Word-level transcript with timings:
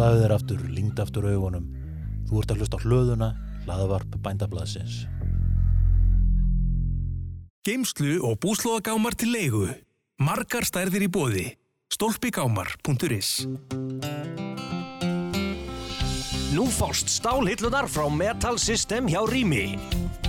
Slaðu 0.00 0.20
þér 0.22 0.32
aftur, 0.32 0.60
lingd 0.72 1.00
aftur 1.02 1.26
augunum. 1.28 1.64
Þú 2.24 2.38
ert 2.40 2.52
að 2.54 2.60
hlusta 2.62 2.78
hlöðuna, 2.80 3.26
hlaðavarp 3.66 4.14
bændablaðsins. 4.24 4.94
Geimslu 7.68 8.14
og 8.24 8.38
búslóðagámar 8.40 9.18
til 9.20 9.28
leigu. 9.34 9.66
Margar 10.24 10.64
stærðir 10.64 11.04
í 11.04 11.10
bóði. 11.12 11.44
Stolpigámar.is 11.92 13.44
Nú 16.56 16.64
fást 16.72 17.12
stálhillunar 17.12 17.92
frá 17.92 18.08
Metal 18.08 18.56
System 18.56 19.04
hjá 19.04 19.20
Rými. 19.28 19.74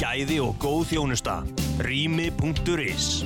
Gæði 0.03 0.43
og 0.43 0.59
góð 0.59 0.89
þjónusta. 0.91 1.45
Rými.is 1.79 3.21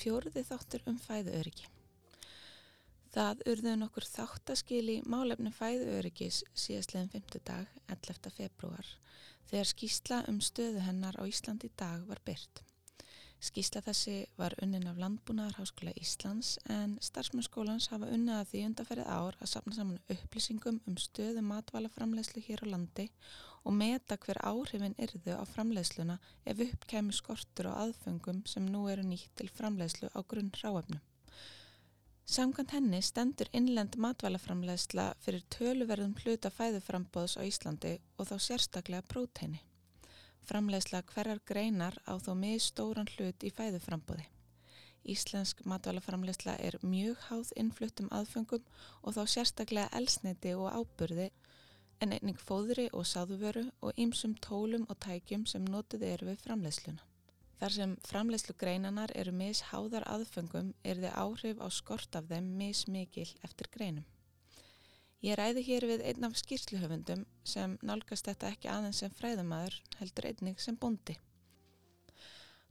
fjóruði 0.00 0.44
þáttur 0.48 0.86
um 0.90 0.96
fæðuöryggi. 1.00 1.68
Það 3.10 3.44
urðu 3.50 3.76
nokkur 3.80 4.06
þáttaskil 4.06 4.84
í 4.92 4.96
málefni 5.02 5.50
fæðuöryggis 5.52 6.44
síðastlegin 6.54 7.10
5. 7.10 7.40
dag, 7.44 7.66
11. 7.90 8.30
februar, 8.36 8.86
þegar 9.50 9.70
skýsla 9.74 10.24
um 10.30 10.38
stöðu 10.40 10.84
hennar 10.86 11.18
á 11.18 11.26
Ísland 11.26 11.66
í 11.66 11.72
dag 11.76 12.06
var 12.06 12.22
byrt. 12.24 12.62
Skýsla 13.40 13.80
þessi 13.82 14.14
var 14.36 14.54
unnin 14.62 14.86
af 14.86 14.98
Landbúnaðarháskóla 15.00 15.94
Íslands 15.96 16.58
en 16.70 16.98
starfsmennskólans 17.02 17.88
hafa 17.90 18.10
unnið 18.12 18.36
að 18.36 18.50
því 18.50 18.64
undarferðið 18.68 19.08
ár 19.10 19.38
að 19.40 19.50
sapna 19.54 19.74
saman 19.74 20.02
upplýsingum 20.12 20.80
um 20.86 20.98
stöðu 21.00 21.42
matvælaframlegslu 21.48 22.44
hér 22.46 22.62
á 22.62 22.72
landi 22.76 23.06
og 23.08 23.49
meta 23.68 24.16
hver 24.16 24.40
áhrifin 24.40 24.96
yrðu 24.96 25.36
á 25.36 25.44
framleiðsluna 25.44 26.16
ef 26.48 26.62
upp 26.64 26.86
kemur 26.88 27.16
skortur 27.16 27.68
á 27.68 27.84
aðföngum 27.84 28.40
sem 28.48 28.64
nú 28.64 28.86
eru 28.88 29.04
nýtt 29.04 29.34
til 29.36 29.50
framleiðslu 29.52 30.08
á 30.16 30.20
grunn 30.24 30.52
ráefnum. 30.62 31.02
Samkvæmt 32.30 32.72
henni 32.76 33.00
stendur 33.02 33.48
innlend 33.52 33.96
matvælaframleiðsla 33.98 35.06
fyrir 35.20 35.42
töluverðum 35.50 36.12
hluta 36.22 36.50
fæðuframbóðs 36.54 37.34
á 37.36 37.42
Íslandi 37.42 37.96
og 38.16 38.28
þá 38.30 38.36
sérstaklega 38.44 39.02
próteini. 39.02 39.60
Framleiðsla 40.46 41.02
hverjar 41.10 41.40
greinar 41.44 41.98
á 42.06 42.14
þó 42.22 42.36
mið 42.38 42.60
stóran 42.70 43.10
hlut 43.16 43.42
í 43.42 43.50
fæðuframbóði. 43.50 44.28
Íslensk 45.10 45.64
matvælaframleiðsla 45.66 46.54
er 46.60 46.78
mjög 46.86 47.18
háð 47.26 47.50
innfluttum 47.58 48.10
aðföngum 48.14 48.64
og 49.02 49.16
þá 49.16 49.22
sérstaklega 49.34 49.90
elsneiti 49.96 50.54
og 50.54 50.70
áburði 50.70 51.30
en 52.00 52.14
einning 52.16 52.38
fóðri 52.40 52.88
og 52.96 53.04
sáðuvöru 53.08 53.66
og 53.84 53.96
ýmsum 54.00 54.34
tólum 54.44 54.86
og 54.88 54.98
tækjum 55.04 55.46
sem 55.46 55.64
notið 55.68 56.06
eru 56.08 56.30
við 56.30 56.44
framleiðsluna. 56.46 57.04
Þar 57.60 57.74
sem 57.76 57.90
framleiðslu 58.08 58.54
greinanar 58.56 59.12
eru 59.20 59.34
misháðar 59.36 60.06
aðföngum 60.08 60.72
er 60.80 61.02
þið 61.02 61.18
áhrif 61.24 61.60
á 61.60 61.68
skort 61.68 62.16
af 62.16 62.30
þeim 62.30 62.46
mismikil 62.56 63.28
eftir 63.44 63.68
greinum. 63.74 64.06
Ég 65.20 65.36
ræði 65.36 65.66
hér 65.66 65.84
við 65.84 66.04
einn 66.08 66.24
af 66.24 66.38
skýrsluhöfundum 66.40 67.26
sem 67.44 67.76
nálgast 67.84 68.30
þetta 68.30 68.54
ekki 68.54 68.70
aðeins 68.72 69.02
sem 69.02 69.12
fræðumæður 69.18 69.76
heldur 69.98 70.30
einnig 70.30 70.62
sem 70.64 70.78
bondi. 70.80 71.18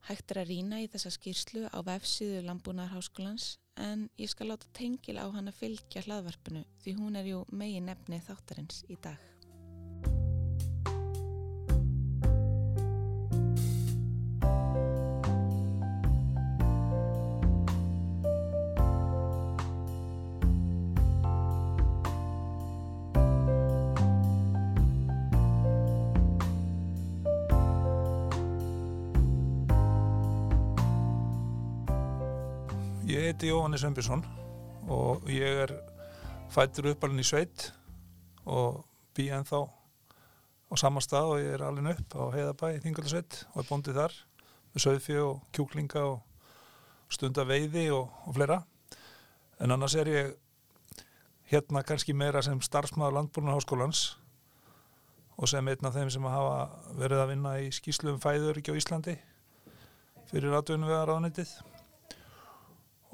Hægt 0.10 0.34
er 0.34 0.42
að 0.42 0.50
rýna 0.56 0.80
í 0.82 0.88
þessa 0.90 1.12
skýrslu 1.14 1.68
á 1.70 1.78
vefsíðu 1.86 2.42
Lambúnarháskólans 2.48 3.60
en 3.80 4.08
ég 4.20 4.30
skal 4.32 4.52
láta 4.52 4.68
tengil 4.76 5.18
á 5.18 5.26
hann 5.32 5.48
að 5.52 5.60
fylgja 5.62 6.04
hlaðvarpinu 6.06 6.66
því 6.84 6.96
hún 7.00 7.20
er 7.20 7.30
jú 7.32 7.44
megin 7.52 7.88
nefni 7.90 8.20
þáttarins 8.28 8.84
í 8.92 8.98
dag. 9.02 9.18
Heiti 33.40 33.54
Jóhannes 33.54 33.84
Ömbjörnsson 33.88 34.26
og 34.92 35.30
ég 35.32 35.62
er 35.64 35.72
fættur 36.52 36.90
uppalinn 36.90 37.22
í 37.22 37.24
sveit 37.24 37.70
og 38.44 38.82
bý 39.16 39.30
ennþá 39.32 39.62
á 39.64 40.74
sama 40.76 41.00
stað 41.00 41.30
og 41.32 41.40
ég 41.40 41.54
er 41.56 41.64
alveg 41.64 42.02
upp 42.02 42.18
á 42.20 42.24
Heiðabæ 42.36 42.74
í 42.74 42.82
Þingaldasveit 42.84 43.38
og 43.54 43.62
er 43.62 43.70
bóndið 43.70 44.02
þar 44.02 44.18
með 44.74 44.84
söðfi 44.84 45.18
og 45.24 45.40
kjúklinga 45.56 46.04
og 46.10 46.20
stunda 47.08 47.48
veiði 47.48 47.86
og, 47.96 48.12
og 48.28 48.36
fleira. 48.36 48.60
En 49.64 49.72
annars 49.72 49.96
er 49.96 50.12
ég 50.12 50.36
hérna 51.48 51.88
kannski 51.88 52.12
meira 52.12 52.44
sem 52.44 52.60
starfsmaður 52.60 53.22
landbúrunarháskólans 53.22 54.18
og 55.40 55.48
sem 55.48 55.64
einn 55.64 55.88
af 55.88 55.96
þeim 55.96 56.12
sem 56.12 56.28
hafa 56.28 56.94
verið 57.00 57.24
að 57.24 57.36
vinna 57.38 57.60
í 57.64 57.72
skýslu 57.72 58.18
um 58.18 58.20
fæðuriki 58.20 58.76
á 58.76 58.80
Íslandi 58.84 59.16
fyrir 60.28 60.60
aðdunum 60.60 60.92
við 60.92 61.00
að 61.00 61.12
ráðnitið 61.14 61.60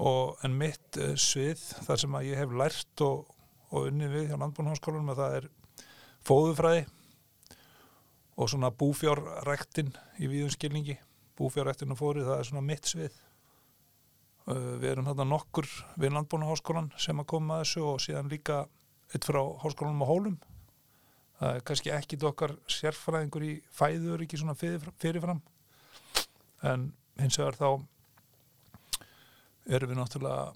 og 0.01 0.43
en 0.43 0.57
mitt 0.59 0.99
uh, 0.99 1.13
svið 1.19 1.61
þar 1.87 2.01
sem 2.01 2.17
að 2.17 2.29
ég 2.29 2.41
hef 2.41 2.55
lært 2.59 3.03
og, 3.05 3.29
og 3.71 3.89
unni 3.89 4.09
við 4.11 4.29
hjá 4.29 4.39
landbúrnháskólanum 4.41 5.13
að 5.13 5.21
það 5.21 5.37
er 5.39 5.49
fóðufræði 6.25 6.85
og 8.35 8.51
svona 8.51 8.71
búfjárrektin 8.75 9.93
í 10.19 10.27
víðum 10.27 10.51
skilningi 10.51 10.97
búfjárrektin 11.39 11.93
og 11.95 11.99
fóri 11.99 12.25
það 12.25 12.41
er 12.41 12.49
svona 12.49 12.65
mitt 12.65 12.89
svið. 12.89 13.21
Uh, 14.45 14.75
við 14.81 14.91
erum 14.91 15.07
þarna 15.09 15.29
nokkur 15.31 15.69
við 15.95 16.13
landbúrnháskólan 16.17 16.91
sem 17.01 17.21
að 17.21 17.29
koma 17.31 17.59
að 17.59 17.65
þessu 17.65 17.87
og 17.87 18.03
síðan 18.03 18.31
líka 18.31 18.65
eitt 19.13 19.25
frá 19.25 19.41
háskólanum 19.63 20.03
á 20.03 20.11
Hólum. 20.11 20.37
Það 21.39 21.55
er 21.55 21.65
kannski 21.67 21.91
ekkit 21.91 22.23
okkar 22.29 22.53
sérfræðingur 22.71 23.43
í 23.43 23.55
fæður 23.75 24.23
ekki 24.23 24.39
svona 24.39 24.55
fyrir, 24.55 24.83
fyrirfram 25.01 25.41
en 26.63 26.87
hins 27.19 27.35
vegar 27.39 27.57
þá 27.59 27.69
erum 29.65 29.91
við 29.91 29.99
náttúrulega 29.99 30.53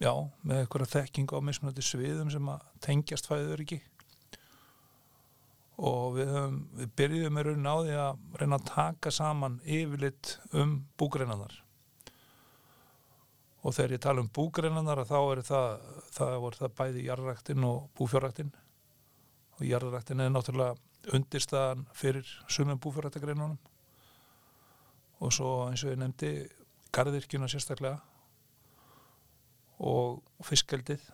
já, 0.00 0.12
með 0.42 0.62
eitthvað 0.62 0.92
þekking 0.96 1.32
á 1.36 1.38
mismunandi 1.44 1.84
sviðum 1.84 2.30
sem 2.32 2.52
að 2.52 2.68
tengjast 2.84 3.30
fæður 3.30 3.64
ekki 3.64 3.80
og 5.80 6.18
við, 6.18 6.28
höfum, 6.34 6.60
við 6.76 6.92
byrjuðum 7.00 7.36
með 7.36 7.48
raunin 7.48 7.72
á 7.72 7.76
því 7.80 7.98
að 8.04 8.22
reyna 8.42 8.60
að 8.60 8.70
taka 8.74 9.12
saman 9.16 9.60
yfirlitt 9.64 10.36
um 10.52 10.76
búgreinanar 11.00 11.54
og 13.60 13.76
þegar 13.76 13.94
ég 13.96 14.02
tala 14.04 14.24
um 14.24 14.30
búgreinanar 14.32 15.02
þá 15.08 15.18
er 15.20 15.42
það, 15.44 15.88
það, 16.16 16.46
það 16.58 16.76
bæði 16.78 17.06
jarðræktin 17.06 17.66
og 17.68 17.90
búfjárræktin. 17.98 18.52
Og 19.58 19.66
jarðræktin 19.68 20.24
er 20.24 20.32
náttúrulega 20.32 21.12
undirstaðan 21.16 21.84
fyrir 21.96 22.28
sumum 22.48 22.80
búfjárræktagreinunum 22.80 23.58
og 25.20 25.34
svo 25.36 25.50
eins 25.68 25.84
og 25.84 25.92
ég 25.92 26.00
nefndi 26.00 26.32
garðirkjuna 26.94 27.48
sérstaklega 27.50 28.00
og 29.80 30.20
fiskaldið 30.44 31.04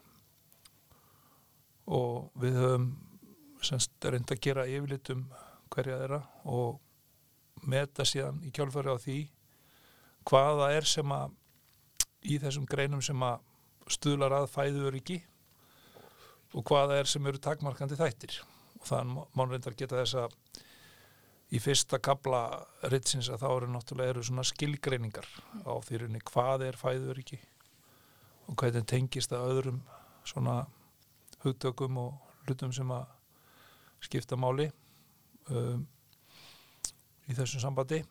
og 1.86 2.32
við 2.42 2.58
höfum 2.58 2.88
semst 3.66 4.08
reynd 4.10 4.30
að 4.32 4.42
gera 4.42 4.66
yfirlit 4.68 5.10
um 5.14 5.24
hverja 5.72 6.00
þeirra 6.02 6.20
og 6.50 7.66
meta 7.66 8.04
síðan 8.06 8.42
í 8.46 8.52
kjálfari 8.54 8.92
á 8.92 8.96
því 9.00 9.18
hvaða 10.26 10.72
er 10.74 10.88
sem 10.88 11.12
að 11.14 11.34
í 12.26 12.38
þessum 12.42 12.66
greinum 12.68 13.02
sem 13.04 13.22
að 13.22 13.42
stuðlar 13.96 14.34
að 14.40 14.50
fæðu 14.50 14.86
öryggi 14.90 15.20
og 16.56 16.64
hvaða 16.66 17.00
er 17.00 17.10
sem 17.10 17.26
eru 17.28 17.40
takmarkandi 17.42 17.98
þættir. 17.98 18.38
Og 18.80 18.88
þannig 18.88 19.36
má 19.36 19.44
reyndar 19.46 19.76
geta 19.78 20.00
þess 20.00 20.18
að 20.24 20.34
í 21.54 21.60
fyrsta 21.62 22.00
kabla 22.02 22.40
ritsins 22.90 23.28
að 23.30 23.44
þá 23.44 23.48
eru 23.50 23.68
náttúrulega 23.70 24.14
eru 24.14 24.24
svona 24.26 24.44
skilgreiningar 24.46 25.28
á 25.62 25.74
þýrunni 25.86 26.22
hvað 26.26 26.66
er 26.66 26.78
fæður 26.80 27.20
ekki 27.22 27.38
og 28.46 28.56
hvernig 28.58 28.86
tengist 28.90 29.30
það 29.30 29.52
öðrum 29.52 29.78
svona 30.26 30.56
hugtökum 31.44 31.98
og 32.02 32.16
hlutum 32.46 32.72
sem 32.74 32.90
að 32.94 33.06
skipta 34.02 34.38
máli 34.38 34.68
um, 35.50 35.86
í 37.26 37.34
þessum 37.34 37.62
sambandi. 37.62 38.02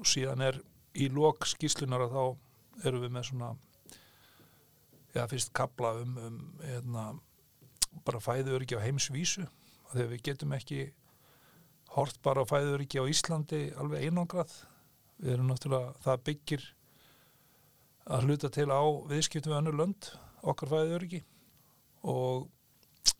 Og 0.00 0.08
síðan 0.10 0.42
er 0.42 0.58
í 0.98 1.08
lok 1.12 1.46
skíslunar 1.46 2.06
að 2.06 2.16
þá 2.16 2.86
eru 2.88 3.02
við 3.04 3.14
með 3.14 3.28
svona 3.30 3.52
já 5.14 5.22
fyrst 5.30 5.52
kabla 5.54 5.94
um, 6.02 6.16
um 6.18 6.38
hérna, 6.62 7.04
bara 8.06 8.22
fæður 8.22 8.64
ekki 8.64 8.78
á 8.78 8.82
heimsvísu 8.82 9.46
þegar 9.92 10.10
við 10.10 10.24
getum 10.26 10.54
ekki 10.56 10.88
hort 11.94 12.20
bara 12.22 12.42
á 12.42 12.50
fæðuriki 12.50 13.02
á 13.02 13.10
Íslandi 13.10 13.66
alveg 13.80 14.06
einangrað 14.08 14.54
við 15.22 15.36
erum 15.36 15.50
náttúrulega, 15.50 15.94
það 16.04 16.24
byggir 16.28 16.66
að 18.04 18.26
hluta 18.26 18.50
til 18.52 18.68
á 18.68 18.82
viðskiptum 19.10 19.54
við 19.54 19.60
önnur 19.60 19.78
lönd, 19.80 20.10
okkar 20.42 20.72
fæðuriki 20.74 21.22
og 22.04 22.48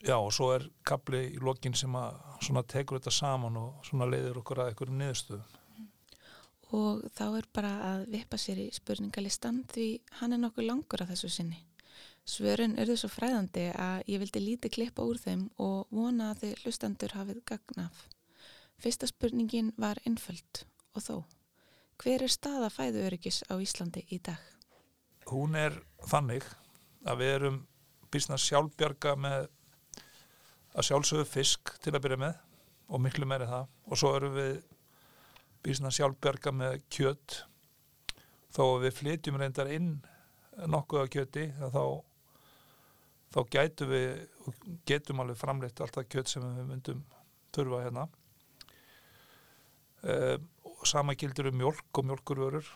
já, 0.05 0.17
og 0.19 0.33
svo 0.35 0.51
er 0.57 0.67
kapli 0.85 1.23
í 1.33 1.43
lokin 1.43 1.77
sem 1.79 1.95
að 1.97 2.19
svona 2.45 2.65
tekur 2.69 3.01
þetta 3.01 3.15
saman 3.15 3.61
og 3.61 3.87
svona 3.87 4.11
leiðir 4.11 4.43
okkur 4.43 4.61
að 4.61 4.73
einhverjum 4.73 5.01
niðurstöðum 5.01 5.61
Og 6.75 7.05
þá 7.15 7.25
er 7.39 7.47
bara 7.55 7.73
að 7.93 8.09
vippa 8.15 8.39
sér 8.41 8.59
í 8.65 8.71
spurningalistan 8.75 9.63
því 9.71 9.89
hann 10.21 10.35
er 10.35 10.41
nokkuð 10.43 10.67
langur 10.67 11.05
að 11.05 11.13
þessu 11.13 11.31
sinni. 11.31 11.61
Svörin 12.25 12.79
eru 12.81 12.97
svo 12.97 13.11
fræðandi 13.13 13.69
að 13.77 14.09
ég 14.11 14.23
vildi 14.23 14.41
lítið 14.41 14.73
klippa 14.79 15.05
úr 15.05 15.21
þeim 15.21 15.45
og 15.61 15.93
vona 15.93 16.33
að 16.33 16.41
þið 16.43 16.63
hlustendur 16.65 17.15
hafið 17.19 17.43
gagnaf. 17.51 18.07
Fyrsta 18.83 19.07
spurningin 19.11 19.73
var 19.81 20.01
einföld 20.07 20.65
og 20.95 21.03
þó. 21.03 21.17
Hver 22.03 22.27
er 22.27 22.33
staða 22.33 22.73
fæðuöryggis 22.75 23.45
á 23.49 23.55
Íslandi 23.63 24.03
í 24.11 24.19
dag? 24.19 24.41
hún 25.31 25.57
er 25.57 25.77
þannig 26.05 26.45
að 27.09 27.21
við 27.21 27.33
erum 27.39 27.59
býstna 28.13 28.39
sjálfbjarga 28.41 29.15
með 29.19 29.47
að 30.75 30.89
sjálfsögðu 30.89 31.27
fisk 31.29 31.75
til 31.83 31.95
að 31.95 32.03
byrja 32.05 32.21
með 32.25 32.41
og 32.95 33.03
miklu 33.03 33.29
meiri 33.29 33.49
það 33.49 33.69
og 33.89 34.01
svo 34.01 34.13
erum 34.19 34.37
við 34.37 34.55
býstna 35.65 35.93
sjálfbjarga 35.95 36.53
með 36.55 36.81
kjött 36.93 37.39
þó 38.55 38.65
við 38.83 38.99
flytjum 38.99 39.39
reyndar 39.41 39.73
inn 39.73 39.95
nokkuð 40.71 41.05
af 41.05 41.13
kjötti 41.15 41.47
þá 41.59 41.85
þá 43.35 43.41
gætum 43.51 43.91
við 43.91 44.11
getum 44.87 45.25
alveg 45.25 45.41
framleitt 45.41 45.81
allt 45.81 45.97
það 45.97 46.11
kjött 46.13 46.35
sem 46.35 46.45
við 46.45 46.69
myndum 46.69 47.01
þurfa 47.55 47.83
hérna 47.87 48.09
e, 50.05 50.37
og 50.65 50.85
sama 50.89 51.17
gildur 51.19 51.51
um 51.51 51.59
mjölk 51.61 51.99
og 52.01 52.09
mjölkurvörur 52.11 52.69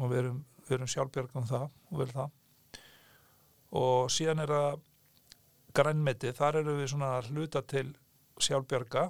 og 0.00 0.10
við 0.10 0.18
erum 0.22 0.40
erum 0.76 0.90
sjálfbjörgum 0.90 1.48
það 1.48 1.66
og 1.68 1.98
vel 2.00 2.12
það. 2.12 2.30
Og 3.82 4.12
síðan 4.12 4.44
er 4.44 4.52
að 4.56 4.80
grænmeti, 5.76 6.32
þar 6.36 6.60
eru 6.60 6.76
við 6.80 6.92
svona 6.92 7.16
að 7.18 7.32
hluta 7.32 7.62
til 7.64 7.88
sjálfbjörga 8.42 9.06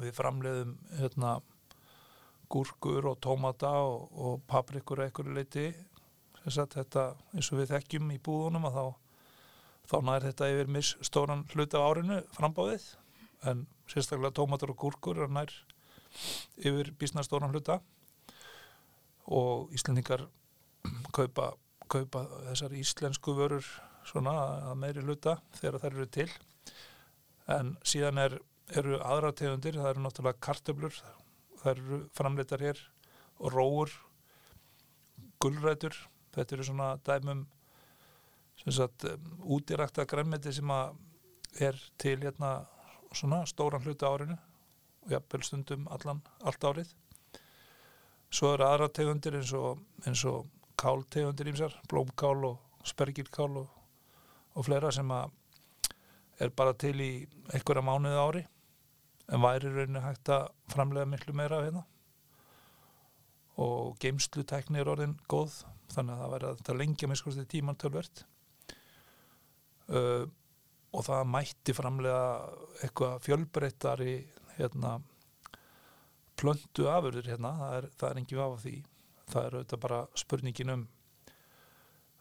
við 0.00 0.14
framleiðum 0.16 0.76
hérna 0.98 1.36
gúrkur 2.52 3.08
og 3.10 3.20
tómata 3.24 3.72
og, 3.84 4.08
og 4.12 4.42
paprikur 4.48 5.02
eitthvað 5.04 5.34
leiti 5.36 5.66
þetta 6.42 7.12
eins 7.32 7.50
og 7.52 7.60
við 7.60 7.72
þekkjum 7.74 8.10
í 8.14 8.18
búðunum 8.24 8.66
að 8.68 8.78
þá, 8.78 8.86
þá 9.90 9.96
nær 10.08 10.26
þetta 10.26 10.50
yfir 10.52 10.72
mis 10.76 10.94
stóran 11.04 11.44
hluta 11.52 11.82
á 11.82 11.86
árinu 11.86 12.18
frambáðið 12.34 12.88
en 13.50 13.66
sérstaklega 13.90 14.34
tómatar 14.38 14.72
og 14.72 14.80
gúrkur 14.80 15.22
er 15.22 15.32
nær 15.32 15.52
yfir 16.58 16.92
bísna 16.98 17.24
stóran 17.24 17.52
hluta 17.52 17.80
og 19.32 19.72
Íslandingar 19.74 20.26
kaupa, 21.14 21.52
kaupa 21.88 22.24
þessar 22.48 22.76
íslensku 22.78 23.34
vörur 23.38 23.66
svona 24.08 24.34
að 24.70 24.78
meiri 24.82 25.04
hluta 25.04 25.36
þegar 25.60 25.80
þær 25.82 25.92
eru 25.92 26.06
til. 26.10 26.28
En 27.50 27.76
síðan 27.86 28.18
er, 28.22 28.38
eru 28.74 28.98
aðra 28.98 29.32
tegundir, 29.36 29.78
það 29.78 29.90
eru 29.92 30.04
náttúrulega 30.06 30.42
kartöblur 30.42 30.96
þær 31.62 31.76
eru 31.76 32.00
framleitar 32.16 32.62
hér 32.62 32.80
og 33.42 33.54
róur 33.54 33.92
gullrætur, 35.42 35.94
þetta 36.34 36.56
eru 36.56 36.66
svona 36.66 36.92
dæmum 37.06 37.46
sagt 38.62 39.06
útirækta 39.42 40.04
grænmeti 40.06 40.52
sem 40.54 40.70
að 40.70 40.94
er 41.66 41.78
til 41.98 42.20
hérna 42.22 42.62
svona 43.12 43.42
stóran 43.46 43.82
hluta 43.82 44.08
árinu 44.08 44.36
og 45.04 45.14
jafnvel 45.14 45.44
stundum 45.46 45.86
allan, 45.92 46.22
allt 46.46 46.64
árið. 46.64 46.92
Svo 48.32 48.54
eru 48.54 48.66
aðra 48.66 48.88
tegundir 48.88 49.36
eins 49.36 49.52
og, 49.58 49.82
og 50.30 50.48
káltegundir 50.80 51.52
ímsar, 51.52 51.74
blómkál 51.90 52.46
og 52.48 52.86
spergilkál 52.88 53.50
og, 53.60 53.68
og 54.56 54.66
fleira 54.66 54.90
sem 54.94 55.10
er 55.12 56.52
bara 56.56 56.74
til 56.74 56.96
í 57.00 57.12
einhverja 57.52 57.84
mánuði 57.86 58.18
ári 58.22 58.42
en 59.32 59.42
væri 59.44 59.70
rauninni 59.70 60.02
hægt 60.02 60.30
að 60.32 60.48
framlega 60.72 61.08
miklu 61.08 61.34
meira 61.36 61.60
af 61.60 61.66
hérna. 61.68 61.84
Og 63.62 63.96
geimslutekni 64.02 64.80
er 64.80 64.90
orðin 64.90 65.18
góð 65.30 65.60
þannig 65.92 66.14
að 66.14 66.22
það 66.22 66.32
væri 66.34 66.48
að 66.48 66.60
þetta 66.60 66.76
lengja 66.80 67.10
miskusti 67.10 67.44
tíman 67.52 67.78
tölvert 67.78 68.24
uh, 69.92 70.24
og 70.92 71.04
það 71.06 71.28
mætti 71.32 71.74
framlega 71.76 72.24
eitthvað 72.82 73.20
fjölbreyttari 73.26 74.16
hérna 74.62 74.96
plöndu 76.40 76.88
afurðir 76.90 77.28
hérna, 77.32 77.52
það 77.60 77.76
er, 77.78 77.88
það 78.00 78.08
er 78.10 78.20
engin 78.22 78.40
vafa 78.40 78.60
því. 78.64 78.74
Það 79.32 79.46
er 79.46 79.56
auðvitað 79.56 79.82
bara 79.84 80.00
spurningin 80.22 80.74
um 80.74 80.84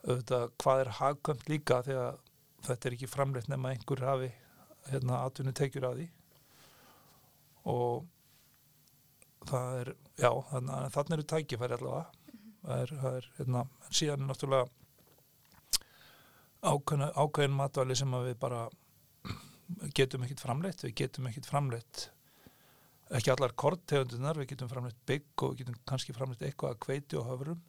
auðvitað 0.01 0.45
hvað 0.61 0.83
er 0.83 0.91
hagkvæmt 0.99 1.49
líka 1.49 1.81
þegar 1.85 2.19
þetta 2.65 2.87
er 2.87 2.95
ekki 2.97 3.09
framleitt 3.09 3.49
nema 3.51 3.71
einhver 3.73 4.03
hafi 4.05 4.29
hérna 4.89 5.23
atvinni 5.25 5.53
tekjur 5.57 5.87
að 5.89 6.01
því. 6.01 6.07
Og 7.71 8.05
það 9.49 9.79
er, 9.81 9.93
já, 10.21 10.31
þannig 10.51 10.75
að 10.77 10.93
þannig 10.97 11.17
eru 11.17 11.27
tækifæri 11.33 11.77
allavega. 11.77 12.05
Það 12.61 12.77
er, 12.85 12.95
það 13.01 13.17
er 13.17 13.27
hérna, 13.39 13.65
síðan 13.89 14.21
er 14.21 14.29
náttúrulega 14.29 14.67
ákveðin 16.61 17.57
matvæli 17.57 17.95
sem 17.97 18.11
við 18.13 18.35
bara 18.41 18.67
getum 19.97 20.25
ekkit 20.25 20.43
framleitt, 20.43 20.83
við 20.85 20.93
getum 20.99 21.29
ekkit 21.29 21.47
framleitt 21.49 22.09
ekki 23.11 23.31
allar 23.33 23.53
korttegundunar, 23.59 24.39
við 24.39 24.53
getum 24.53 24.69
framleitt 24.71 24.99
bygg 25.07 25.43
og 25.43 25.53
við 25.53 25.63
getum 25.63 25.79
kannski 25.89 26.15
framleitt 26.15 26.43
eitthvað 26.47 26.75
að 26.75 26.81
kveiti 26.85 27.19
og 27.19 27.27
höfrum, 27.27 27.63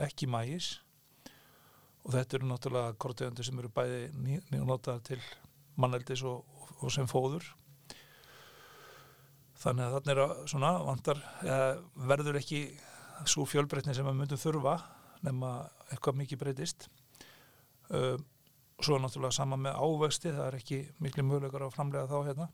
ekki 0.00 0.28
mægis 0.30 0.78
og 2.04 2.14
þetta 2.14 2.38
eru 2.38 2.48
náttúrulega 2.48 2.96
korttegundur 3.02 3.44
sem 3.44 3.58
eru 3.60 3.70
bæði 3.74 4.04
nýjónótaðar 4.48 5.02
til 5.10 5.18
manneldis 5.78 6.22
og, 6.26 6.46
og 6.80 6.92
sem 6.94 7.08
fóður. 7.10 7.44
Þannig 9.58 9.84
að 9.84 9.96
þarna 9.96 10.14
er 10.14 10.22
að 10.22 10.32
svona 10.52 10.70
vantar, 10.86 11.20
eða, 11.42 11.68
verður 12.08 12.38
ekki 12.40 12.62
svo 13.28 13.44
fjölbreytni 13.50 13.96
sem 13.96 14.06
við 14.06 14.16
myndum 14.20 14.40
þurfa 14.40 14.78
nema 15.26 15.52
eitthvað 15.90 16.20
mikið 16.22 16.40
breytist. 16.40 16.88
Uh, 17.90 18.14
svo 18.78 19.00
náttúrulega 19.02 19.34
sama 19.34 19.58
með 19.60 19.76
ávexti, 19.82 20.32
það 20.32 20.46
er 20.46 20.58
ekki 20.60 20.80
miklu 21.02 21.26
möguleikar 21.26 21.66
að 21.66 21.74
framlega 21.74 22.08
þá 22.08 22.30
hérna 22.30 22.48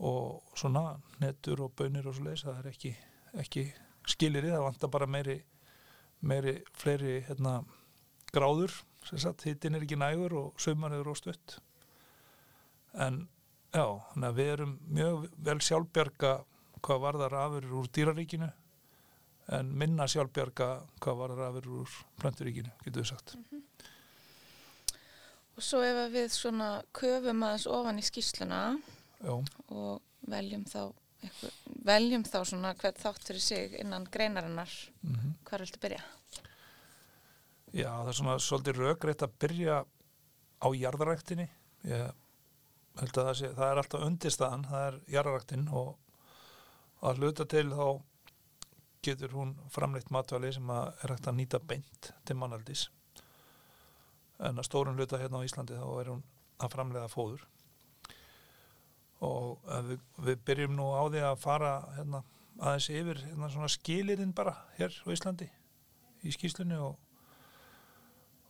og 0.00 0.56
svona 0.56 0.96
netur 1.20 1.66
og 1.66 1.74
bönir 1.76 2.06
og 2.08 2.16
svo 2.16 2.24
leiðis, 2.24 2.46
það 2.46 2.60
er 2.60 2.68
ekki, 2.72 2.92
ekki 3.42 3.64
skilirið, 4.08 4.54
það 4.56 4.66
vantar 4.66 4.92
bara 4.92 5.08
meiri, 5.10 5.36
meiri 6.24 6.56
fleiri 6.76 7.18
hérna, 7.28 7.60
gráður, 8.32 8.72
sem 9.04 9.20
sagt, 9.20 9.44
hittin 9.48 9.76
er 9.76 9.84
ekki 9.84 9.98
nægur 10.00 10.36
og 10.38 10.62
sömur 10.62 10.94
er 10.94 11.08
óstutt 11.08 11.58
en 12.94 13.28
já, 13.74 13.84
við 14.34 14.52
erum 14.54 14.78
mjög 14.88 15.28
vel 15.46 15.60
sjálfbjarga 15.62 16.32
hvað 16.80 17.02
varðar 17.04 17.36
afurur 17.44 17.76
úr 17.82 17.90
dýraríkinu 17.94 18.50
en 19.56 19.72
minna 19.78 20.06
sjálfbjarga 20.10 20.70
hvað 21.02 21.20
varðar 21.22 21.50
afurur 21.50 21.82
úr 21.84 21.96
planturíkinu, 22.20 22.70
getur 22.84 23.02
við 23.02 23.08
sagt. 23.12 23.34
Mm 23.34 23.44
-hmm. 23.50 23.62
Og 25.56 25.62
svo 25.62 25.82
ef 25.82 26.12
við 26.12 26.28
svona 26.28 26.82
köfum 26.92 27.42
aðeins 27.42 27.66
ofan 27.66 27.98
í 27.98 28.02
skýsluna 28.02 28.78
Já. 29.20 29.34
og 29.68 30.00
veljum 30.32 30.64
þá 30.64 30.82
eitthvað, 31.20 31.56
veljum 31.84 32.24
þá 32.24 32.38
svona 32.48 32.72
hvert 32.80 33.00
þátt 33.00 33.26
fyrir 33.28 33.44
sig 33.44 33.76
innan 33.80 34.06
greinarinnar 34.12 34.72
mm 35.02 35.14
-hmm. 35.14 35.32
hvað 35.44 35.64
viltu 35.64 35.80
byrja? 35.82 36.02
Já, 37.72 37.90
það 37.90 38.08
er 38.08 38.18
svona 38.18 38.38
svolítið 38.38 38.78
raugreitt 38.78 39.22
að 39.22 39.36
byrja 39.38 39.84
á 40.60 40.68
jarðaræktinni 40.74 41.48
ég 41.84 42.12
held 43.00 43.18
að 43.18 43.26
það 43.26 43.36
sé 43.38 43.52
það 43.54 43.70
er 43.70 43.78
alltaf 43.78 44.06
undirstaðan, 44.06 44.64
það 44.64 44.86
er 44.86 45.00
jarðaræktin 45.06 45.68
og 45.68 45.98
að 47.02 47.16
hluta 47.16 47.44
til 47.44 47.68
þá 47.70 48.02
getur 49.02 49.32
hún 49.32 49.54
framleitt 49.72 50.10
matvæli 50.10 50.52
sem 50.52 50.70
að 50.70 51.04
er 51.04 51.14
hægt 51.14 51.28
að 51.28 51.38
nýta 51.38 51.58
beint 51.58 52.10
til 52.24 52.36
mannaldís 52.36 52.88
en 54.38 54.58
að 54.58 54.68
stórun 54.68 54.98
hluta 54.98 55.20
hérna 55.20 55.40
á 55.40 55.46
Íslandi 55.46 55.78
þá 55.78 55.88
er 56.00 56.12
hún 56.12 56.22
að 56.60 56.72
framleiða 56.74 57.08
fóður 57.08 57.46
og 59.26 59.64
við, 59.88 60.04
við 60.26 60.44
byrjum 60.48 60.76
nú 60.78 60.90
á 60.96 61.02
því 61.12 61.24
að 61.28 61.40
fara 61.42 61.72
hérna, 61.96 62.22
aðeins 62.60 62.88
yfir 62.92 63.22
hérna, 63.26 63.70
skilirinn 63.72 64.36
bara 64.36 64.54
hér 64.78 64.94
á 65.04 65.08
Íslandi 65.12 65.50
í 66.24 66.32
skýslunni 66.34 66.76
og, 66.80 66.96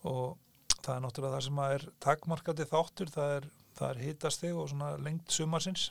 og 0.07 0.37
það 0.81 0.95
er 0.95 1.03
náttúrulega 1.05 1.37
það 1.37 1.47
sem 1.47 1.63
er 1.67 1.87
takmarkandi 2.03 2.69
þáttur, 2.71 3.15
það 3.15 3.35
er, 3.39 3.49
er 3.89 4.03
hítasteg 4.05 4.59
og 4.59 4.75
lengt 5.05 5.35
sumarsins. 5.35 5.91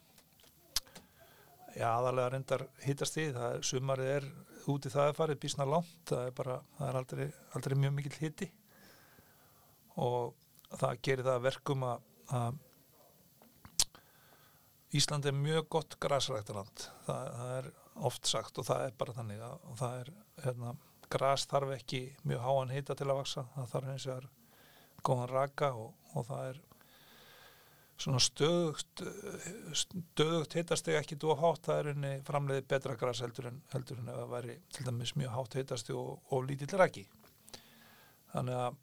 Já 1.77 1.91
aðalega 1.93 2.33
reyndar 2.33 2.65
hítasteg, 2.83 3.35
það 3.35 3.57
er 3.57 3.67
sumarið 3.69 4.13
er 4.17 4.29
úti 4.69 4.91
það 4.91 5.11
er 5.11 5.17
farið 5.17 5.41
bísna 5.43 5.67
langt 5.67 6.09
það 6.09 6.25
er, 6.25 6.33
bara, 6.35 6.57
það 6.77 6.89
er 6.89 6.97
aldrei, 6.99 7.27
aldrei 7.57 7.75
mjög 7.79 7.93
mikill 7.95 8.17
híti 8.19 8.49
og 9.99 10.33
það 10.79 10.99
gerir 11.05 11.27
það 11.27 11.45
verkum 11.45 11.85
að, 11.87 12.03
að 12.39 12.59
Ísland 14.93 15.25
er 15.29 15.35
mjög 15.37 15.67
gott 15.69 15.99
grasræktarland. 16.01 16.85
Það, 17.05 17.27
það 17.39 17.51
er 17.57 17.67
oft 18.09 18.29
sagt 18.29 18.57
og 18.57 18.65
það 18.65 18.85
er 18.87 18.95
bara 18.97 19.13
þannig 19.13 19.43
að 19.45 19.67
það 19.77 19.99
er, 19.99 20.09
hérna, 20.45 20.71
gras 21.13 21.45
þarf 21.49 21.75
ekki 21.75 22.01
mjög 22.29 22.41
háan 22.45 22.73
hita 22.73 22.95
til 22.97 23.09
að 23.09 23.19
vaksa 23.19 23.45
það 23.53 23.69
þarf 23.73 23.93
eins 23.93 24.07
og 24.07 24.15
er 24.15 24.27
góðan 25.05 25.31
raka 25.31 25.69
og, 25.77 25.93
og 26.15 26.25
það 26.27 26.49
er 26.49 26.59
svona 27.99 28.21
stöðugt 28.23 29.03
stöðugt 29.77 30.57
hitasteg 30.57 30.97
ekki 30.99 31.19
dóa 31.19 31.37
hátt. 31.37 31.65
Það 31.67 31.81
er 31.81 31.91
henni 31.93 32.13
framleiði 32.25 32.67
betra 32.73 32.97
gras 32.99 33.21
heldur 33.25 33.49
en 33.51 33.61
heldur 33.73 34.01
en 34.01 34.11
ef 34.11 34.21
það 34.21 34.35
væri 34.35 34.59
til 34.73 34.85
dæmis 34.89 35.15
mjög 35.19 35.35
hátt 35.35 35.59
hitasteg 35.59 35.99
og, 35.99 36.15
og 36.33 36.45
lítill 36.47 36.79
raki. 36.79 37.05
Þannig 38.33 38.61
að 38.63 38.79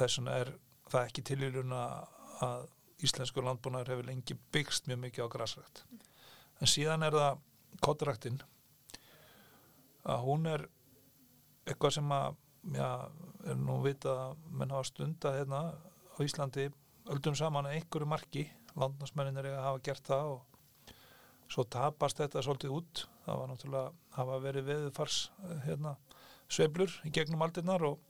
þess 0.00 0.18
vegna 0.18 0.40
er 0.40 0.56
það 0.90 1.10
ekki 1.10 1.26
tilvílun 1.30 1.76
að 1.76 2.72
íslensku 3.04 3.44
landbúnaður 3.44 3.92
hefur 3.92 4.08
lengi 4.08 4.36
byggst 4.54 4.88
mjög 4.88 5.02
mikið 5.04 5.28
á 5.28 5.34
grasrækt. 5.34 5.84
En 6.60 6.70
síðan 6.70 7.04
er 7.04 7.16
það 7.16 7.42
kottræktinn 7.84 8.40
að 10.06 10.22
hún 10.24 10.46
er 10.48 10.64
eitthvað 11.66 11.96
sem 11.98 12.12
að 12.14 12.36
já, 12.76 12.88
er 13.50 13.58
nú 13.60 13.78
vitað 13.84 14.22
að 14.22 14.44
menn 14.58 14.74
hafa 14.74 14.88
stunda 14.88 15.34
hérna 15.36 15.62
á 15.76 16.18
Íslandi 16.24 16.70
öldum 17.12 17.36
saman 17.38 17.68
að 17.68 17.80
einhverju 17.80 18.08
marki 18.08 18.46
landnarsmennin 18.76 19.40
er 19.42 19.50
að 19.52 19.66
hafa 19.66 19.82
gert 19.88 20.08
það 20.08 20.32
og 20.34 20.94
svo 21.52 21.64
tapast 21.70 22.18
þetta 22.22 22.42
svolítið 22.42 22.74
út. 22.74 23.04
Það 23.26 23.40
var 23.40 23.50
náttúrulega 23.50 24.16
hafa 24.16 24.38
verið 24.42 24.68
veðfars 24.70 25.18
hérna, 25.66 25.96
sveiflur 26.48 26.94
í 27.06 27.12
gegnum 27.14 27.44
aldinnar 27.46 27.84
og 27.86 28.00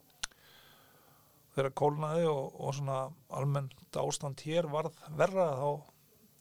þegar 1.56 1.72
kólnaði 1.80 2.26
og, 2.28 2.60
og 2.60 2.76
svona 2.76 2.98
almennt 3.38 3.96
ástand 3.96 4.42
hér 4.44 4.68
varð 4.70 4.96
verra 5.16 5.48
þá 5.56 5.68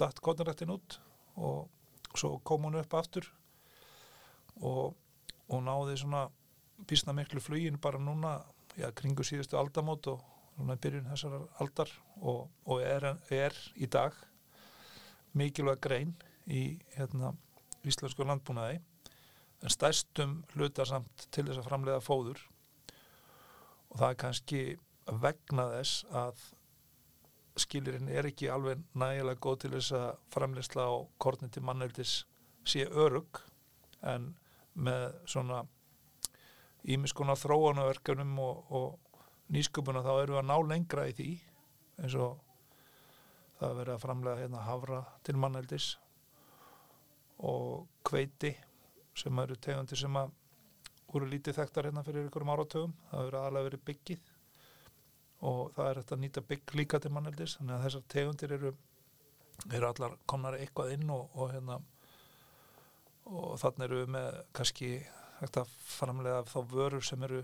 dætt 0.01 0.21
kottnrættin 0.23 0.73
út 0.75 0.99
og 1.39 2.19
svo 2.19 2.37
kom 2.47 2.67
hún 2.67 2.79
upp 2.79 2.95
aftur 2.99 3.27
og, 4.59 4.95
og 5.47 5.63
náði 5.63 5.97
svona 5.99 6.27
bísna 6.87 7.15
miklu 7.15 7.41
flugin 7.43 7.79
bara 7.81 7.99
núna 7.99 8.37
já, 8.75 8.91
kringu 8.91 9.23
síðustu 9.23 9.59
aldamót 9.59 10.07
og 10.11 10.23
svona 10.55 10.75
byrjun 10.79 11.09
þessar 11.11 11.37
aldar 11.63 11.91
og, 12.21 12.49
og 12.67 12.83
er, 12.83 13.15
er 13.31 13.55
í 13.75 13.87
dag 13.91 14.15
mikilvæg 15.35 15.81
grein 15.83 16.13
í 16.47 16.77
hérna, 16.95 17.33
íslensku 17.87 18.27
landbúnaði 18.27 18.79
en 19.65 19.71
stærstum 19.71 20.43
hluta 20.53 20.85
samt 20.87 21.27
til 21.33 21.47
þess 21.47 21.61
að 21.61 21.69
framlega 21.69 22.03
fóður. 22.03 22.41
Og 23.89 24.01
það 24.01 24.09
er 24.09 24.19
kannski 24.21 24.61
vegna 25.05 25.67
þess 25.75 26.05
að 26.11 26.45
skilirinn 27.61 28.09
er 28.11 28.27
ekki 28.27 28.49
alveg 28.51 28.81
nægilega 28.99 29.39
góð 29.41 29.59
til 29.63 29.71
þess 29.77 29.95
að 29.95 30.07
framleysla 30.33 30.87
á 30.91 30.93
kornin 31.21 31.53
til 31.53 31.63
manneldis 31.63 32.15
sé 32.67 32.87
örug 32.89 33.39
en 34.03 34.33
með 34.75 35.05
svona 35.29 35.61
ímiskona 36.85 37.37
þróanaverkunum 37.39 38.33
og, 38.43 38.71
og 38.75 39.53
nýsköpuna 39.53 40.03
þá 40.05 40.13
eru 40.23 40.39
að 40.39 40.49
ná 40.49 40.55
lengra 40.67 41.07
í 41.09 41.15
því 41.15 41.29
eins 42.01 42.17
og 42.19 42.41
það 43.59 43.69
að 43.69 43.77
vera 43.79 43.95
að 43.95 44.03
framlega 44.03 44.41
hérna 44.41 44.65
hafra 44.65 45.01
til 45.23 45.37
manneldis 45.39 45.91
og 47.45 47.85
kveiti 48.05 48.51
sem 49.15 49.39
eru 49.39 49.55
tegundir 49.55 49.99
sem 49.99 50.19
að 50.19 50.33
voru 51.07 51.29
lítið 51.31 51.61
þekktar 51.61 51.87
hérna 51.87 52.03
fyrir 52.03 52.27
ykkurum 52.27 52.51
áratögum 52.51 52.95
það 53.09 53.21
hefur 53.21 53.37
aðalega 53.39 53.67
verið 53.69 53.85
byggið 53.87 54.31
og 55.45 55.75
það 55.75 55.89
er 55.89 55.99
þetta 56.01 56.15
að 56.15 56.23
nýta 56.23 56.45
bygg 56.49 56.75
líka 56.79 56.99
til 57.01 57.11
manneldis 57.13 57.57
þannig 57.59 57.75
að 57.75 57.85
þessar 57.85 58.07
tegundir 58.13 58.55
eru, 58.57 58.71
eru 59.71 59.89
allar 59.89 60.17
komnar 60.29 60.57
eitthvað 60.59 60.95
inn 60.95 61.11
og, 61.13 61.29
og 61.35 61.53
hérna 61.53 61.79
og 63.25 63.55
þannig 63.61 63.87
eru 63.87 64.01
við 64.01 64.11
með 64.15 64.41
kannski 64.57 64.89
hægt 65.39 65.61
að 65.61 65.77
framlega 65.89 66.43
þá 66.49 66.59
vörur 66.71 67.05
sem 67.05 67.23
eru 67.27 67.41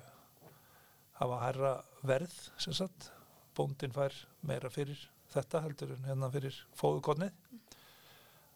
hafa 1.21 1.39
hærra 1.43 1.73
verð 2.07 2.37
sem 2.61 2.73
sagt, 2.73 3.11
bóndin 3.57 3.93
fær 3.93 4.15
meira 4.47 4.71
fyrir 4.73 4.99
þetta 5.31 5.61
heldur 5.65 5.93
en 5.95 6.07
hérna 6.07 6.29
fyrir 6.33 6.55
fóðukonnið 6.77 7.33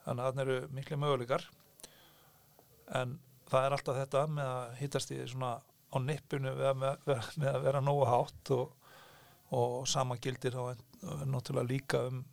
þannig 0.06 0.22
að 0.22 0.28
þannig 0.28 0.44
eru 0.46 0.74
miklu 0.78 0.98
möguleikar. 1.02 1.46
En 3.00 3.16
það 3.50 3.68
er 3.68 3.75
alltaf 3.78 4.00
þetta 4.00 4.25
með 4.30 4.52
að 4.52 4.75
hittast 4.82 5.14
í 5.14 5.20
svona 5.30 5.54
á 5.62 5.98
nippinu 6.02 6.54
með, 6.58 6.82
með, 6.82 7.30
með 7.40 7.52
að 7.52 7.64
vera 7.66 7.82
nógu 7.84 8.10
hátt 8.10 8.52
og 8.56 8.85
og 9.54 9.86
sama 9.88 10.18
gildir 10.18 10.56
þá 10.56 10.80
náttúrulega 11.30 11.70
líka 11.70 12.02
um 12.10 12.24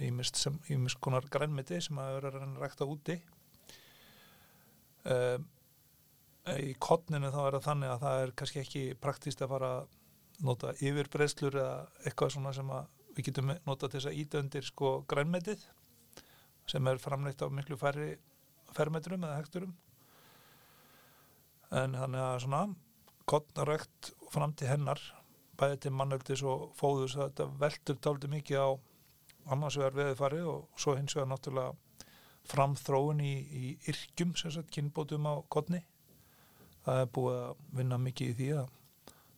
ímist 0.00 0.98
konar 1.00 1.26
grænmiti 1.30 1.80
sem 1.82 1.98
að 2.00 2.16
vera 2.16 2.32
að 2.40 2.56
rækta 2.62 2.86
úti. 2.88 3.18
Um, 5.04 5.44
í 6.60 6.74
kottninu 6.80 7.30
þá 7.32 7.40
er 7.44 7.56
það 7.56 7.66
þannig 7.68 7.92
að 7.92 8.02
það 8.04 8.22
er 8.22 8.32
kannski 8.40 8.60
ekki 8.62 8.82
praktíst 9.00 9.42
að 9.44 9.52
fara 9.52 9.70
að 9.78 9.94
nota 10.44 10.72
yfirbreðslur 10.80 11.56
eða 11.60 11.76
eitthvað 12.04 12.34
svona 12.34 12.52
sem 12.56 12.72
við 13.14 13.28
getum 13.28 13.52
nota 13.66 13.88
til 13.88 14.00
þess 14.00 14.10
að 14.10 14.20
íta 14.20 14.40
undir 14.42 14.66
sko 14.66 14.94
grænmetið 15.08 15.62
sem 16.68 16.88
er 16.90 17.00
framleitt 17.00 17.44
á 17.44 17.48
miklu 17.52 17.78
færri 17.78 18.14
fermetrum 18.74 19.24
eða 19.24 19.38
hekturum. 19.38 19.74
En 21.74 21.94
þannig 21.96 22.24
að 22.24 22.40
svona 22.44 22.62
kottnarækt 23.30 24.12
fram 24.32 24.52
til 24.58 24.68
hennar 24.72 25.00
bæði 25.58 25.80
til 25.84 25.94
mannöldis 25.94 26.42
og 26.46 26.70
fóðus 26.78 27.16
þetta 27.18 27.48
veldur 27.60 27.98
táldi 28.02 28.30
mikið 28.32 28.60
á 28.60 28.68
annars 29.54 29.78
vegar 29.78 29.96
veðufari 29.98 30.40
og 30.48 30.80
svo 30.80 30.96
hins 30.98 31.14
vegar 31.16 31.30
náttúrulega 31.30 31.74
framþróun 32.50 33.22
í, 33.24 33.34
í 33.34 33.66
yrkjum, 33.88 34.34
sagt, 34.36 34.70
kynbótum 34.74 35.28
á 35.28 35.34
kodni. 35.48 35.80
Það 36.84 37.00
er 37.00 37.12
búið 37.16 37.38
að 37.40 37.62
vinna 37.78 38.00
mikið 38.00 38.32
í 38.32 38.36
því 38.40 38.48
að 38.60 38.72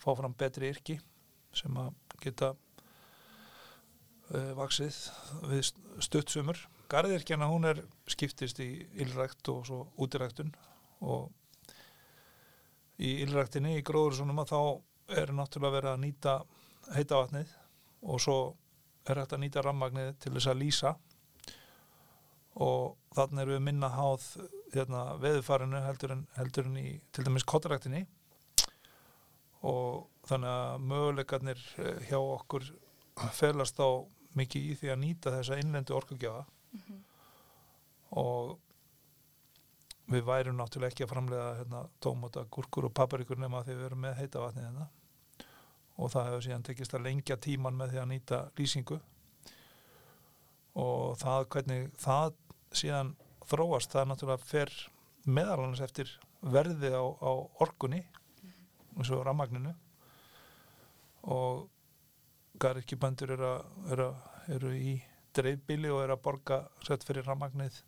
fá 0.02 0.08
fram 0.18 0.35
betri 0.38 0.70
yrki 0.75 0.96
sem 1.56 1.76
að 1.78 1.92
geta 2.23 2.52
uh, 4.35 4.52
vaksið 4.58 4.99
við 5.52 5.70
stuttsumur. 6.02 6.58
Garðirkjana 6.90 7.49
hún 7.50 7.66
er 7.70 7.82
skiptist 8.11 8.61
í 8.62 8.70
ylrækt 9.02 9.49
og 9.50 9.64
svo 9.68 9.85
útiræktun 10.02 10.52
og 11.06 11.30
í 13.02 13.18
ylræktinni 13.25 13.76
í 13.78 13.87
gróðursunum 13.87 14.42
að 14.42 14.52
þá 14.52 14.61
er 15.08 15.32
náttúrulega 15.34 15.76
verið 15.78 15.92
að 15.92 16.02
nýta 16.02 16.36
heita 16.94 17.20
vatnið 17.20 17.52
og 18.06 18.22
svo 18.22 18.38
er 19.06 19.20
hægt 19.20 19.34
að 19.36 19.42
nýta 19.44 19.62
rammagnið 19.62 20.14
til 20.22 20.32
þess 20.34 20.50
að 20.50 20.60
lýsa. 20.62 20.92
Og 22.66 22.96
þannig 23.14 23.42
er 23.42 23.52
við 23.52 23.64
minna 23.66 23.90
háð 23.92 24.26
hérna, 24.75 25.02
veðufarinu 25.20 25.82
heldur 25.84 26.14
en, 26.16 26.26
heldur 26.36 26.70
en 26.70 26.78
í 26.80 26.86
til 27.14 27.26
dæmis 27.26 27.46
kottaræktinni 27.46 28.06
og 29.66 30.06
þannig 30.28 30.52
að 30.52 30.84
möguleikarnir 30.90 31.62
eh, 31.82 32.02
hjá 32.08 32.18
okkur 32.18 32.66
felast 33.34 33.80
á 33.80 33.88
mikið 34.36 34.70
í 34.70 34.76
því 34.80 34.92
að 34.92 35.02
nýta 35.02 35.32
þessa 35.32 35.58
innlendu 35.62 35.94
orkugjafa. 35.96 36.44
Mm 36.72 36.80
-hmm. 36.86 37.02
og 38.20 38.58
við 40.10 40.25
værum 40.26 40.58
náttúrulega 40.60 40.94
ekki 40.94 41.04
að 41.06 41.12
framlega 41.12 41.46
hérna, 41.60 41.82
tómata, 42.02 42.44
gúrkur 42.52 42.88
og 42.88 42.94
paprikur 42.94 43.40
nema 43.42 43.62
því 43.66 43.76
við 43.78 43.86
erum 43.88 44.02
með 44.06 44.18
heita 44.20 44.42
vatnið 44.42 44.68
hérna. 44.68 44.88
Og 45.96 46.12
það 46.12 46.28
hefur 46.28 46.44
síðan 46.46 46.66
tekist 46.66 46.94
að 46.94 47.06
lengja 47.06 47.38
tíman 47.40 47.78
með 47.78 47.94
því 47.94 48.02
að 48.02 48.10
nýta 48.12 48.40
lýsingu. 48.58 48.98
Og 50.76 51.16
það 51.22 51.48
hvernig 51.54 51.88
það 52.02 52.36
síðan 52.76 53.14
þróast 53.48 53.92
það 53.92 54.02
er 54.02 54.10
náttúrulega 54.10 54.50
fer 54.50 54.75
meðalans 55.26 55.82
eftir 55.82 56.10
verði 56.42 56.92
á, 56.94 57.02
á 57.02 57.30
orkunni 57.64 58.04
eins 58.96 59.10
og 59.12 59.25
rammagninu 59.26 59.72
og 61.32 61.66
garðirkjubandur 62.62 63.34
eru, 63.34 63.52
eru, 63.92 64.08
eru 64.54 64.72
í 64.76 64.94
dreifbíli 65.36 65.90
og 65.92 66.04
eru 66.04 66.16
að 66.16 66.25
borga 66.25 66.60
sett 66.86 67.04
fyrir 67.04 67.26
rammagnið 67.26 67.82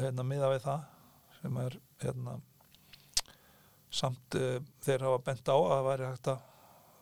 hérna 0.00 0.26
miða 0.26 0.50
við 0.52 0.62
það 0.66 0.84
sem 1.40 1.58
er 1.62 1.78
hérna 2.02 2.36
samt 3.96 4.38
uh, 4.38 4.58
þeir 4.84 5.06
hafa 5.06 5.22
bent 5.28 5.48
á 5.48 5.56
að 5.56 5.70
það 5.72 5.86
væri 5.90 6.08
hægt 6.10 6.32
að, 6.32 6.42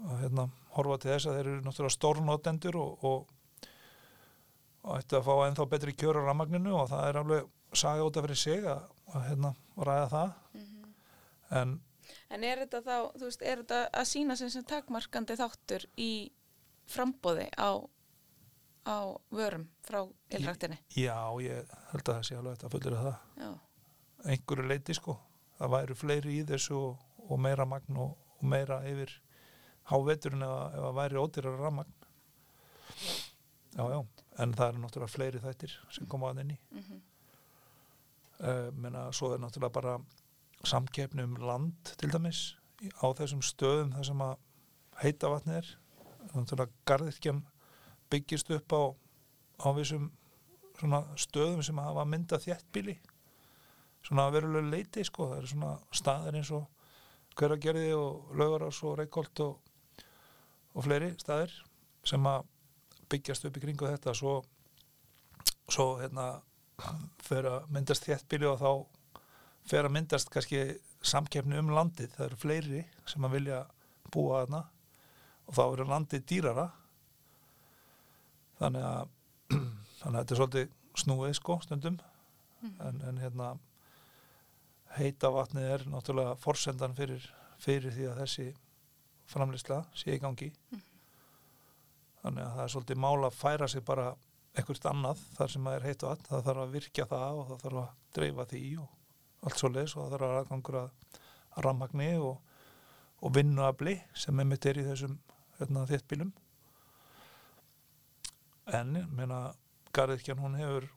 að 0.05 0.21
hérna, 0.25 0.49
horfa 0.77 0.99
til 1.03 1.11
þess 1.13 1.29
að 1.29 1.39
þeir 1.39 1.49
eru 1.53 1.65
náttúrulega 1.65 1.97
stórnótendur 1.97 2.79
og, 2.83 3.09
og, 3.11 3.71
og 4.85 4.99
ætti 4.99 5.19
að 5.19 5.27
fá 5.29 5.35
ennþá 5.47 5.69
betri 5.73 5.97
kjör 5.97 6.21
á 6.23 6.27
rammagninu 6.29 6.77
og 6.83 6.93
það 6.93 7.09
er 7.09 7.21
alveg 7.23 7.51
saga 7.75 8.07
út 8.07 8.21
af 8.21 8.29
fyrir 8.29 8.43
sig 8.45 8.69
að, 8.71 8.87
að 9.15 9.27
hérna, 9.31 9.55
ræða 9.81 10.07
það 10.15 10.39
mm 10.55 10.63
-hmm. 10.63 10.95
en 11.63 11.77
En 12.35 12.45
er 12.45 12.59
þetta 12.65 12.81
þá, 12.85 12.97
þú 13.19 13.29
veist, 13.29 13.43
er 13.43 13.61
þetta 13.63 13.81
að 14.01 14.09
sína 14.11 14.37
sem 14.37 14.51
sem 14.51 14.65
takmarkandi 14.69 15.37
þáttur 15.39 15.87
í 16.01 16.11
frambóði 16.91 17.47
á 17.57 17.81
á 18.85 18.99
vörum 19.33 19.69
frá 19.87 20.01
ylrættinni 20.31 20.79
Já, 20.97 21.17
ég 21.43 21.75
held 21.93 22.09
að 22.09 22.15
það 22.15 22.27
sé 22.29 22.39
alveg 22.39 22.65
að 22.65 22.75
fullir 22.77 22.97
að 22.99 23.09
það. 23.09 23.19
Já. 23.45 23.51
einhverju 24.25 24.69
leiti 24.69 24.95
sko. 24.95 25.19
Það 25.59 25.75
væru 25.77 25.95
fleiri 25.95 26.39
í 26.39 26.47
þessu 26.49 26.79
og, 26.79 27.05
og 27.29 27.41
meira 27.41 27.67
magn 27.69 27.97
og, 27.97 28.17
og 28.39 28.49
meira 28.49 28.83
yfir 28.89 29.13
háveturinn 29.91 30.43
ef, 30.43 30.55
ef 30.75 30.81
það 30.85 30.99
væri 31.01 31.23
ódýrar 31.23 31.61
rammagn 31.61 31.95
Já, 33.75 33.85
já, 33.91 33.99
en 34.39 34.53
það 34.55 34.69
eru 34.69 34.83
náttúrulega 34.85 35.11
fleiri 35.11 35.41
þættir 35.43 35.73
sem 35.93 36.07
koma 36.11 36.31
að 36.31 36.45
inn 36.45 36.53
í. 36.55 36.59
Mm 36.71 36.83
-hmm. 36.83 37.01
uh, 38.49 38.69
menna, 38.73 39.07
svo 39.13 39.33
er 39.35 39.41
náttúrulega 39.43 39.75
bara 39.75 39.99
samkeppni 40.65 41.23
um 41.23 41.35
land 41.37 41.95
til 41.99 42.13
dæmis 42.13 42.57
á 43.03 43.07
þessum 43.19 43.43
stöðum 43.43 43.93
þar 43.97 44.07
sem 44.07 44.21
að 44.21 44.37
heita 45.03 45.29
vatni 45.29 45.57
er. 45.59 45.79
Náttúrulega 46.35 46.73
garðirkjan 46.87 47.43
byggist 48.13 48.51
upp 48.55 48.77
á, 48.77 48.83
á 49.65 49.69
vissum 49.77 50.11
stöðum 51.21 51.63
sem 51.63 51.79
hafa 51.79 52.05
myndað 52.09 52.49
þéttbíli 52.49 52.97
svona 54.05 54.31
verulega 54.33 54.71
leiti 54.71 55.05
sko, 55.07 55.31
það 55.31 55.39
eru 55.39 55.51
svona 55.51 55.75
staðir 55.95 56.41
eins 56.41 56.51
og 56.55 56.65
Hveragerði 57.35 57.89
og 57.99 58.35
Laugarás 58.39 58.79
og 58.87 58.99
Reykholt 59.01 59.41
og, 59.43 59.55
og 60.75 60.85
fleiri 60.87 61.11
staðir 61.19 61.55
sem 62.07 62.27
að 62.31 62.45
byggjast 63.11 63.49
upp 63.49 63.57
í 63.59 63.63
kringu 63.65 63.89
þetta. 63.91 64.15
Svo, 64.15 64.37
svo 65.67 65.87
hérna 65.99 66.29
fer 67.25 67.49
að 67.51 67.67
myndast 67.75 68.07
þéttbíli 68.07 68.47
og 68.47 68.61
þá 68.63 68.71
fer 69.67 69.89
að 69.89 69.97
myndast 69.97 70.31
kannski 70.31 70.63
samkeppni 71.05 71.59
um 71.59 71.73
landið, 71.75 72.13
það 72.15 72.27
eru 72.29 72.41
fleiri 72.41 72.85
sem 73.11 73.27
að 73.27 73.37
vilja 73.39 73.61
búa 74.15 74.45
þarna 74.45 74.63
og 75.49 75.59
þá 75.59 75.65
eru 75.65 75.89
landið 75.91 76.27
dýrara 76.31 76.69
þannig 78.65 78.89
að 78.89 79.13
þannig 80.01 80.17
að 80.17 80.19
þetta 80.19 80.35
er 80.35 80.41
svolítið 80.41 80.75
snúið 81.05 81.39
sko 81.39 81.61
stundum. 81.65 82.01
En, 82.65 83.01
en 83.05 83.21
hérna 83.21 83.53
heita 84.97 85.31
vatnið 85.35 85.71
er 85.75 85.87
náttúrulega 85.91 86.37
forsendan 86.41 86.95
fyrir, 86.97 87.25
fyrir 87.61 87.93
því 87.93 88.07
að 88.11 88.21
þessi 88.23 88.47
framleysla 89.29 89.83
sé 89.97 90.15
í 90.15 90.21
gangi. 90.23 90.51
Þannig 92.23 92.45
að 92.45 92.55
það 92.55 92.63
er 92.65 92.73
svolítið 92.75 93.03
mál 93.05 93.27
að 93.27 93.37
færa 93.37 93.69
sig 93.69 93.85
bara 93.85 94.13
eitthvað 94.55 94.89
annað 94.93 95.23
þar 95.35 95.53
sem 95.53 95.69
það 95.69 95.77
er 95.77 95.87
heitt 95.89 96.07
vatn. 96.07 96.29
Það 96.31 96.45
þarf 96.49 96.65
að 96.65 96.75
virkja 96.79 97.09
það 97.11 97.41
og 97.41 97.51
það 97.51 97.65
þarf 97.65 97.81
að 97.83 97.93
dreifa 98.17 98.49
því 98.53 98.63
í 98.65 98.73
og 98.81 99.45
allt 99.45 99.61
svo 99.61 99.71
leis 99.75 99.97
og 99.97 100.05
það 100.05 100.15
þarf 100.15 100.27
að 100.29 100.39
aðgangur 100.39 100.79
að, 100.81 101.19
að 101.55 101.67
rammagni 101.67 102.11
og, 102.23 102.55
og 103.21 103.35
vinnuafli 103.35 103.99
sem 104.17 104.41
er 104.41 104.49
mitt 104.49 104.69
er 104.71 104.81
í 104.81 104.87
þessum 104.87 105.19
hérna, 105.59 105.85
þéttbílum 105.91 106.33
en 108.73 108.97
meina 109.13 109.41
Garðirkjan 109.95 110.41
hún 110.43 110.57
hefur 110.59 110.89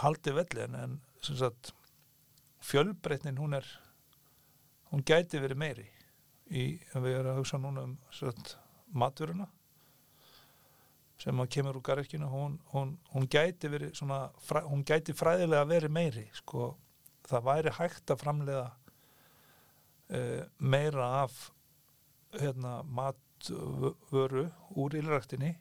haldið 0.00 0.38
velli 0.40 0.62
en, 0.64 0.76
en 0.78 1.00
sem 1.24 1.36
sagt 1.38 1.72
fjölbreytnin 2.64 3.38
hún 3.38 3.58
er 3.58 3.66
hún 4.92 5.02
gæti 5.06 5.40
verið 5.42 5.60
meiri 5.60 5.88
í, 6.50 6.78
ef 6.92 7.00
við 7.02 7.18
erum 7.18 7.32
að 7.34 7.40
hugsa 7.40 7.60
núna 7.60 7.84
um 7.88 7.96
sagt, 8.14 8.56
maturuna 8.94 9.48
sem 11.20 11.40
að 11.40 11.50
kemur 11.56 11.78
úr 11.78 11.86
garðirkjunu 11.86 12.30
hún, 12.30 12.56
hún, 12.72 12.94
hún 13.14 13.28
gæti 13.30 13.70
verið 13.72 13.94
svona, 13.98 14.28
hún 14.68 14.84
gæti 14.86 15.14
fræðilega 15.16 15.68
verið 15.70 15.94
meiri 15.94 16.24
sko, 16.36 16.74
það 17.28 17.46
væri 17.48 17.74
hægt 17.78 18.12
að 18.12 18.22
framleiða 18.22 18.64
uh, 20.14 20.42
meira 20.58 21.10
af 21.22 21.38
hérna, 22.34 22.80
matvöru 22.86 24.48
úr 24.74 24.98
ílræktinni 24.98 25.54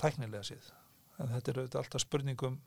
tæknilega 0.00 0.46
síð 0.46 0.70
en 1.18 1.32
þetta 1.34 1.52
er 1.52 1.60
auðvitað 1.62 1.82
alltaf 1.82 2.04
spurningum 2.04 2.58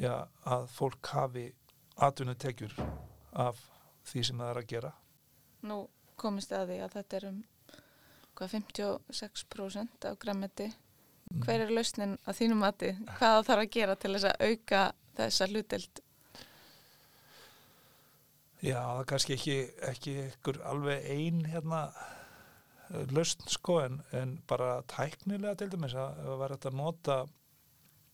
já, 0.00 0.26
að 0.44 0.68
fólk 0.72 1.12
hafi 1.12 1.46
atvinnutekjur 2.02 2.76
af 3.32 3.60
því 4.08 4.26
sem 4.28 4.40
það 4.40 4.52
er 4.52 4.62
að 4.62 4.70
gera 4.74 4.92
Nú 5.62 5.84
komist 6.18 6.52
að 6.54 6.72
því 6.72 6.78
að 6.82 6.94
þetta 6.96 7.18
er 7.18 7.26
um 7.28 7.42
hvað 8.38 8.54
56% 8.56 10.06
af 10.08 10.16
græmiti. 10.18 10.70
Hver 11.42 11.64
er 11.64 11.72
lausnin 11.72 12.16
að 12.26 12.38
þínu 12.40 12.56
mati? 12.60 12.90
Hvað 13.18 13.44
þarf 13.48 13.62
að 13.62 13.70
gera 13.76 13.94
til 13.96 14.12
þess 14.16 14.28
að 14.28 14.42
auka 14.48 14.80
þessa 15.18 15.48
hluteld? 15.48 16.02
Já, 18.62 18.78
það 18.78 18.98
er 18.98 19.08
kannski 19.12 19.36
ekki, 19.36 19.56
ekki 19.90 20.16
alveg 20.72 21.06
ein 21.14 21.44
hérna 21.50 21.84
lausn 23.12 23.46
sko 23.50 23.78
en, 23.82 24.00
en 24.16 24.36
bara 24.48 24.82
tæknilega 24.90 25.54
til 25.58 25.70
dæmis 25.72 25.94
að 25.96 26.32
væri 26.40 26.56
hægt 26.56 26.68
að 26.68 26.78
nota 26.78 27.18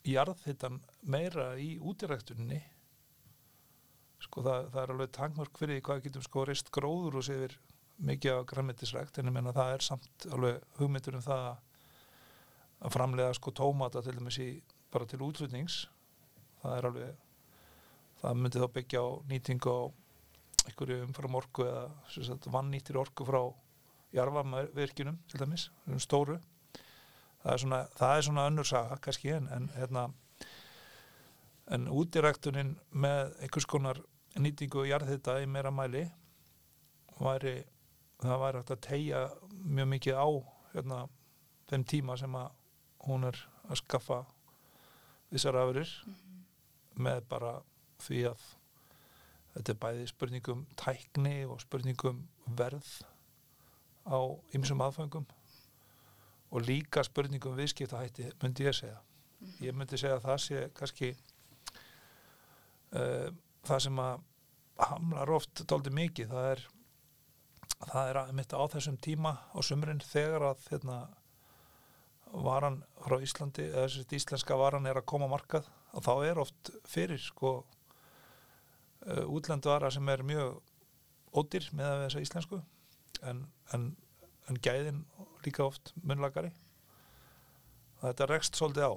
jarðhittan 0.09 0.81
meira 1.03 1.51
í 1.61 1.77
útiræktuninni. 1.79 2.61
Sko 4.23 4.43
það, 4.47 4.69
það 4.75 4.83
er 4.83 4.93
alveg 4.95 5.13
tankmörk 5.15 5.61
fyrir 5.61 5.83
hvað 5.85 6.05
getum 6.07 6.25
sko 6.27 6.45
reist 6.49 6.73
gróður 6.75 7.21
og 7.21 7.27
séður 7.27 7.55
mikið 8.09 8.35
af 8.35 8.49
græmitisrækt 8.53 9.19
en 9.19 9.31
ég 9.31 9.35
menna 9.35 9.55
það 9.55 9.75
er 9.75 9.87
samt 9.87 10.27
alveg 10.31 10.59
hugmyndur 10.79 11.19
um 11.19 11.25
það 11.27 11.47
að 12.79 12.95
framlega 12.95 13.35
sko 13.35 13.53
tómata 13.59 14.03
til 14.07 14.15
dæmis 14.19 14.39
í 14.43 14.51
bara 14.93 15.07
til 15.11 15.23
útflutnings. 15.27 15.87
Það 16.63 16.77
er 16.77 16.91
alveg 16.91 17.25
það 18.23 18.43
myndi 18.43 18.63
þá 18.63 18.69
byggja 18.75 19.03
á 19.03 19.09
nýting 19.31 19.67
á 19.67 19.79
einhverju 20.69 21.03
umfram 21.07 21.39
orku 21.39 21.65
eða 21.67 21.87
sem 22.13 22.27
sagt, 22.27 22.49
vannýttir 22.53 22.99
orku 23.01 23.27
frá 23.27 23.43
jarfavirkjunum 24.15 25.19
til 25.29 25.41
dæmis, 25.41 25.71
stóru. 25.99 26.39
Það 27.43 27.53
er 27.53 27.63
svona, 27.63 27.81
það 27.97 28.17
er 28.17 28.27
svona 28.27 28.47
önnur 28.51 28.67
saga 28.67 28.97
kannski 29.03 29.31
en, 29.37 29.49
en 29.55 29.69
hérna 29.77 30.09
en 31.75 31.89
útiræktunin 31.93 32.75
með 32.91 33.35
einhvers 33.43 33.67
konar 33.69 34.01
nýtingu 34.39 34.83
og 34.83 34.89
jarðhita 34.89 35.39
í 35.43 35.49
meira 35.51 35.71
mæli 35.75 36.07
væri, 37.19 37.61
það 38.23 38.43
væri 38.43 38.63
hægt 38.63 38.75
að 38.75 38.85
tegja 38.87 39.23
mjög 39.51 39.91
mikið 39.93 40.21
á 40.21 40.29
hérna, 40.75 41.01
þeim 41.69 41.85
tíma 41.93 42.17
sem 42.21 42.39
að 42.39 42.51
hún 43.09 43.29
er 43.29 43.41
að 43.69 43.81
skaffa 43.83 44.23
þessar 45.33 45.61
afurir 45.61 45.93
með 46.99 47.23
bara 47.29 47.53
því 48.03 48.25
að 48.31 48.47
þetta 49.55 49.75
er 49.75 49.81
bæði 49.85 50.09
spurningum 50.11 50.67
tækni 50.79 51.37
og 51.47 51.61
spurningum 51.63 52.25
verð 52.59 52.89
á 54.09 54.19
ymsum 54.57 54.81
aðfangum 54.85 55.27
og 56.49 56.65
líka 56.65 57.05
spurningum 57.05 57.57
viðskiptahætti 57.59 58.31
myndi 58.43 58.65
ég 58.65 58.77
segja. 58.77 58.99
Ég 59.61 59.77
myndi 59.77 59.99
segja 60.01 60.17
að 60.17 60.25
það 60.25 60.41
sé 60.45 60.65
kannski 60.77 61.13
uh, 62.97 63.29
það 63.69 63.85
sem 63.85 64.03
að 64.03 64.27
hamlar 64.89 65.35
oft 65.35 65.65
dálítið 65.69 65.97
mikið. 65.99 66.33
Það 66.33 66.51
er 66.55 66.67
það 67.87 68.11
er 68.11 68.21
að 68.23 68.35
mitt 68.39 68.55
á 68.55 68.63
þessum 68.73 68.99
tíma 69.03 69.35
á 69.55 69.59
sumrin 69.63 70.03
þegar 70.03 70.49
að 70.51 70.65
hérna, 70.73 70.99
varan 72.29 72.81
frá 73.05 73.19
Íslandi 73.25 73.69
eða 73.69 73.87
þessi 73.87 74.19
íslenska 74.19 74.57
varan 74.59 74.89
er 74.89 74.99
að 75.01 75.07
koma 75.09 75.29
markað 75.31 75.69
og 75.97 76.05
þá 76.05 76.13
er 76.29 76.41
oft 76.43 76.73
fyrir 76.89 77.21
sko 77.23 77.53
uh, 77.63 79.25
útlendu 79.29 79.71
vara 79.71 79.91
sem 79.95 80.09
er 80.13 80.25
mjög 80.27 80.59
ódýr 81.33 81.71
með 81.77 82.05
þessa 82.05 82.25
íslensku 82.25 82.61
en, 83.23 83.45
en, 83.75 83.91
en 84.49 84.61
gæðin 84.65 85.05
líka 85.47 85.67
oft 85.67 85.93
munlagari 86.03 86.53
þetta 88.03 88.29
rekst 88.31 88.59
svolítið 88.59 88.91
á. 88.91 88.93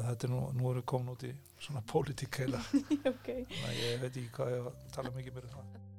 Þetta 0.00 0.26
er 0.26 0.32
nú, 0.32 0.40
nú 0.56 0.70
erum 0.70 0.80
við 0.80 0.88
komin 0.92 1.14
út 1.14 1.24
í 1.26 1.30
svona 1.60 1.82
pólitík 1.86 2.42
heila. 2.42 2.62
Okay. 3.10 3.44
ég 3.74 4.00
veit 4.02 4.10
ekki 4.10 4.28
hvað 4.34 4.52
ég 4.54 4.68
tala 4.94 5.12
mikið 5.14 5.36
mér 5.36 5.46
um 5.48 5.54
það 5.56 5.89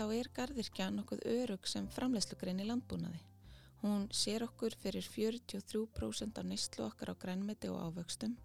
þá 0.00 0.14
er 0.16 0.28
gardirkja 0.32 0.86
nokkuð 0.94 1.26
örug 1.28 1.66
sem 1.68 1.84
framleiðslugrein 1.92 2.62
í 2.62 2.64
landbúnaði. 2.64 3.18
Hún 3.82 4.06
sér 4.16 4.46
okkur 4.46 4.72
fyrir 4.80 5.04
43% 5.04 6.38
af 6.40 6.46
neyslu 6.48 6.86
okkar 6.86 7.12
á 7.12 7.14
grænmeti 7.20 7.68
og 7.68 7.82
ávöxtum. 7.84 8.38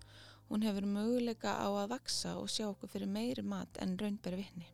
Hún 0.49 0.65
hefur 0.67 0.83
möguleika 0.83 1.53
á 1.55 1.67
að 1.71 1.93
vaksa 1.93 2.33
og 2.41 2.49
sjá 2.51 2.65
okkur 2.67 2.91
fyrir 2.91 3.07
meiri 3.07 3.43
mat 3.43 3.79
en 3.79 3.95
raunberi 3.99 4.41
vittni. 4.41 4.67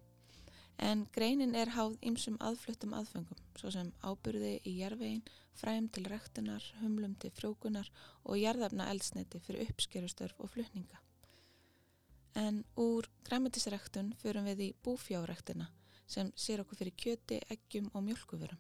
En 0.82 1.04
greinin 1.14 1.54
er 1.54 1.70
háð 1.76 2.00
ymsum 2.02 2.40
aðfluttum 2.42 2.96
aðfengum, 2.98 3.44
svo 3.60 3.70
sem 3.70 3.92
ábyrði 4.02 4.56
í 4.66 4.74
jarvegin, 4.80 5.22
fræm 5.54 5.90
til 5.94 6.08
rektunar, 6.10 6.66
humlum 6.82 7.14
til 7.22 7.30
frjókunar 7.36 7.92
og 8.24 8.40
jarðafna 8.42 8.90
eldsneti 8.90 9.44
fyrir 9.46 9.70
uppskerustörf 9.70 10.42
og 10.42 10.50
flutninga. 10.56 10.98
En 12.34 12.64
úr 12.74 13.06
græmitisræktun 13.30 14.16
förum 14.24 14.50
við 14.50 14.66
í 14.66 14.72
búfjáræktina 14.82 15.70
sem 16.12 16.32
sér 16.36 16.64
okkur 16.64 16.80
fyrir 16.82 16.98
kjöti, 17.04 17.40
eggjum 17.54 17.90
og 17.94 18.04
mjölkuverum. 18.08 18.60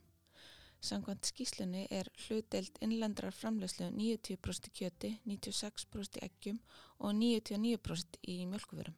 Samkvæmt 0.81 1.27
skýslunni 1.29 1.83
er 1.93 2.07
hlutdeild 2.23 2.79
innlendrar 2.81 3.35
framlegslu 3.37 3.91
90% 3.93 4.69
í 4.69 4.73
kjöti, 4.79 5.11
96% 5.29 6.17
í 6.17 6.23
eggjum 6.25 6.61
og 6.99 7.13
99% 7.19 8.21
í 8.33 8.37
mjölkuverum 8.49 8.95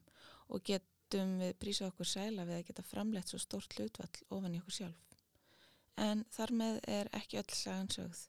og 0.54 0.63
getum 0.70 1.39
við 1.42 1.58
prísa 1.60 1.89
okkur 1.89 2.08
sæla 2.08 2.46
við 2.48 2.60
að 2.60 2.68
geta 2.70 2.86
framlegt 2.88 3.34
svo 3.34 3.42
stórt 3.42 3.76
hlutvall 3.76 4.24
ofan 4.30 4.56
í 4.56 4.62
okkur 4.62 4.78
sjálf. 4.78 5.18
En 6.00 6.24
þar 6.32 6.56
með 6.62 6.80
er 6.89 7.12
ekki 7.20 7.42
öll 7.42 7.58
sagan 7.58 7.92
sögð 7.92 8.24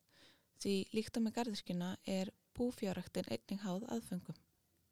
því 0.64 0.74
líkt 0.96 1.18
á 1.18 1.20
með 1.20 1.36
gardirkina 1.38 1.90
er 2.08 2.30
búfjáraktin 2.56 3.28
einning 3.28 3.62
háð 3.62 3.86
aðfengum. 3.92 4.36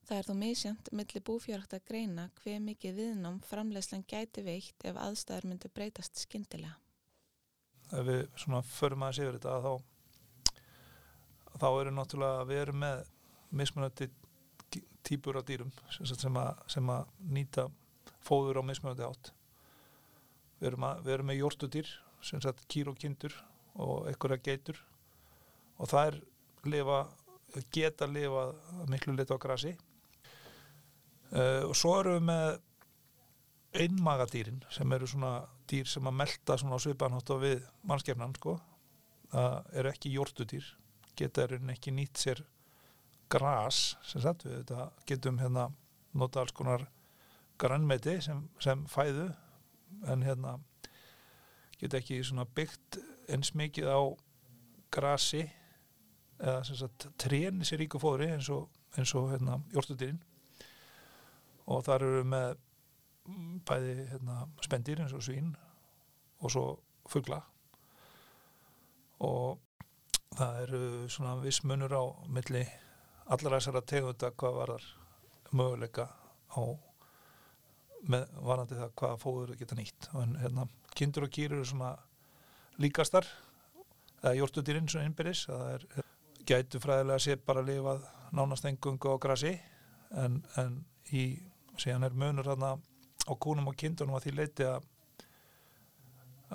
Það 0.08 0.18
er 0.18 0.26
þó 0.26 0.34
misjönd 0.34 0.88
millir 0.98 1.22
búfjárhægt 1.26 1.74
að 1.76 1.84
greina 1.88 2.24
hver 2.42 2.62
mikið 2.64 2.96
viðnám 2.98 3.38
framlegslan 3.46 4.02
gæti 4.10 4.42
veikt 4.42 4.86
ef 4.88 4.98
aðstæður 4.98 5.46
myndi 5.50 5.70
breytast 5.70 6.24
skindilega. 6.24 6.74
Ef 7.92 8.06
við 8.08 8.22
svona 8.40 8.62
förum 8.66 9.04
aðeins 9.06 9.20
yfir 9.22 9.38
þetta 9.38 9.58
þá, 9.62 9.74
þá 11.60 11.68
eru 11.68 11.92
náttúrulega 11.94 12.48
við 12.48 12.62
erum 12.64 12.82
með 12.82 13.04
mismunandi 13.62 14.08
típur 15.06 15.38
af 15.38 15.46
dýrum 15.46 15.70
sem 15.92 16.38
að, 16.40 16.50
sem 16.74 16.90
að 16.90 17.14
nýta 17.36 17.68
fóður 18.22 18.62
á 18.62 18.62
mismunandi 18.66 19.06
átt. 19.06 19.32
Við 20.58 20.72
erum, 20.72 20.88
að, 20.88 21.04
við 21.06 21.14
erum 21.16 21.30
með 21.30 21.40
jórtudýr 21.42 21.94
sem 22.22 22.42
sagt 22.42 22.66
kýr 22.70 22.90
og 22.90 22.98
kindur 22.98 23.34
og 23.78 24.08
einhverja 24.10 24.42
geitur 24.50 24.82
og 25.78 25.90
það 25.90 26.10
er 26.10 26.20
lifa, 26.74 27.00
geta 27.74 28.06
lifa 28.10 28.44
miklu 28.90 29.14
lit 29.16 29.30
á 29.30 29.38
grasi 29.42 29.76
Uh, 31.32 31.64
og 31.68 31.76
svo 31.78 31.94
eru 32.00 32.18
við 32.18 32.26
með 32.28 32.48
einmagadýrin 33.82 34.60
sem 34.72 34.92
eru 34.92 35.08
svona 35.08 35.46
dýr 35.70 35.88
sem 35.88 36.08
að 36.08 36.18
melda 36.18 36.58
svona 36.60 36.76
á 36.76 36.84
svipanhátt 36.84 37.30
og 37.32 37.40
við 37.40 37.62
mannskefnan 37.88 38.34
sko. 38.36 38.58
Það 39.32 39.70
eru 39.80 39.92
ekki 39.94 40.12
jórtudýr 40.12 40.66
geta 41.16 41.46
er 41.46 41.54
ekki 41.72 41.92
nýtt 41.94 42.20
sér 42.20 42.42
gras 43.32 43.94
sem 44.04 44.20
sagt 44.24 44.44
við 44.44 44.58
þetta 44.58 44.90
getum 45.08 45.40
hérna 45.40 45.70
nota 46.18 46.42
alls 46.42 46.52
konar 46.56 46.84
grannmeti 47.60 48.18
sem, 48.24 48.42
sem 48.60 48.84
fæðu 48.90 49.30
en 50.12 50.24
hérna 50.26 50.58
geta 51.80 52.00
ekki 52.00 52.20
svona 52.24 52.44
byggt 52.44 53.00
eins 53.32 53.52
mikið 53.56 53.88
á 53.88 54.00
grasi 54.92 55.46
eða 56.42 56.60
sem 56.66 56.78
sagt 56.80 57.08
tréni 57.20 57.66
sér 57.68 57.82
ríku 57.82 58.00
fóðri 58.02 58.32
eins 58.34 58.50
og, 58.52 58.68
og 58.98 59.32
hérna 59.32 59.60
jórtudýrin 59.72 60.20
og 61.66 61.84
þar 61.86 62.06
eru 62.08 62.22
með 62.26 62.54
bæði 63.68 64.06
hérna, 64.10 64.38
spendir 64.64 65.02
eins 65.02 65.14
og 65.14 65.22
svín 65.22 65.52
og 66.42 66.50
svo 66.50 66.64
fuggla 67.10 67.38
og 69.22 69.60
það 70.34 70.62
eru 70.64 70.80
svona 71.12 71.36
viss 71.42 71.62
munur 71.62 71.94
á 71.94 72.04
milli 72.26 72.64
allar 73.30 73.58
þessara 73.58 73.84
tegunda 73.86 74.32
hvað 74.34 74.58
var 74.58 74.74
þar 74.74 74.88
möguleika 75.52 76.08
á 76.50 76.62
með 78.10 78.32
varandi 78.42 78.78
það 78.78 78.94
hvaða 78.98 79.18
fóður 79.20 79.54
geta 79.58 79.78
nýtt. 79.78 80.08
En 80.18 80.34
hérna, 80.40 80.66
kindur 80.98 81.28
og 81.28 81.34
kýr 81.34 81.54
eru 81.54 81.66
svona 81.68 81.92
líkastar 82.82 83.28
eða 84.22 84.34
jórtudýrinn 84.40 84.88
svona 84.90 85.06
innbyrðis. 85.10 85.44
Það 85.46 85.68
er 85.76 85.86
gætu 86.48 86.80
fræðilega 86.82 87.22
sé 87.22 87.36
bara 87.38 87.62
að 87.62 87.70
lifa 87.70 87.96
nánast 88.34 88.66
engungu 88.66 89.14
á 89.14 89.16
grasi 89.22 89.54
en, 90.18 90.40
en 90.58 90.80
í 91.14 91.26
síðan 91.82 92.06
er 92.06 92.16
munur 92.16 92.48
hérna 92.48 92.76
á 92.78 93.32
kúnum 93.38 93.70
og 93.70 93.78
kindunum 93.78 94.16
að 94.18 94.26
því 94.26 94.34
leiti 94.38 94.66
að, 94.66 94.86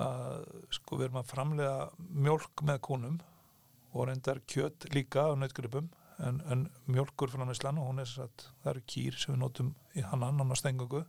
að 0.03 0.47
sko 0.79 0.99
við 0.99 1.07
erum 1.07 1.21
að 1.21 1.31
framlega 1.33 2.07
mjölk 2.27 2.63
með 2.67 2.81
kúnum 2.87 3.19
og 3.93 4.09
reyndar 4.09 4.41
kjött 4.49 4.89
líka 4.93 5.29
á 5.31 5.39
nautgripum 5.39 5.87
en, 6.23 6.41
en 6.49 6.65
mjölkur 6.89 7.31
framlegslan 7.31 7.77
og 7.81 7.91
hún 7.91 8.01
er 8.01 8.09
satt, 8.09 8.49
það 8.63 8.73
eru 8.73 8.83
kýr 8.93 9.19
sem 9.19 9.35
við 9.35 9.41
notum 9.43 9.71
í 9.97 10.03
hann 10.05 10.25
annan 10.25 10.53
á 10.53 10.55
stengungu 10.57 11.03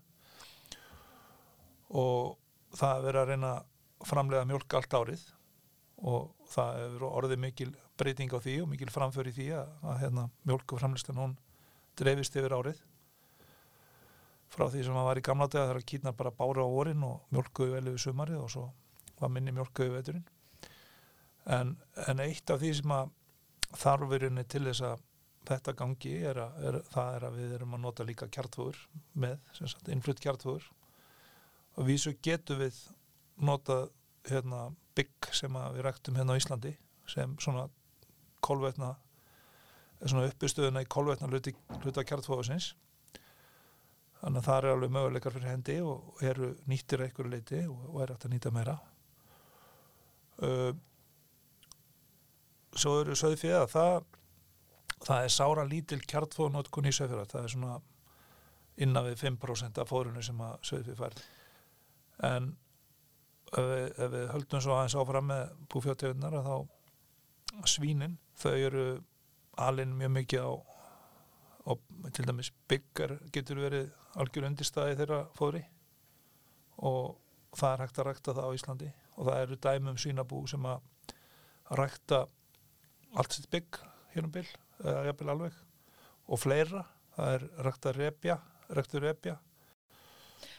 og 1.88 2.36
það 2.76 2.94
er 2.94 3.04
verið 3.08 3.20
að 3.22 3.32
reyna 3.32 3.52
að 3.56 4.08
framlega 4.08 4.48
mjölk 4.48 4.78
allt 4.78 4.96
árið 4.98 5.26
og 6.08 6.48
það 6.52 6.82
er 6.84 7.06
orðið 7.08 7.42
mikil 7.42 7.70
breyting 7.98 8.30
á 8.30 8.38
því 8.38 8.60
og 8.62 8.70
mikil 8.70 8.90
framför 8.94 9.30
í 9.30 9.34
því 9.34 9.48
að, 9.58 9.72
að 9.82 10.02
hérna, 10.04 10.28
mjölku 10.46 10.78
framlegslan 10.78 11.18
hún 11.18 11.38
dreifist 11.98 12.36
yfir 12.38 12.54
árið 12.54 12.82
frá 14.52 14.66
því 14.68 14.84
sem 14.86 14.96
það 14.96 15.08
var 15.08 15.20
í 15.20 15.24
gamla 15.28 15.48
dega 15.52 15.68
þegar 15.70 15.86
kýtnar 15.92 16.16
bara 16.18 16.34
bára 16.38 16.64
á 16.64 16.68
orin 16.80 17.04
og 17.06 17.34
mjölkuðu 17.34 17.74
vel 17.76 17.90
yfir 17.92 18.04
sumarið 18.06 18.42
og 18.42 18.50
svo 18.52 18.64
var 19.18 19.32
minni 19.34 19.52
mjölkuðu 19.54 19.94
veturinn. 19.96 20.26
En, 21.48 21.76
en 22.06 22.22
eitt 22.24 22.50
af 22.52 22.60
því 22.62 22.72
sem 22.78 22.94
að 22.94 23.12
þarfurinni 23.76 24.44
til 24.48 24.64
þess 24.68 24.84
að 24.88 25.04
þetta 25.48 25.74
gangi 25.76 26.14
er 26.28 26.40
að, 26.42 26.58
er, 26.68 26.78
það 26.92 27.14
er 27.16 27.26
að 27.28 27.38
við 27.40 27.54
erum 27.56 27.76
að 27.76 27.84
nota 27.84 28.06
líka 28.06 28.28
kjartfóður 28.32 28.80
með 29.16 29.62
innflutt 29.94 30.20
kjartfóður 30.24 30.68
og 31.78 31.88
við 31.88 32.00
svo 32.02 32.12
getum 32.24 32.60
við 32.62 32.80
nota 33.48 33.78
hérna, 34.28 34.68
bygg 34.98 35.30
sem 35.36 35.56
við 35.76 35.84
ræktum 35.86 36.18
hérna 36.18 36.36
á 36.36 36.40
Íslandi 36.40 36.74
sem 37.08 37.36
svona 37.40 37.68
kolvetna 38.44 38.94
svona 40.02 40.28
uppustöðuna 40.28 40.84
í 40.84 40.90
kolvetna 40.90 41.30
hluta 41.30 42.04
kjartfóðusins 42.06 42.72
þannig 44.20 44.40
að 44.40 44.46
það 44.48 44.58
er 44.58 44.68
alveg 44.72 44.94
möguleikar 44.96 45.34
fyrir 45.36 45.52
hendi 45.52 45.78
og 45.84 46.22
eru 46.26 46.52
nýttir 46.70 47.04
eitthvað 47.04 47.32
leiti 47.32 47.64
og, 47.70 48.00
er 48.02 48.12
hægt 48.12 48.26
að 48.26 48.34
nýta 48.34 48.52
meira. 48.54 48.76
Svo 52.78 52.94
eru 53.02 53.16
söðfið 53.18 53.58
að 53.58 53.68
það 53.74 53.98
það 55.04 55.24
er 55.24 55.32
sára 55.32 55.64
lítil 55.66 56.00
kjartfóðnótkun 56.10 56.88
í 56.90 56.94
söðfið 56.94 57.32
það 57.32 57.44
er 57.44 57.52
svona 57.54 57.76
innan 58.78 59.06
við 59.08 59.20
5% 59.22 59.82
af 59.82 59.90
fórunu 59.90 60.22
sem 60.24 60.40
að 60.42 60.56
söðfið 60.70 60.98
færð 60.98 61.22
en 62.28 62.48
ef 63.52 63.68
við, 63.70 63.84
ef 63.86 64.10
við 64.14 64.26
höldum 64.34 64.64
svo 64.64 64.74
aðeins 64.76 64.96
áfram 64.98 65.30
með 65.30 65.44
búfjóttegunar 65.72 66.38
þá 66.46 66.56
svínin, 67.68 68.18
þau 68.38 68.52
eru 68.54 68.86
alin 69.58 69.94
mjög 69.98 70.12
mikið 70.18 70.46
á 70.46 70.52
og 71.68 71.82
til 72.16 72.26
dæmis 72.28 72.50
byggar 72.70 73.18
getur 73.34 73.60
verið 73.60 73.90
algjör 74.16 74.48
undirstaði 74.48 74.96
þeirra 74.98 75.18
fóðri. 75.36 75.64
Og 76.88 77.18
það 77.58 77.74
er 77.74 77.82
hægt 77.84 77.98
að 78.00 78.08
rækta 78.08 78.34
það 78.36 78.48
á 78.48 78.56
Íslandi. 78.56 78.90
Og 79.18 79.28
það 79.28 79.42
eru 79.42 79.58
dæmum 79.66 79.98
svínabú 80.00 80.40
sem 80.48 80.68
að 80.68 81.10
rækta 81.80 82.22
allt 83.18 83.34
sitt 83.34 83.50
bygg 83.52 83.80
hér 84.14 84.28
um 84.28 84.32
byll, 84.32 84.48
eða 84.84 85.04
jafnvel 85.08 85.34
alveg. 85.34 85.58
Og 86.28 86.40
fleira, 86.40 86.84
það 87.16 87.34
er 87.34 87.46
rækta 87.66 87.92
repja, 87.96 88.38
ræktu 88.78 89.02
repja. 89.04 89.36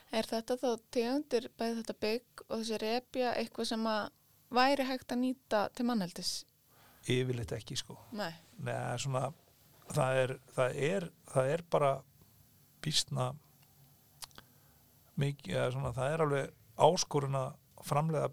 Er 0.09 0.25
þetta 0.25 0.57
þá 0.57 0.69
tegundir 0.93 1.49
bæði 1.57 1.81
þetta 1.81 1.97
bygg 2.05 2.45
og 2.47 2.55
þessi 2.55 2.79
repja 2.81 3.33
eitthvað 3.37 3.71
sem 3.71 3.89
að 3.89 4.07
væri 4.57 4.87
hægt 4.89 5.13
að 5.13 5.21
nýta 5.23 5.65
til 5.77 5.85
mannheldis? 5.85 6.31
Yfirleitt 7.09 7.53
ekki 7.55 7.77
sko. 7.79 7.95
Nei. 8.17 8.31
Nei, 8.65 8.77
svona 9.01 9.29
það 9.93 10.21
er, 10.23 10.33
það 10.55 10.81
er, 10.89 11.07
það 11.33 11.53
er 11.53 11.63
bara 11.71 11.93
býstna 12.83 13.29
mikið, 15.19 15.55
eða 15.55 15.71
svona 15.75 15.93
það 15.95 16.13
er 16.13 16.25
alveg 16.25 16.51
áskorun 16.79 17.39
að 17.39 17.49
framlega 17.87 18.29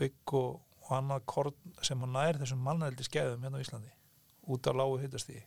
bygg 0.00 0.34
og, 0.38 0.56
og 0.86 0.94
annað 0.96 1.26
korn 1.30 1.76
sem 1.84 2.00
hann 2.02 2.16
nær 2.16 2.40
þessum 2.40 2.64
mannældi 2.66 3.06
skeiðum 3.06 3.46
hérna 3.46 3.60
á 3.60 3.64
Íslandi 3.64 3.92
út 4.52 4.66
af 4.70 4.78
lágu 4.78 4.98
hittastíði 5.02 5.44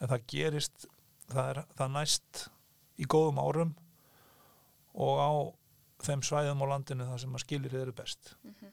en 0.00 0.10
það 0.10 0.28
gerist 0.30 0.86
það, 1.30 1.50
er, 1.50 1.60
það 1.78 1.92
næst 1.96 2.46
í 3.00 3.08
góðum 3.10 3.42
árum 3.42 3.74
og 4.94 5.18
á 5.18 5.32
þeim 6.04 6.24
svæðum 6.26 6.62
á 6.62 6.66
landinu 6.74 7.08
það 7.08 7.22
sem 7.24 7.36
að 7.36 7.44
skilir 7.44 7.76
eru 7.80 7.94
best 7.96 8.34
mm 8.42 8.54
-hmm. 8.54 8.72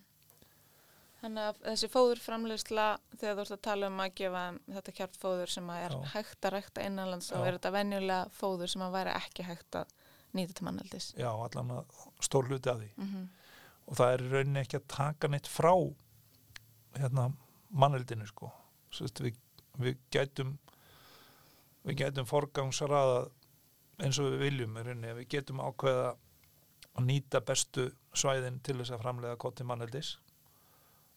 Þannig 1.22 1.48
að 1.48 1.58
þessi 1.68 1.88
fóðurframleysla 1.94 2.86
þegar 3.12 3.36
þú 3.36 3.44
ert 3.44 3.54
að 3.56 3.66
tala 3.68 3.90
um 3.92 4.00
að 4.02 4.14
gefa 4.18 4.46
þetta 4.76 4.94
kjartfóður 5.00 5.52
sem 5.54 5.68
að 5.70 5.84
er 5.84 5.94
Já. 5.94 6.06
hægt 6.16 6.48
að 6.48 6.54
rækta 6.56 6.86
innanlands 6.88 7.28
og 7.36 7.46
er 7.46 7.58
þetta 7.58 7.74
venjulega 7.76 8.32
fóður 8.34 8.72
sem 8.74 8.86
að 8.86 8.96
væri 8.96 9.14
ekki 9.20 9.46
hægt 9.46 9.78
að 9.78 9.94
nýta 10.34 10.56
til 10.58 10.66
mannaldis. 10.66 11.12
Já, 11.20 11.30
allan 11.30 11.76
að 11.76 12.00
stór 12.26 12.50
hluti 12.50 12.72
af 12.72 12.80
því. 12.80 12.90
Mm 12.96 13.12
-hmm. 13.12 13.28
Og 13.86 14.00
það 14.00 14.14
er 14.14 14.26
rauninni 14.32 14.60
ekki 14.64 14.80
að 14.80 14.88
taka 14.88 15.28
neitt 15.28 15.48
frá 15.48 15.74
hérna, 16.98 17.32
mannaldinu 17.70 18.28
sko. 18.28 18.52
Sest, 18.92 19.22
við, 19.22 19.38
við 19.78 19.98
gætum 20.12 20.58
við 21.84 21.98
gætum 22.02 22.26
forgangsraða 22.26 23.30
eins 24.02 24.20
og 24.20 24.32
við 24.32 24.40
viljum 24.40 24.78
rauninni, 24.78 25.14
við 25.14 25.28
gætum 25.36 25.62
ákveða 25.62 26.16
að 26.98 27.06
nýta 27.06 27.42
bestu 27.46 27.92
svæðin 28.14 28.60
til 28.66 28.78
þess 28.82 28.92
að 28.92 29.04
framlega 29.06 29.40
kotti 29.40 29.64
mannaldis 29.64 30.18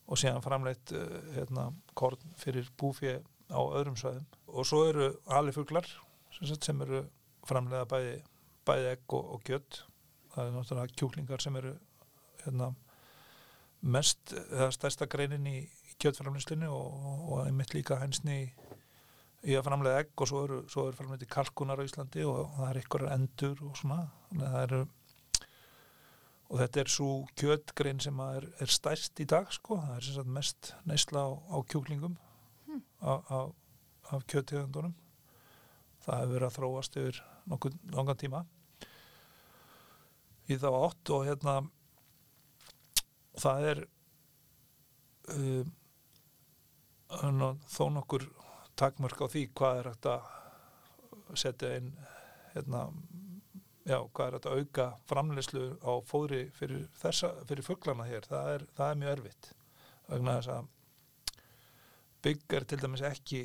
og 0.05 0.21
síðan 0.21 0.43
framleitt 0.45 0.93
uh, 0.93 1.17
hérna, 1.35 1.69
korn 1.97 2.21
fyrir 2.39 2.69
búfið 2.79 3.23
á 3.49 3.61
öðrum 3.61 3.97
svæðum. 3.99 4.27
Og 4.53 4.67
svo 4.67 4.83
eru 4.89 5.11
alifuglar 5.33 5.87
sem, 6.33 6.47
sem 6.53 6.81
eru 6.85 7.03
framleiða 7.45 7.87
bæði, 7.89 8.15
bæði 8.65 8.93
egg 8.93 9.17
og, 9.17 9.35
og 9.35 9.45
kjött 9.45 9.83
það 10.35 10.49
er 10.49 10.55
náttúrulega 10.55 10.99
kjúklingar 10.99 11.43
sem 11.43 11.55
eru 11.59 11.71
hérna, 12.43 12.71
mest, 13.95 14.33
eða 14.49 14.71
stærsta 14.75 15.07
greinin 15.11 15.47
í, 15.47 15.61
í 15.63 15.97
kjötframlýslinu 16.01 16.69
og, 16.71 17.37
einmitt 17.45 17.75
líka 17.75 17.99
hensni 18.01 18.37
í, 18.41 18.45
í 19.51 19.55
að 19.55 19.65
framlega 19.69 20.03
egg. 20.03 20.13
Og 20.19 20.31
svo 20.31 20.43
eru, 20.47 20.59
svo 20.71 20.89
eru 20.89 20.99
framlega 20.99 21.29
kalkunar 21.31 21.79
á 21.79 21.87
Íslandi 21.87 22.25
og 22.27 22.57
það 22.57 22.69
er 22.71 22.81
ykkur 22.81 23.07
endur 23.13 23.65
og 23.69 23.79
svona. 23.79 24.01
Það 24.33 24.59
eru 24.65 24.81
og 26.55 26.61
þetta 26.61 26.79
er 26.79 26.91
svo 26.93 27.09
kjötgrein 27.35 27.99
sem 27.99 28.19
að 28.23 28.37
er, 28.39 28.45
er 28.63 28.71
stærst 28.71 29.19
í 29.19 29.25
dag 29.27 29.49
sko, 29.51 29.75
það 29.83 29.97
er 29.97 30.05
sem 30.07 30.15
sagt 30.15 30.35
mest 30.37 30.69
neysla 30.87 31.25
á, 31.27 31.31
á 31.51 31.57
kjúklingum 31.67 32.15
Hmm. 32.65 32.81
af, 32.99 34.23
kjöttegundunum. 34.27 34.95
Það 36.05 36.19
hefur 36.19 36.33
verið 36.33 36.47
að 36.47 36.55
þróast 36.55 36.97
yfir 36.99 37.19
nokkuð 37.49 37.75
langan 37.93 38.19
tíma. 38.21 38.41
Í 40.49 40.57
þá 40.61 40.67
átt 40.73 41.11
og 41.13 41.25
hérna 41.25 41.55
það 43.41 43.67
er 43.71 43.81
um, 45.35 45.71
þó 47.69 47.83
nokkur 47.95 48.27
takmörk 48.77 49.25
á 49.25 49.27
því 49.29 49.47
hvað 49.57 49.79
er 49.79 49.89
hægt 49.91 50.09
að 50.11 51.37
setja 51.41 51.73
inn 51.79 51.93
hérna, 52.53 52.87
já, 53.85 53.99
hvað 54.17 54.27
er 54.27 54.37
að 54.39 54.59
auka 54.59 54.87
framleyslu 55.09 55.65
á 55.85 55.93
fóðri 56.09 56.45
fyrir, 56.57 56.87
fyrir 56.97 57.65
fugglana 57.65 58.07
hér, 58.09 58.25
það 58.29 58.51
er, 58.55 58.65
það 58.77 58.91
er 58.91 59.01
mjög 59.01 59.13
erfitt. 59.17 59.51
Vegna 60.09 60.37
þess 60.39 60.53
að 60.55 60.71
bygg 62.25 62.57
er 62.57 62.65
til 62.65 62.81
dæmis 62.81 63.05
ekki 63.05 63.41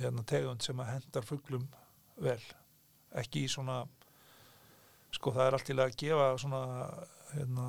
hérna, 0.00 0.24
tegund 0.26 0.64
sem 0.66 0.82
að 0.82 0.92
hendar 0.96 1.26
fugglum 1.26 1.68
vel. 2.20 2.40
Ekki 3.20 3.44
í 3.46 3.50
svona 3.50 3.84
sko 5.14 5.32
það 5.34 5.46
er 5.46 5.56
allt 5.56 5.68
til 5.70 5.78
að 5.82 5.96
gefa 5.98 6.26
svona 6.38 6.62
hérna 7.32 7.68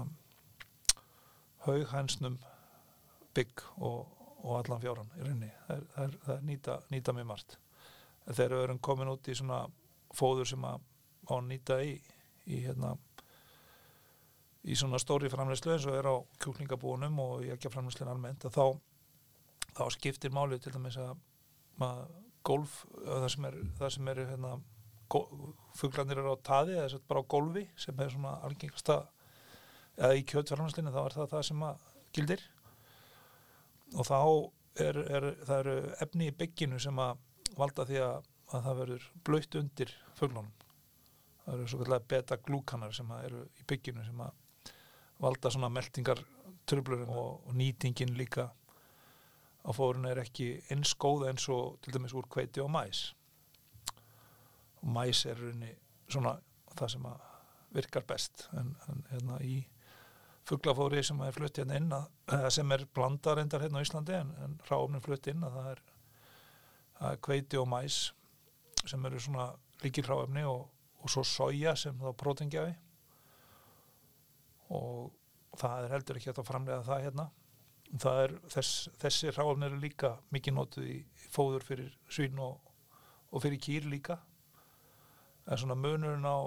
haughænsnum 1.66 2.38
bygg 3.38 3.66
og, 3.78 4.08
og 4.42 4.56
allan 4.60 4.82
fjáran 4.82 5.12
í 5.18 5.26
rauninni. 5.26 5.52
Það 5.68 5.76
er, 5.78 5.90
það 5.96 6.06
er, 6.06 6.16
það 6.26 6.36
er 6.36 6.48
nýta, 6.50 6.78
nýta 6.94 7.16
mjög 7.18 7.30
margt. 7.34 7.58
Þegar 8.32 8.56
við 8.56 8.64
erum 8.66 8.82
komin 8.90 9.12
út 9.12 9.30
í 9.30 9.36
svona 9.38 9.62
fóður 10.16 10.50
sem 10.50 10.66
að 10.68 10.90
á 11.28 11.32
að 11.38 11.48
nýta 11.50 11.80
í, 11.86 11.96
í 12.50 12.64
hérna 12.66 12.96
í 14.62 14.78
svona 14.78 15.00
stóri 15.02 15.30
framleyslu 15.32 15.74
eins 15.74 15.88
og 15.90 15.98
er 15.98 16.10
á 16.10 16.16
kjúklingabúnum 16.42 17.20
og 17.24 17.46
í 17.46 17.52
ekki 17.54 17.72
framleyslun 17.74 18.12
almennt 18.12 18.46
að 18.46 18.58
þá, 18.58 18.66
þá 19.80 19.84
skiptir 19.96 20.34
málið 20.36 20.66
til 20.66 20.76
dæmis 20.76 21.00
að, 21.02 21.16
að 21.82 22.04
golf, 22.46 22.84
það 23.06 23.28
sem 23.34 23.50
er, 23.50 23.58
það 23.80 23.94
sem 23.96 24.12
er 24.12 24.24
hérna, 24.30 24.54
fuglarnir 25.78 26.22
eru 26.22 26.36
á 26.38 26.46
taði 26.46 26.78
eða 26.78 26.94
sett 26.94 27.08
bara 27.10 27.24
á 27.26 27.32
golfi 27.34 27.66
sem 27.80 28.00
er 28.00 28.14
svona 28.14 28.38
algengasta 28.48 29.02
eða 29.98 30.18
í 30.18 30.24
kjötframleyslinu 30.30 30.94
þá 30.94 31.02
er 31.04 31.18
það 31.18 31.34
það 31.34 31.46
sem 31.50 31.66
að 31.68 31.86
gildir. 32.16 32.46
Og 33.92 34.08
þá 34.08 34.20
er, 34.86 35.02
er 35.04 35.28
það 35.44 35.58
eru 35.58 35.76
efni 36.06 36.30
í 36.32 36.38
bygginu 36.38 36.80
sem 36.80 37.02
að 37.04 37.20
valda 37.58 37.86
því 37.90 38.00
að, 38.06 38.30
að 38.54 38.68
það 38.68 38.82
verður 38.82 39.08
blöytt 39.28 39.58
undir 39.60 39.96
fuglunum 40.16 40.61
það 41.52 41.60
eru 41.60 41.68
svo 41.68 41.82
kallega 41.84 42.08
beta-glúkanar 42.14 42.96
sem 42.96 43.12
eru 43.20 43.44
í 43.60 43.68
bygginu 43.68 44.06
sem 44.08 44.24
að 44.24 44.74
valda 45.22 45.52
svona 45.52 45.70
meldingar 45.70 46.22
tröflurinn 46.70 47.12
og, 47.12 47.42
og 47.48 47.58
nýtingin 47.58 48.16
líka 48.18 48.48
á 49.62 49.70
fórun 49.76 50.08
er 50.10 50.24
ekki 50.24 50.54
eins 50.74 50.96
góð 50.96 51.28
eins 51.30 51.50
og 51.52 51.76
til 51.84 51.94
dæmis 51.94 52.16
úr 52.16 52.30
kveiti 52.32 52.64
og 52.64 52.72
mæs 52.72 53.12
og 54.82 54.88
mæs 54.96 55.26
er 55.30 55.38
rauninni 55.38 55.76
svona 56.08 56.38
það 56.78 56.96
sem 56.96 57.06
að 57.12 57.28
virkar 57.72 58.04
best. 58.08 58.48
En, 58.58 58.74
en 58.90 59.04
hérna 59.12 59.38
í 59.46 59.62
fugglafóri 60.48 61.04
sem 61.06 61.20
er 61.24 61.36
flutt 61.36 61.62
hérna 61.62 61.78
inn 61.80 61.94
að, 61.96 62.08
sem 62.56 62.72
er 62.74 62.88
blandar 62.96 63.40
endar 63.40 63.64
hérna 63.64 63.84
á 63.84 63.86
Íslandi 63.86 64.16
en, 64.18 64.32
en 64.44 64.58
ráfnin 64.68 65.04
flutt 65.04 65.30
inn 65.32 65.46
að 65.46 65.58
það 65.58 65.70
er, 65.72 65.84
það 67.00 67.12
er 67.12 67.22
kveiti 67.28 67.62
og 67.62 67.70
mæs 67.72 68.00
sem 68.82 69.06
eru 69.06 69.22
svona 69.22 69.52
líkir 69.84 70.10
ráfni 70.10 70.44
og, 70.50 70.66
og 71.02 71.10
svo 71.10 71.24
soja 71.26 71.76
sem 71.78 71.98
þá 71.98 72.12
prótengjafi 72.18 72.74
og 74.72 75.12
það 75.60 75.86
er 75.86 75.94
heldur 75.96 76.20
ekki 76.20 76.32
að 76.32 76.48
framlega 76.48 76.84
það 76.88 77.06
hérna. 77.06 77.28
Það 78.00 78.20
er, 78.24 78.34
þess, 78.54 78.76
þessi 79.02 79.34
ráfni 79.36 79.68
eru 79.68 79.80
líka 79.82 80.14
mikið 80.32 80.56
notuð 80.56 80.86
í 80.88 81.00
fóður 81.34 81.66
fyrir 81.68 81.98
svín 82.08 82.40
og, 82.40 82.62
og 83.32 83.44
fyrir 83.44 83.60
kýr 83.66 83.90
líka. 83.92 84.16
En 85.50 85.60
svona 85.60 85.76
munurinn 85.76 86.24
á 86.24 86.40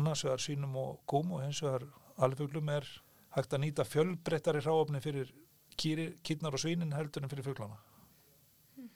annars 0.00 0.24
vegar 0.24 0.40
svínum 0.40 0.78
og 0.80 1.02
góm 1.10 1.34
og 1.36 1.44
hins 1.44 1.60
vegar 1.66 1.84
alfuglum 2.24 2.72
er 2.72 2.88
hægt 3.36 3.52
að 3.52 3.64
nýta 3.66 3.84
fjölbrettari 3.84 4.64
ráfni 4.64 5.04
fyrir 5.04 5.34
kýri, 5.76 6.14
kýrnar 6.24 6.56
og 6.56 6.64
svínin 6.64 6.96
heldur 6.96 7.26
en 7.26 7.32
fyrir 7.32 7.44
fuglana. 7.44 7.76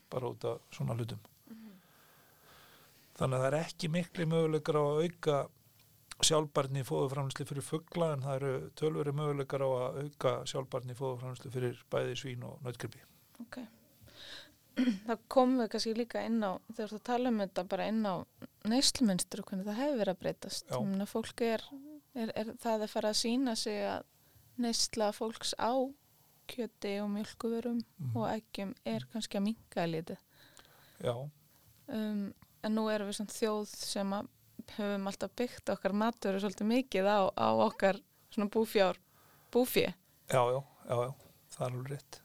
Bara 0.09 0.33
út 0.33 0.49
af 0.49 0.65
svona 0.73 0.97
hlutum 0.97 1.21
þannig 3.19 3.37
að 3.39 3.45
það 3.45 3.49
er 3.53 3.59
ekki 3.61 3.91
miklu 3.95 4.27
möguleikar 4.31 4.79
á 4.81 4.85
að 4.85 5.03
auka 5.05 5.37
sjálfbarni 6.25 6.81
í 6.81 6.87
fóðuframlisli 6.89 7.45
fyrir 7.49 7.65
fuggla 7.67 8.13
en 8.15 8.23
það 8.25 8.37
eru 8.39 8.53
tölveri 8.79 9.13
möguleikar 9.19 9.65
á 9.67 9.69
að 9.69 9.99
auka 10.05 10.33
sjálfbarni 10.51 10.95
í 10.95 10.99
fóðuframlisli 10.99 11.51
fyrir 11.55 11.81
bæði 11.91 12.15
svín 12.21 12.45
og 12.49 12.61
nautgripi. 12.65 13.03
Ok. 13.45 13.59
Það 15.07 15.19
komum 15.31 15.61
við 15.63 15.69
kannski 15.75 15.93
líka 15.95 16.23
inn 16.27 16.41
á, 16.43 16.59
þegar 16.75 16.93
þú 16.95 17.01
tala 17.07 17.31
um 17.31 17.37
þetta 17.45 17.65
bara 17.71 17.85
inn 17.91 18.01
á 18.07 18.15
neysluminstur 18.67 19.43
og 19.43 19.51
hvernig 19.51 19.69
það 19.69 19.77
hefur 19.83 19.99
verið 20.01 20.15
að 20.15 20.23
breytast. 20.25 20.73
Að 20.75 21.05
fólk 21.13 21.43
er, 21.47 21.63
er, 22.19 22.33
er 22.35 22.51
það 22.63 22.83
að 22.87 22.91
fara 22.95 23.13
að 23.13 23.21
sína 23.21 23.55
sig 23.59 23.79
að 23.87 24.09
neysla 24.65 25.13
fólks 25.15 25.53
á 25.63 25.75
kjöti 26.51 26.97
og 27.05 27.11
mjölkuverum 27.15 27.79
Mhm. 27.85 28.17
og 28.19 28.27
eggjum 28.33 28.75
er 28.85 29.07
kannski 29.13 29.39
að 29.39 29.47
minka 29.51 29.87
lítið. 29.87 30.19
Já, 31.03 31.15
Um, 31.85 32.33
en 32.65 32.75
nú 32.77 32.87
erum 32.93 33.11
við 33.11 33.19
svona 33.19 33.35
þjóð 33.35 33.77
sem 33.77 34.17
að 34.17 34.31
höfum 34.75 35.09
alltaf 35.11 35.33
byggt 35.37 35.73
okkar 35.75 35.95
matur 35.97 36.39
svolítið 36.41 36.71
mikið 36.71 37.09
á, 37.09 37.21
á 37.37 37.49
okkar 37.67 38.01
svona 38.33 38.51
búfjár, 38.51 38.99
búfjö. 39.53 39.93
já, 40.33 40.43
já, 40.51 40.61
já, 40.89 40.97
já, 41.05 41.11
það 41.55 41.67
er 41.67 41.73
alveg 41.73 41.91
rétt. 41.93 42.21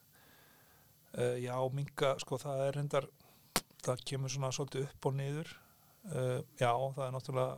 Uh, 1.10 1.38
já, 1.42 1.56
minga, 1.74 2.14
sko, 2.22 2.38
það 2.38 2.62
er 2.68 2.78
reyndar, 2.78 3.08
það 3.84 4.04
kemur 4.12 4.34
svona 4.34 4.52
svolítið 4.56 4.86
upp 4.88 5.10
og 5.10 5.18
niður. 5.18 5.56
Uh, 6.10 6.40
já, 6.62 6.72
það 6.72 7.06
er 7.06 7.16
náttúrulega, 7.16 7.58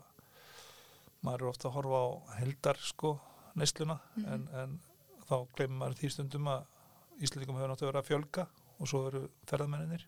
maður 1.21 1.43
er 1.43 1.51
ofta 1.51 1.69
að 1.69 1.75
horfa 1.77 2.01
á 2.01 2.09
heldar, 2.39 2.81
sko, 2.87 3.13
neysluna, 3.59 3.99
en, 4.23 4.47
en 4.55 4.79
þá 5.27 5.35
glemur 5.57 5.77
maður 5.83 5.99
því 5.99 6.13
stundum 6.15 6.49
að 6.51 6.69
Íslandingum 7.21 7.59
hefur 7.59 7.69
náttúrulega 7.69 7.91
verið 7.91 8.01
að 8.01 8.09
fjölga 8.09 8.47
og 8.81 8.89
svo 8.89 9.03
eru 9.11 9.21
ferðamenninir. 9.49 10.07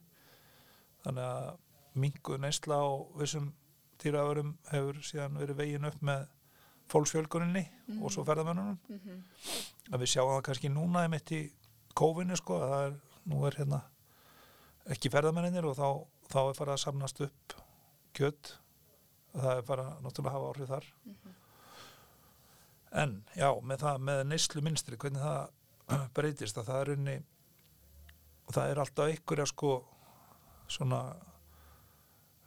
Þannig 1.04 1.28
að 1.28 1.50
mingu 2.00 2.38
neysla 2.42 2.80
á 2.80 2.88
vissum 3.20 3.52
dýraverum 4.02 4.56
hefur 4.72 5.02
síðan 5.06 5.38
verið 5.40 5.60
vegin 5.60 5.90
upp 5.90 6.02
með 6.02 6.26
fólksfjölguninni 6.92 7.64
og 8.02 8.12
svo 8.12 8.26
ferðamennunum 8.28 8.80
að 9.92 10.04
við 10.04 10.12
sjáum 10.14 10.34
það 10.34 10.46
kannski 10.50 10.72
núna 10.74 11.06
einmitt 11.06 11.32
í 11.32 11.44
kófinu 11.96 12.36
sko 12.38 12.60
að 12.60 12.74
það 12.74 12.88
er, 12.88 12.98
nú 13.32 13.46
er 13.48 13.58
hérna 13.60 13.80
ekki 14.94 15.12
ferðamenninir 15.14 15.70
og 15.70 15.78
þá, 15.78 15.88
þá 16.32 16.40
er 16.44 16.58
farið 16.58 16.74
að 16.76 16.84
samnast 16.84 17.24
upp 17.24 17.56
kjött 18.18 18.56
það 19.34 19.58
er 19.58 19.68
farið 19.68 19.90
að 19.90 20.04
náttúrulega 20.06 20.36
hafa 20.36 20.50
áhrif 20.52 20.72
þar. 20.74 20.88
En 23.04 23.14
já, 23.34 23.48
með 23.66 23.80
það, 23.82 24.02
með 24.10 24.20
neyslu 24.30 24.62
minstri 24.66 25.00
hvernig 25.02 25.24
það 25.24 26.04
breytist 26.18 26.60
að 26.60 26.68
það 26.70 26.82
er 26.82 26.92
unni 26.94 27.16
það 28.54 28.70
er 28.70 28.82
alltaf 28.84 29.10
einhverja 29.10 29.48
sko 29.50 29.72
svona 30.70 31.00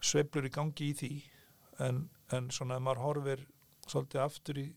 sveiflur 0.03 0.47
í 0.47 0.53
gangi 0.53 0.91
í 0.91 0.97
því 0.97 1.11
en, 1.85 2.03
en 2.33 2.49
svona 2.53 2.77
ef 2.77 2.85
maður 2.85 3.03
horfir 3.05 3.45
svolítið 3.87 4.23
aftur 4.23 4.59
í 4.61 4.67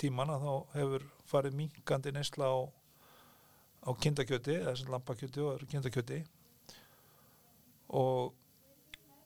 tímana 0.00 0.38
þá 0.42 0.52
hefur 0.74 1.08
farið 1.30 1.58
minkandi 1.58 2.12
neysla 2.14 2.50
á, 2.50 2.58
á 3.86 3.90
kindakjöti 4.00 4.58
eða 4.60 4.76
sem 4.78 4.92
lampakjöti 4.92 5.42
og 5.44 5.66
kindakjöti. 5.70 6.22
Og 7.94 8.32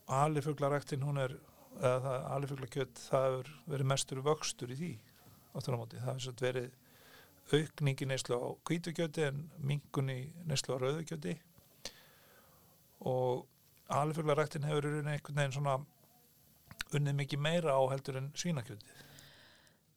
alifuglaræktin 0.09 1.05
hún 1.05 1.21
er 1.23 1.37
eða 1.79 2.19
það 2.29 2.49
hefur 2.51 3.53
verið 3.69 3.91
mestur 3.93 4.25
vöxtur 4.25 4.73
í 4.75 4.79
því 4.79 4.93
áttur 5.55 5.77
á 5.77 5.81
móti, 5.81 5.99
það 5.99 6.09
hefur 6.11 6.25
svolítið 6.25 6.49
verið 6.49 6.71
aukning 7.49 8.03
í 8.03 8.09
neyslu 8.09 8.37
á 8.37 8.49
kvítukjöti 8.69 9.25
en 9.29 9.45
minkun 9.65 10.11
í 10.13 10.19
neyslu 10.49 10.77
á 10.77 10.83
rauðukjöti 10.83 11.37
og 13.09 13.47
alifuglaræktin 13.89 14.67
hefur 14.69 14.89
verið 14.89 15.13
einhvern 15.13 15.41
veginn 15.41 15.57
svona 15.59 15.79
unnið 16.95 17.21
mikið 17.23 17.45
meira 17.45 17.77
á 17.77 17.83
heldur 17.93 18.21
en 18.21 18.33
svínakjötið 18.37 19.07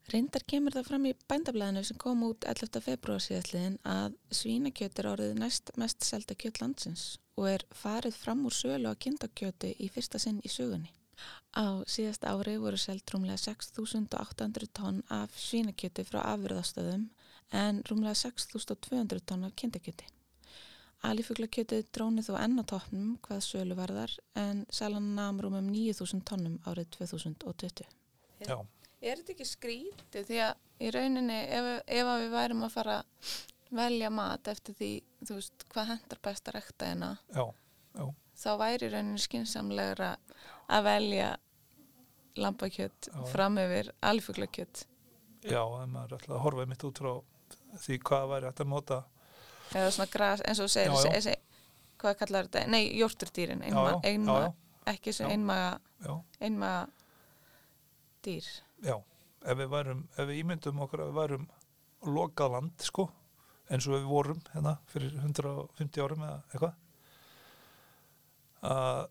Reyndar 0.09 0.43
kemur 0.49 0.73
það 0.75 0.87
fram 0.87 1.05
í 1.07 1.11
bændablaðinu 1.29 1.81
sem 1.87 1.97
kom 2.01 2.23
út 2.25 2.45
11. 2.49 2.79
februar 2.83 3.21
síðastliðin 3.23 3.77
að 3.87 4.15
svínakjöt 4.33 4.99
er 4.99 5.07
orðið 5.11 5.37
næst 5.39 5.71
mest 5.79 6.03
selda 6.03 6.35
kjöt 6.35 6.59
landsins 6.59 7.03
og 7.39 7.47
er 7.51 7.65
farið 7.83 8.17
fram 8.19 8.41
úr 8.49 8.55
sölu 8.55 8.91
á 8.91 8.95
kindakjöti 9.05 9.75
í 9.79 9.87
fyrsta 9.93 10.19
sinn 10.19 10.41
í 10.43 10.51
sögunni. 10.51 10.91
Á 11.53 11.85
síðast 11.87 12.25
ári 12.27 12.57
voru 12.59 12.79
seld 12.81 13.05
rúmlega 13.13 13.39
6.800 13.39 14.71
tonn 14.73 15.03
af 15.13 15.37
svínakjöti 15.37 16.03
frá 16.09 16.23
afurðastöðum 16.33 17.07
en 17.61 17.83
rúmlega 17.87 18.17
6.200 18.25 19.23
tonn 19.29 19.47
af 19.47 19.55
kindakjöti. 19.55 20.09
Alifuglakjötið 21.07 21.87
dróni 21.95 22.21
þó 22.25 22.35
enn 22.43 22.61
á 22.61 22.63
toppnum 22.69 23.15
hvað 23.25 23.41
sölu 23.45 23.77
varðar 23.77 24.13
en 24.37 24.65
salan 24.69 25.13
nam 25.17 25.39
rúmum 25.41 25.71
9.000 25.73 26.21
tonnum 26.29 26.59
árið 26.69 26.91
2020. 26.99 27.87
Já, 28.45 28.57
Er 29.01 29.17
þetta 29.17 29.33
ekki 29.33 29.45
skrítið 29.49 30.27
því 30.27 30.41
að 30.45 30.59
í 30.85 30.89
rauninni 30.93 31.37
ef, 31.49 31.69
ef 31.89 32.09
að 32.11 32.19
við 32.21 32.35
værum 32.35 32.65
að 32.67 32.73
fara 32.75 32.97
að 33.01 33.31
velja 33.81 34.11
mat 34.13 34.49
eftir 34.51 34.75
því 34.77 34.89
þú 35.25 35.37
veist 35.39 35.65
hvað 35.71 35.89
hendar 35.93 36.21
best 36.27 36.49
að 36.51 36.57
rekta 36.57 36.89
hérna 36.91 37.09
já, 37.33 37.45
já, 37.97 38.05
þá 38.43 38.49
væri 38.61 38.87
í 38.89 38.91
rauninni 38.93 39.23
skinsamlegra 39.23 40.11
að 40.69 40.85
velja 40.89 41.29
lambakjött 42.41 43.09
Já. 43.09 43.23
fram 43.31 43.57
yfir 43.61 43.91
alfuglakjött 44.11 44.85
já, 45.49 45.63
en 45.65 45.93
maður 45.95 46.13
er 46.13 46.17
alltaf 46.19 46.35
að 46.35 46.43
horfa 46.45 46.67
mitt 46.69 46.85
út 46.87 47.01
frá 47.01 47.11
því 47.85 47.97
hvað 48.09 48.29
væri 48.35 48.51
að 48.51 48.63
nota 48.69 48.99
eða 49.75 49.91
svona 49.95 50.11
gras 50.13 50.41
eins 50.45 50.59
og 50.59 50.67
þú 50.69 50.73
segir 50.75 50.91
Já, 50.91 51.13
þessi- 51.15 51.37
hvað 52.01 52.17
kallar 52.23 52.47
þetta, 52.49 52.65
nei 52.73 52.83
jórturdýrin 52.97 53.61
einma, 53.67 53.91
já, 53.91 53.99
einma, 54.11 54.37
ekki 54.89 55.13
Já. 55.13 55.27
einmaga 55.29 55.79
einmaga 56.41 56.87
dýr 58.25 58.47
já, 58.83 58.95
ef 59.45 59.57
við 59.57 59.69
værum 59.69 60.05
ef 60.17 60.27
við 60.29 60.39
ímyndum 60.43 60.81
okkur 60.85 61.03
að 61.05 61.11
við 61.11 61.19
værum 61.21 61.47
lokað 62.17 62.51
land, 62.55 62.71
sko 62.81 63.05
eins 63.71 63.85
og 63.87 63.93
við 63.99 64.07
vorum 64.09 64.41
hérna 64.53 64.77
fyrir 64.91 65.13
150 65.21 66.01
árum 66.03 66.23
eða 66.25 66.39
eitthvað 66.51 66.73
að 68.61 69.07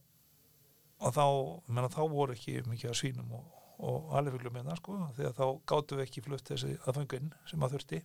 og 1.01 1.14
þá, 1.16 1.25
ég 1.64 1.73
meina, 1.73 1.88
þá 1.88 2.03
voru 2.12 2.35
ekki 2.37 2.59
mikið 2.68 2.90
að 2.90 2.99
svínum 2.99 3.31
og, 3.38 3.44
og 3.81 4.11
alvegluglum 4.18 4.59
hérna, 4.59 4.75
sko, 4.77 4.99
því 5.16 5.25
að 5.31 5.38
þá 5.38 5.44
gátum 5.73 5.96
við 6.01 6.05
ekki 6.05 6.23
flutt 6.27 6.51
þessi 6.51 6.75
aðfengin 6.85 7.31
sem 7.49 7.62
að 7.64 7.73
þurfti 7.79 8.01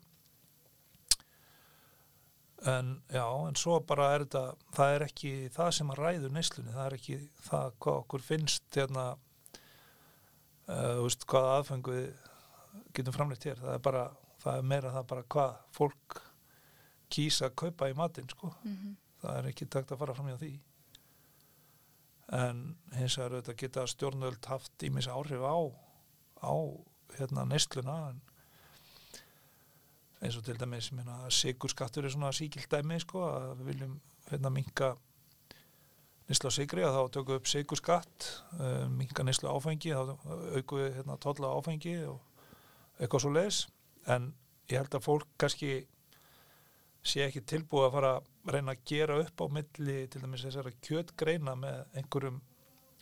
en 2.71 2.91
já, 3.13 3.25
en 3.25 3.57
svo 3.59 3.79
bara 3.85 4.11
er 4.15 4.25
þetta 4.25 4.43
það 4.77 4.95
er 4.95 5.05
ekki 5.07 5.33
það 5.53 5.71
sem 5.77 5.93
að 5.93 6.01
ræður 6.01 6.35
neyslunni, 6.35 6.75
það 6.75 6.85
er 6.89 6.97
ekki 6.99 7.17
það 7.45 7.71
hvað 7.85 8.01
okkur 8.01 8.25
finnst 8.25 8.79
hérna 8.79 9.07
uh, 9.13 11.01
veist, 11.03 11.25
hvaða 11.29 11.57
aðfengu 11.59 11.97
við 11.97 12.11
getum 12.95 13.15
framleitt 13.15 13.47
hér, 13.47 13.59
það 13.61 13.73
er 13.77 13.83
bara 13.89 14.05
það 14.43 14.59
er 14.59 14.69
meira 14.73 14.93
það 14.95 15.09
bara 15.13 15.27
hvað 15.35 15.57
fólk 15.75 16.21
kýsa 17.15 17.49
að 17.49 17.57
kaupa 17.61 17.89
í 17.91 17.97
matinn 17.97 18.29
sko, 18.31 18.51
mm 18.65 18.95
það 19.25 19.39
er 19.39 19.49
ekki 19.51 19.67
takt 19.71 19.93
að 19.93 20.01
fara 20.01 20.15
fram 20.17 20.29
hjá 20.31 20.37
því. 20.41 20.51
En 22.35 22.61
hins 22.97 23.17
vegar 23.19 23.35
auðvitað 23.35 23.59
geta 23.61 23.85
stjórnöld 23.89 24.49
haft 24.49 24.85
ímis 24.85 25.09
áhrif 25.09 25.43
á 25.45 25.57
á 26.41 26.55
hérna 27.17 27.45
neysluna 27.49 27.97
en 28.09 28.21
eins 30.21 30.37
og 30.39 30.45
til 30.45 30.59
dæmis 30.59 30.91
sigurskattur 31.29 32.05
er 32.05 32.13
svona 32.13 32.31
síkilt 32.31 32.71
dæmi 32.71 32.99
sko, 32.99 33.25
að 33.27 33.51
við 33.59 33.71
viljum 33.71 33.97
hérna 34.29 34.51
minka 34.53 34.95
nýsla 36.29 36.51
sigri 36.53 36.85
að 36.85 36.95
þá 36.95 37.01
tökum 37.13 37.33
við 37.33 37.41
upp 37.41 37.49
sigurskatt 37.51 38.29
uh, 38.59 38.85
minka 38.89 39.23
nýsla 39.23 39.53
áfengi 39.53 39.93
þá 39.93 40.15
aukum 40.57 40.79
við 40.81 40.95
hérna 40.99 41.19
tolla 41.21 41.51
á 41.51 41.57
áfengi 41.59 41.97
og 42.09 42.21
eitthvað 42.99 43.25
svo 43.25 43.33
leis 43.35 43.65
en 44.09 44.31
ég 44.71 44.79
held 44.79 44.97
að 44.97 45.05
fólk 45.05 45.27
kannski 45.41 45.83
sé 47.05 47.27
ekki 47.27 47.43
tilbúið 47.45 47.87
að 47.87 47.95
fara 47.95 48.11
að 48.17 48.53
reyna 48.55 48.73
að 48.73 48.85
gera 48.89 49.19
upp 49.21 49.41
á 49.41 49.45
milli 49.57 49.97
til 50.09 50.21
dæmis 50.23 50.45
þessara 50.45 50.73
kjötgreina 50.87 51.53
með 51.59 51.99
einhverjum 51.99 52.39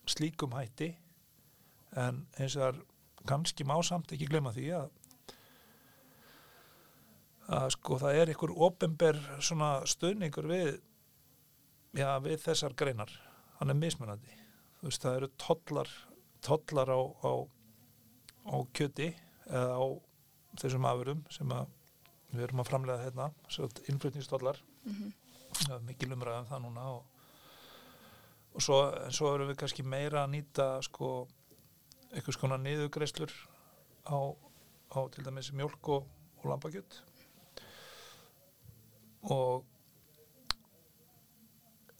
slíkum 0.10 0.56
hætti. 0.58 0.90
En 1.96 2.26
eins 2.36 2.58
og 2.58 2.64
það 2.64 2.70
er 2.74 2.82
kannski 3.30 3.68
má 3.68 3.78
samt 3.86 4.12
ekki 4.12 4.28
glema 4.28 4.52
því 4.56 4.68
að 4.76 4.90
að 7.54 7.68
sko 7.76 8.00
það 8.02 8.22
er 8.22 8.32
einhver 8.32 8.56
ofinber 8.68 9.20
svona 9.44 9.76
stöðningur 9.90 10.48
við 10.50 10.72
já, 11.94 12.10
við 12.24 12.40
þessar 12.46 12.76
greinar. 12.78 13.14
Hann 13.60 13.70
er 13.70 13.78
mismunandi. 13.78 14.40
Þú 14.80 14.90
veist 14.90 15.06
það 15.06 15.20
eru 15.20 15.30
tollar 15.40 15.92
tollar 16.44 16.92
á, 16.92 17.00
á, 17.24 17.32
á 18.52 18.56
kjöti 18.76 19.14
eða 19.48 19.80
á 19.80 19.84
þessum 20.60 20.88
afurum 20.88 21.24
sem 21.32 21.50
að 21.56 21.72
við 22.34 22.46
erum 22.48 22.64
að 22.64 22.70
framlega 22.70 23.06
hérna 23.06 23.30
innflutningstollar. 23.92 24.60
Það 25.64 25.76
er 25.78 25.86
mikil 25.88 26.12
umræðan 26.16 26.44
um 26.44 26.50
það 26.50 26.64
núna 26.66 26.88
og, 26.98 27.06
og 28.54 28.66
svo, 28.66 28.80
svo 29.14 29.32
erum 29.36 29.52
við 29.52 29.60
kannski 29.62 29.86
meira 29.86 30.26
að 30.26 30.34
nýta 30.36 30.68
sko 30.86 31.14
einhvers 32.14 32.40
konar 32.42 32.62
niðugreislur 32.62 33.32
á, 34.10 34.18
á 34.94 35.00
til 35.14 35.26
dæmis 35.26 35.54
mjölk 35.56 35.94
og, 35.96 36.10
og 36.42 36.50
lambakjöt 36.52 37.00
og 39.32 39.64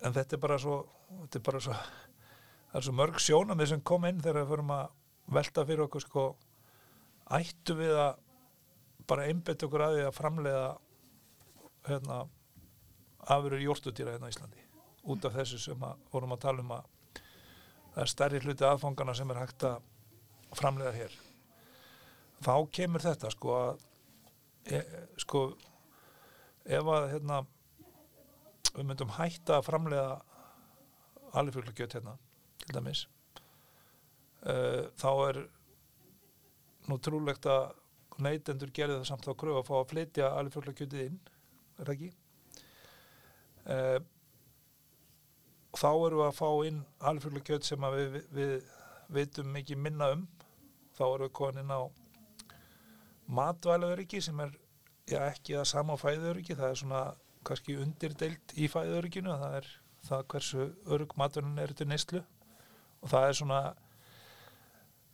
en 0.04 0.16
þetta 0.16 0.36
er 0.36 0.42
bara 0.44 0.60
svo 0.60 0.80
þetta 1.10 1.40
er 1.40 1.46
bara 1.48 1.62
svo 1.64 1.76
það 1.78 2.80
er 2.80 2.88
svo 2.88 2.96
mörg 2.98 3.22
sjónamið 3.22 3.72
sem 3.72 3.86
kom 3.86 4.06
inn 4.10 4.22
þegar 4.22 4.42
við 4.42 4.54
förum 4.54 4.74
að 4.76 4.86
velta 5.38 5.66
fyrir 5.68 5.86
okkur 5.86 6.04
sko 6.04 6.26
ættu 7.38 7.78
við 7.80 7.96
að 7.96 8.18
bara 9.08 9.28
einbett 9.30 9.64
okkur 9.64 9.86
að 9.86 9.98
því 9.98 10.06
að 10.08 10.18
framleiða 10.18 10.68
hérna 11.88 12.24
afurur 13.34 13.64
jórtutýra 13.64 14.16
hérna 14.16 14.28
á 14.28 14.34
Íslandi? 14.34 14.64
Út 15.04 15.26
af 15.28 15.36
þessu 15.36 15.60
sem 15.60 15.84
að 15.84 16.00
vorum 16.12 16.36
að 16.36 16.44
tala 16.46 16.64
um 16.64 16.74
að 16.76 16.90
það 17.94 18.02
er 18.04 18.12
stærri 18.12 18.42
hluti 18.44 18.68
aðfangana 18.68 19.16
sem 19.16 19.32
er 19.32 19.42
hægt 19.42 19.66
að 19.68 19.82
framleiða 20.58 20.94
hér. 20.96 21.18
Þá 22.44 22.56
kemur 22.76 23.04
þetta 23.04 23.32
sko 23.34 23.56
að 23.58 23.84
e, 24.68 24.82
sko 25.22 25.44
ef 26.64 26.92
að 26.96 27.10
hérna 27.12 27.42
við 28.74 28.88
myndum 28.90 29.14
hætta 29.18 29.60
að 29.60 29.68
framleiða 29.68 30.22
alifjöglugjöt 31.40 31.98
hérna 31.98 32.16
til 32.64 32.76
dæmis 32.78 33.06
uh, 34.48 34.90
þá 35.00 35.12
er 35.28 35.42
nú 36.90 36.98
trúlegt 37.04 37.48
að 37.50 37.72
neytendur 38.24 38.72
gerði 38.76 39.00
það 39.00 39.10
samt 39.10 39.30
á 39.30 39.34
kröfu 39.34 39.62
að 39.62 39.70
fá 39.70 39.76
að 39.80 39.90
flytja 39.94 40.34
alifjöglugjötið 40.40 41.06
inn 41.08 41.22
er 41.80 41.88
það 41.88 41.94
ekki? 41.96 42.12
Uh, 43.64 44.00
þá 45.74 45.90
erum 45.90 46.20
við 46.20 46.28
að 46.28 46.38
fá 46.38 46.50
inn 46.68 46.80
alifjöglugjöt 47.10 47.68
sem 47.68 47.88
við, 47.96 48.18
við, 48.36 48.56
veitum 49.14 49.54
mikið 49.54 49.82
minna 49.82 50.12
um. 50.16 50.26
Þá 50.94 51.04
erum 51.08 51.26
við 51.26 51.36
komin 51.40 51.64
inn 51.64 51.74
á 51.74 51.82
matvælaöryggi 53.34 54.22
sem 54.22 54.40
er 54.44 54.54
já, 55.10 55.20
ekki 55.28 55.58
það 55.58 55.70
sama 55.70 55.98
á 55.98 56.04
fæðuöryggi 56.04 56.58
það 56.60 56.70
er 56.70 56.82
svona 56.82 57.04
kannski 57.48 57.78
undirdeilt 57.84 58.54
í 58.56 58.70
fæðuörygginu 58.72 59.38
það 59.42 59.58
er 59.60 59.72
það 60.08 60.28
hversu 60.34 60.68
örygg 60.96 61.16
maturinn 61.20 61.60
er 61.64 61.74
til 61.76 61.88
neyslu. 61.90 62.22
Og 63.04 63.12
það 63.12 63.28
er 63.28 63.38
svona 63.40 63.60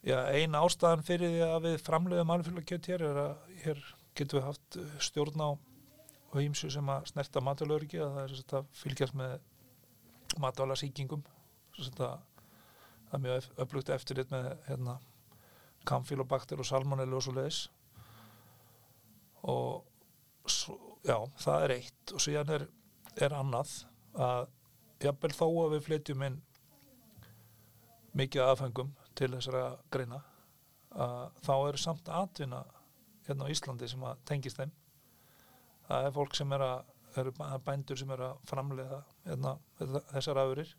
já, 0.06 0.17
ein 0.34 0.58
ástæðan 0.58 1.06
fyrir 1.06 1.34
því 1.34 1.41
að 1.47 1.65
við 1.67 1.80
framleiðum 1.86 2.36
alfélagkjöt 2.36 2.91
hér 2.91 3.06
er 3.10 3.21
að 3.23 3.34
hér 3.63 3.84
getum 4.17 4.39
við 4.39 4.47
haft 4.47 4.80
stjórn 5.06 5.45
á 5.45 5.49
og 6.30 6.41
ímsu 6.43 6.69
sem 6.69 6.89
að 6.93 7.08
snerta 7.10 7.41
matvælaöryggi 7.41 8.02
að 8.04 8.15
það 8.15 8.23
er 8.23 8.34
svona 8.38 8.62
að 8.62 8.73
fylgjast 8.78 9.17
með 9.17 9.38
matvæla 10.39 10.78
síkingum 10.78 11.23
það 11.97 12.19
er 13.13 13.23
mjög 13.23 13.47
öflugt 13.63 13.89
eftirlit 13.89 14.30
með 14.30 14.52
hérna, 14.67 14.99
kamfílobakter 15.89 16.60
og 16.62 16.67
salmonellu 16.69 17.17
og 17.17 17.25
svo 17.25 17.34
leiðis 17.34 17.63
og 19.47 20.49
svo, 20.49 20.78
já, 21.08 21.17
það 21.39 21.65
er 21.65 21.75
eitt. 21.78 22.13
Og 22.13 22.23
síðan 22.23 22.54
er, 22.56 22.65
er 23.19 23.36
annað 23.38 23.75
að 24.19 24.49
jafnvel 25.04 25.36
þó 25.36 25.45
að 25.47 25.73
við 25.75 25.86
flytjum 25.88 26.25
inn 26.28 26.41
mikið 28.19 28.46
aðfengum 28.46 28.92
til 29.15 29.31
þessara 29.35 29.63
greina 29.94 30.19
að 30.90 31.42
þá 31.46 31.56
er 31.56 31.77
samt 31.79 32.10
atvinna 32.10 32.63
hérna 33.27 33.46
á 33.46 33.52
Íslandi 33.54 33.90
sem 33.90 34.04
að 34.04 34.23
tengist 34.25 34.58
þeim. 34.58 34.71
Það 35.90 36.08
er 36.08 36.15
fólk 36.15 36.37
sem 36.37 36.56
er 36.58 36.65
að 36.65 37.19
eru 37.19 37.33
bændur 37.65 37.98
sem 37.98 38.12
er 38.13 38.23
að 38.27 38.42
framleiða 38.50 39.00
hérna, 39.25 39.56
þessar 40.12 40.42
afurir 40.44 40.73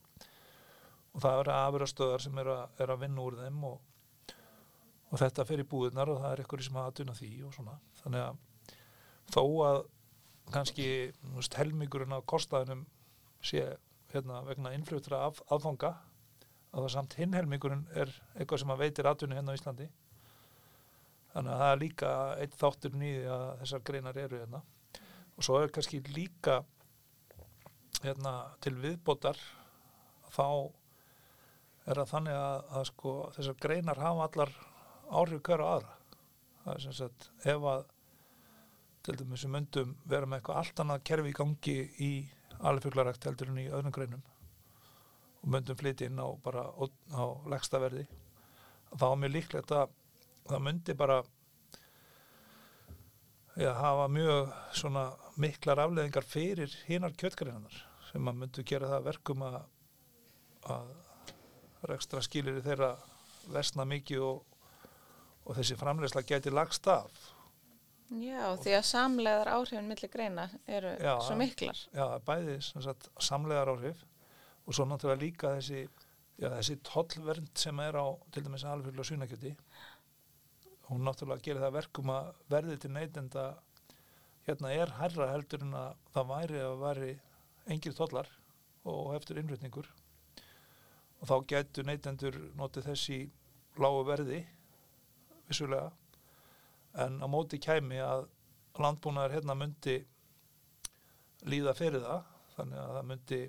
og 1.11 1.23
það 1.25 1.41
eru 1.41 1.55
afurastöðar 1.57 2.23
sem 2.23 2.39
er 2.39 2.51
að, 2.53 2.61
er 2.83 2.93
að 2.93 3.01
vinna 3.05 3.25
úr 3.25 3.39
þeim 3.41 3.65
og, 3.67 3.81
og 5.11 5.23
þetta 5.23 5.47
fer 5.49 5.63
í 5.63 5.67
búðunar 5.73 6.13
og 6.13 6.21
það 6.23 6.33
er 6.33 6.43
eitthvað 6.43 6.67
sem 6.67 6.79
að 6.79 6.91
atvinna 6.93 7.17
því 7.19 7.33
og 7.49 7.57
svona. 7.57 7.77
Þannig 8.03 8.27
að 8.29 8.39
þó 9.35 9.43
að 9.67 9.81
kannski 10.51 10.87
veist, 11.37 11.57
helmingurinn 11.59 12.15
á 12.17 12.21
kostæðinum 12.27 12.87
sé 13.45 13.65
hérna, 14.13 14.41
vegna 14.47 14.73
innflutra 14.75 15.25
af, 15.29 15.41
aðfanga 15.51 15.95
að 16.71 16.85
það 16.85 16.93
samt 16.95 17.17
hinn 17.19 17.35
helmingurinn 17.35 17.87
er 17.99 18.11
eitthvað 18.37 18.63
sem 18.63 18.73
að 18.75 18.83
veitir 18.85 19.09
atvinni 19.11 19.39
hérna 19.39 19.55
á 19.55 19.59
Íslandi. 19.59 19.87
Þannig 21.31 21.55
að 21.55 21.63
það 21.63 21.73
er 21.73 21.81
líka 21.85 22.11
eitt 22.43 22.59
þáttur 22.59 22.99
nýði 22.99 23.25
að 23.31 23.47
þessar 23.63 23.87
greinar 23.87 24.19
eru 24.19 24.41
hérna. 24.41 24.61
Og 25.39 25.47
svo 25.47 25.61
er 25.61 25.73
kannski 25.75 26.03
líka 26.11 26.61
hérna, 28.03 28.35
til 28.63 28.75
viðbótar 28.81 29.39
þá 30.31 30.47
er 31.87 32.01
það 32.01 32.11
þannig 32.15 32.39
að, 32.39 32.67
að 32.77 32.85
sko, 32.91 33.15
þessar 33.37 33.59
greinar 33.63 34.03
hafa 34.03 34.27
allar 34.27 34.53
áhrif 35.11 35.43
hverja 35.47 35.73
aðra. 35.77 35.97
Það 36.65 36.75
er 36.75 36.85
sem 36.85 36.97
sagt 36.99 37.31
ef 37.51 37.67
að 37.73 37.87
til 39.05 39.17
dæmis 39.17 39.45
við 39.47 39.55
myndum 39.55 39.95
vera 40.09 40.29
með 40.29 40.41
eitthvað 40.41 40.61
allt 40.61 40.83
annað 40.85 41.05
kerfi 41.11 41.33
í 41.33 41.37
gangi 41.37 41.77
í 42.07 42.11
alifuglarækt 42.71 43.27
heldur 43.29 43.53
en 43.53 43.63
í 43.63 43.69
öðrum 43.71 43.95
greinum. 43.97 44.25
Og 45.41 45.53
myndum 45.55 45.79
flytja 45.81 46.11
inn 46.11 46.21
á 46.21 46.29
bara 46.45 46.67
á, 46.69 46.85
á 47.17 47.25
legsta 47.49 47.81
verði 47.81 48.07
þá 48.99 49.07
er 49.11 49.21
mjög 49.23 49.35
líklegt 49.37 49.73
að 49.75 49.93
það 50.51 50.65
myndi 50.67 50.97
bara 50.99 51.21
ja, 53.57 53.75
hafa 53.75 54.09
mjög 54.09 54.51
svona 54.77 55.05
miklar 55.41 55.85
afleðingar 55.85 56.27
fyrir 56.27 56.75
hinar 56.89 57.15
kjötgreinar 57.19 57.77
sem 58.11 58.29
að 58.29 58.41
myndu 58.43 58.65
gera 58.67 58.91
það 58.91 58.99
að 58.99 59.09
verkum 59.11 59.45
að, 59.47 59.59
að 60.75 60.89
rekstra 61.91 62.23
skilir 62.25 62.63
þeirra 62.65 62.95
vesna 63.55 63.87
mikið 63.89 64.25
og, 64.27 64.41
og 65.47 65.59
þessi 65.59 65.79
framlegsla 65.79 66.25
geti 66.27 66.53
lagst 66.53 66.89
af 66.91 67.29
Já, 68.11 68.57
því 68.59 68.73
að 68.75 68.87
samleðar 68.89 69.49
áhrifin 69.55 69.87
millir 69.87 70.11
greina 70.11 70.49
eru 70.67 70.97
Já, 70.99 71.13
svo 71.23 71.37
miklar. 71.39 71.79
já, 71.95 72.07
bæði 72.27 72.57
sagt, 72.67 73.07
samlegar 73.23 73.71
áhrif 73.71 74.01
og 74.67 74.75
svo 74.75 74.87
náttúrulega 74.91 75.23
líka 75.23 75.53
þessi, 75.61 75.85
þessi 76.43 76.77
tollvernd 76.87 77.53
sem 77.59 77.79
er 77.85 77.95
á 78.03 78.07
til 78.35 78.43
dæmis 78.47 78.67
alfuglu 78.67 79.05
og 79.05 79.07
svínakjöti 79.07 79.55
hún 80.91 81.07
náttúrulega 81.07 81.45
gerir 81.47 81.63
það 81.63 81.71
að 81.71 81.79
verkum 81.79 82.13
að 82.17 82.33
verðið 82.51 82.83
til 82.83 82.93
neytenda 82.97 83.47
hérna 84.49 84.73
er 84.75 84.95
herra 84.99 85.31
heldur 85.31 85.63
en 85.69 85.79
að 85.79 85.95
það 86.17 86.31
væri 86.33 86.61
að 86.67 86.77
væri 86.83 87.11
engir 87.71 87.95
tollar 87.95 88.31
og 88.91 89.15
eftir 89.15 89.39
innrutningur 89.39 89.87
og 91.21 91.31
þá 91.31 91.37
getur 91.55 91.87
neytendur 91.87 92.41
notið 92.59 92.91
þessi 92.91 93.21
lágu 93.79 94.03
verði 94.09 94.43
vissulega 95.47 95.93
en 96.99 97.21
á 97.23 97.27
móti 97.31 97.61
kæmi 97.63 98.01
að 98.03 98.27
landbúnaður 98.81 99.37
hérna 99.37 99.57
myndi 99.59 99.97
líða 101.49 101.75
fyrir 101.79 102.03
það 102.05 102.25
þannig 102.57 102.81
að 102.83 102.95
það 102.97 103.09
myndi 103.11 103.41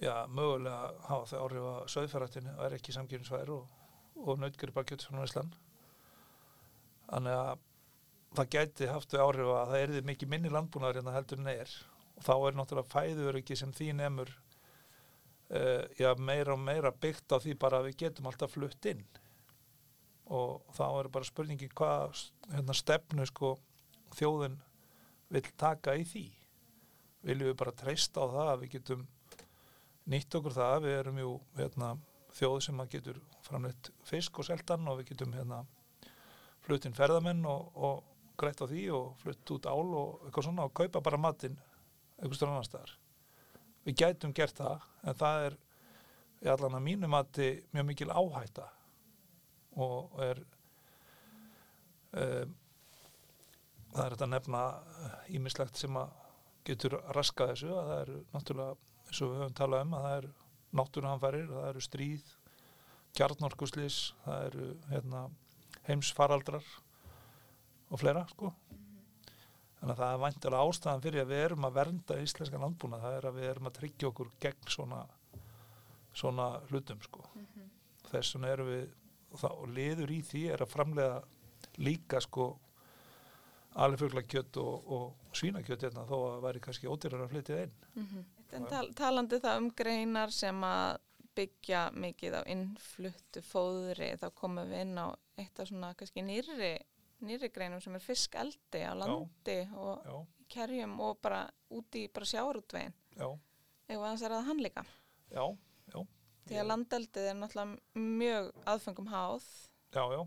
já, 0.00 0.14
mögulega 0.28 0.92
hafa 1.08 1.28
þau 1.30 1.40
áhrif 1.44 1.66
að 1.70 1.80
söðferðattinu 1.94 2.54
og 2.56 2.66
er 2.66 2.76
ekki 2.76 2.94
samkjöfnisvæður 2.96 3.54
og, 3.56 3.74
og 4.24 4.44
frá 4.72 5.24
Ísland. 5.24 5.56
Þannig 7.10 7.36
að 7.36 7.64
það 8.38 8.52
gæti 8.54 8.90
haft 8.90 9.14
þau 9.14 9.24
áhrif 9.26 9.54
að 9.54 9.72
það 9.72 9.84
erði 9.84 10.04
mikið 10.10 10.32
minni 10.34 10.52
landbúnaður 10.52 11.00
hérna 11.00 11.16
heldur 11.16 11.42
en 11.42 11.52
er. 11.52 11.74
Og 12.16 12.26
þá 12.26 12.34
er 12.36 12.56
náttúrulega 12.58 12.92
fæður 12.92 13.40
ekki 13.40 13.56
sem 13.56 13.72
því 13.76 13.90
nefnur 13.98 14.30
uh, 15.50 15.84
já, 15.98 16.10
meira 16.16 16.54
og 16.54 16.62
meira 16.62 16.92
byggt 16.92 17.34
á 17.34 17.36
því 17.42 17.56
bara 17.60 17.80
að 17.80 17.90
við 17.90 18.00
getum 18.04 18.30
alltaf 18.30 18.54
flutt 18.56 18.90
inn 18.92 19.04
og 20.30 20.74
þá 20.76 20.84
er 20.88 21.08
bara 21.10 21.26
spurningi 21.26 21.68
hvað 21.74 22.20
hérna, 22.52 22.74
stefnu 22.76 23.26
sko, 23.26 23.56
þjóðin 24.14 24.60
vil 25.30 25.42
taka 25.58 25.96
í 25.98 26.04
því? 26.06 26.26
Viljum 27.26 27.50
við 27.50 27.58
bara 27.60 27.74
treysta 27.76 28.22
á 28.22 28.26
það 28.30 28.52
að 28.52 28.62
við 28.62 28.72
getum 28.76 29.02
nýtt 30.10 30.38
okkur 30.38 30.56
það? 30.56 30.76
Við 30.86 30.96
erum 31.00 31.20
jú 31.20 31.34
hérna, 31.58 31.90
þjóð 32.38 32.56
sem 32.66 32.82
að 32.82 32.94
getur 32.94 33.20
framleitt 33.46 33.90
fisk 34.06 34.38
og 34.38 34.46
seltan 34.46 34.88
og 34.88 35.00
við 35.00 35.12
getum 35.12 35.34
hérna, 35.34 35.64
fluttinn 36.62 36.96
ferðamenn 36.96 37.42
og, 37.50 37.70
og 37.74 38.04
greitt 38.40 38.62
á 38.62 38.70
því 38.70 38.86
og 38.96 39.12
flutt 39.20 39.54
út 39.56 39.68
ál 39.68 39.94
og 39.98 40.26
eitthvað 40.26 40.46
svona 40.46 40.66
og 40.68 40.74
kaupa 40.78 41.02
bara 41.04 41.20
matinn 41.20 41.58
eitthvað 42.20 42.38
stjórn 42.38 42.54
annar 42.54 42.68
staðar. 42.68 42.94
Við 43.84 43.98
gætum 43.98 44.34
gert 44.36 44.60
það 44.60 44.86
en 45.02 45.18
það 45.18 45.46
er 45.48 45.62
í 46.40 46.50
allan 46.52 46.76
að 46.78 46.86
mínu 46.86 47.10
mati 47.10 47.50
mjög 47.74 47.88
mikil 47.90 48.12
áhætta 48.14 48.68
og 49.84 50.20
er 50.24 50.42
um, 52.12 52.56
það 53.90 54.04
er 54.04 54.14
þetta 54.14 54.26
að 54.26 54.34
nefna 54.34 54.64
ímislegt 55.36 55.80
sem 55.80 55.96
að 55.98 56.12
getur 56.66 56.98
raskað 57.16 57.54
þessu 57.54 57.72
að 57.74 57.90
það 57.90 58.02
eru 58.04 58.18
náttúrulega 58.34 58.76
eins 59.10 59.22
og 59.24 59.32
við 59.32 59.40
höfum 59.42 59.56
talað 59.58 59.86
um 59.86 59.96
að 59.96 60.06
það 60.06 60.16
eru 60.18 60.32
náttúruhanfærir, 60.80 61.48
það 61.50 61.68
eru 61.70 61.82
stríð 61.82 62.34
kjarnorkuslis 63.18 64.00
það 64.24 64.44
eru 64.50 64.66
hérna, 64.90 65.22
heimsfaraldrar 65.88 66.66
og 67.90 67.98
fleira 67.98 68.26
sko 68.30 68.52
þannig 69.80 69.94
að 69.94 70.02
það 70.02 70.12
er 70.12 70.22
væntilega 70.24 70.68
ástæðan 70.68 71.02
fyrir 71.06 71.24
að 71.24 71.32
við 71.32 71.42
erum 71.46 71.66
að 71.66 71.76
vernda 71.80 72.20
íslenska 72.22 72.60
landbúna 72.60 73.00
það 73.02 73.16
er 73.16 73.28
að 73.30 73.40
við 73.40 73.48
erum 73.50 73.70
að 73.70 73.76
tryggja 73.80 74.10
okkur 74.10 74.32
gegn 74.44 74.70
svona 74.76 75.00
svona 76.20 76.46
hlutum 76.68 77.00
sko 77.02 77.24
mm 77.34 77.46
-hmm. 77.46 77.68
þess 78.10 78.34
vegna 78.34 78.48
erum 78.48 78.70
við 78.70 78.88
og, 79.30 79.38
það, 79.38 79.54
og 79.62 79.70
liður 79.76 80.12
í 80.14 80.20
því 80.26 80.42
er 80.54 80.64
að 80.64 80.72
framlega 80.74 81.20
líka 81.80 82.20
sko 82.20 82.50
alifugla 83.80 84.22
og, 84.58 84.90
og 84.90 85.36
svínakjött 85.36 85.86
hérna, 85.86 86.06
þó 86.08 86.16
að 86.18 86.40
væri 86.46 86.62
kannski 86.64 86.90
ódýrar 86.90 87.22
að 87.24 87.32
flytja 87.34 87.60
einn 87.62 87.74
mm 87.94 88.06
-hmm. 88.06 88.24
En 88.52 88.64
tal 88.66 88.94
talandi 88.94 89.38
það 89.38 89.56
um 89.56 89.70
greinar 89.70 90.32
sem 90.32 90.64
að 90.64 90.98
byggja 91.34 91.90
mikið 91.94 92.34
á 92.34 92.42
innfluttu 92.46 93.42
fóðri 93.42 94.16
þá 94.18 94.30
komum 94.34 94.66
við 94.70 94.80
inn 94.80 94.98
á 94.98 95.14
eitt 95.38 95.60
af 95.60 95.68
svona 95.68 95.94
kannski 95.94 96.22
nýri, 96.22 96.78
nýri 97.20 97.48
greinum 97.48 97.80
sem 97.80 97.94
er 97.94 98.00
fiskaldi 98.00 98.82
á 98.82 98.92
landi 98.94 99.58
já, 99.62 99.74
og 99.76 100.04
já. 100.04 100.26
kerjum 100.48 101.00
og 101.00 101.20
bara 101.22 101.48
úti 101.70 102.08
bara 102.12 102.26
sjárutvegin 102.26 102.92
eða 103.88 104.10
þess 104.10 104.22
að 104.22 104.30
það 104.30 104.46
hann 104.46 104.62
líka? 104.62 104.84
Já, 105.30 105.42
já 105.42 105.69
Því 106.50 106.58
að 106.58 106.66
landeldið 106.66 107.26
er 107.30 107.36
náttúrulega 107.38 108.04
mjög 108.20 108.46
aðfengum 108.72 109.10
háð. 109.12 109.44
Já, 109.94 110.02
já. 110.10 110.22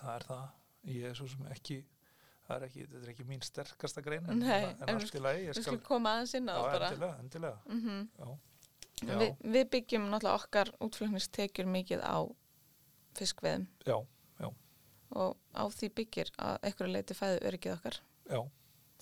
Það 0.00 0.10
er 0.14 0.26
það. 0.26 0.48
Ég 0.90 1.06
er 1.06 1.14
svo 1.18 1.26
sem 1.30 1.44
ekki, 1.54 1.76
það 2.48 2.56
er 2.56 2.66
ekki, 2.66 2.86
þetta 2.90 3.04
er 3.04 3.12
ekki 3.12 3.26
mín 3.28 3.44
sterkasta 3.46 4.02
grein 4.02 4.26
en, 4.30 4.42
Nei, 4.42 4.66
en, 4.66 4.82
en 4.82 4.98
allt 4.98 5.14
í 5.14 5.22
lagi. 5.22 5.46
Við 5.52 5.60
skulum 5.62 5.84
koma 5.86 6.16
aðeins 6.16 6.34
inn 6.38 6.50
á 6.50 6.54
það 6.56 6.66
bara. 6.66 6.90
Endilega, 6.90 7.22
endilega. 7.22 7.62
Mm 7.70 7.80
-hmm. 7.86 8.36
Vi, 9.22 9.30
við 9.54 9.70
byggjum 9.76 10.10
náttúrulega 10.10 10.42
okkar 10.42 10.74
útflutningstekjur 10.82 11.70
mikið 11.70 12.02
á 12.02 12.16
fiskveðum. 13.18 13.66
Já, 13.86 13.98
já. 14.42 14.48
Og 15.14 15.36
á 15.54 15.62
því 15.78 15.94
byggir 16.00 16.32
að 16.38 16.58
einhverju 16.62 16.92
leiti 16.92 17.14
fæðu 17.14 17.42
öryggið 17.46 17.76
okkar. 17.78 18.00
Já, 18.26 18.40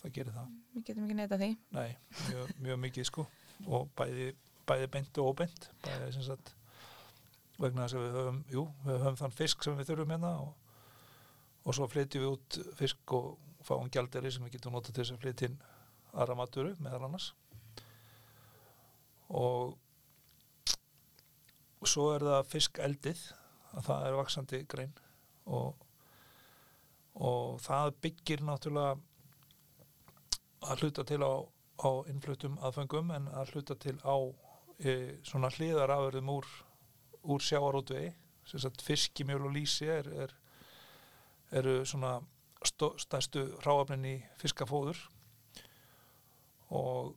það 0.02 0.16
gerir 0.18 0.36
það. 0.36 0.56
Við 0.74 0.84
getum 0.88 1.04
ekki 1.08 1.20
neyta 1.22 1.38
því. 1.40 1.52
Nei, 1.70 1.96
mjög, 2.28 2.58
mjög 2.58 2.82
mikið 2.84 3.08
sko 3.08 3.26
og 3.64 3.88
bæði 3.96 4.34
bæði 4.68 4.90
beint 4.96 5.20
og 5.20 5.32
óbeint 5.32 5.70
bæði 5.84 6.12
sem 6.16 6.26
sagt 6.26 6.54
vegna 7.60 7.86
þess 7.86 7.98
að 7.98 8.04
við 8.04 8.18
höfum, 8.18 8.40
jú, 8.50 8.64
við 8.84 9.00
höfum 9.04 9.20
þann 9.20 9.36
fisk 9.38 9.64
sem 9.64 9.76
við 9.78 9.90
þurfum 9.90 10.14
hérna 10.14 10.32
og, 10.42 10.50
og 11.64 11.76
svo 11.76 11.88
flytjum 11.90 12.24
við 12.24 12.32
út 12.32 12.58
fisk 12.80 13.14
og 13.14 13.30
fáum 13.64 13.90
gjalderi 13.92 14.32
sem 14.32 14.44
við 14.44 14.56
getum 14.56 14.74
notað 14.74 14.96
til 14.96 15.04
þess 15.04 15.14
að 15.14 15.22
flytja 15.24 15.48
inn 15.50 15.62
aðra 16.14 16.36
maturu 16.38 16.74
meðal 16.82 17.06
annars. 17.08 17.30
Og 19.34 19.78
og 21.84 21.90
svo 21.90 22.10
er 22.14 22.24
það 22.24 22.46
fiskeldið 22.48 23.24
að 23.74 23.88
það 23.88 24.06
er 24.08 24.18
vaksandi 24.18 24.60
grein 24.70 24.94
og 25.44 25.74
og 27.14 27.60
það 27.62 27.92
byggir 28.02 28.40
náttúrulega 28.42 28.96
að 30.64 30.80
hluta 30.82 31.04
til 31.06 31.20
á, 31.22 31.32
á 31.86 31.90
innflutum 32.10 32.56
aðfengum 32.58 33.12
en 33.14 33.28
að 33.30 33.52
hluta 33.54 33.76
til 33.78 33.94
á 34.02 34.16
e, 34.78 34.94
svona 35.26 35.50
hliðarafurðum 35.54 36.30
úr, 36.34 36.48
úr 37.30 37.44
sjáarótvegi 37.44 38.12
fiskimjöl 38.84 39.46
og 39.46 39.54
lísi 39.54 39.88
er, 39.88 40.08
er, 40.24 40.32
eru 41.52 41.82
svona 41.86 42.18
stærstu 42.64 43.44
ráafnin 43.64 44.04
í 44.04 44.14
fiskafóður. 44.40 44.98
Og 46.74 47.14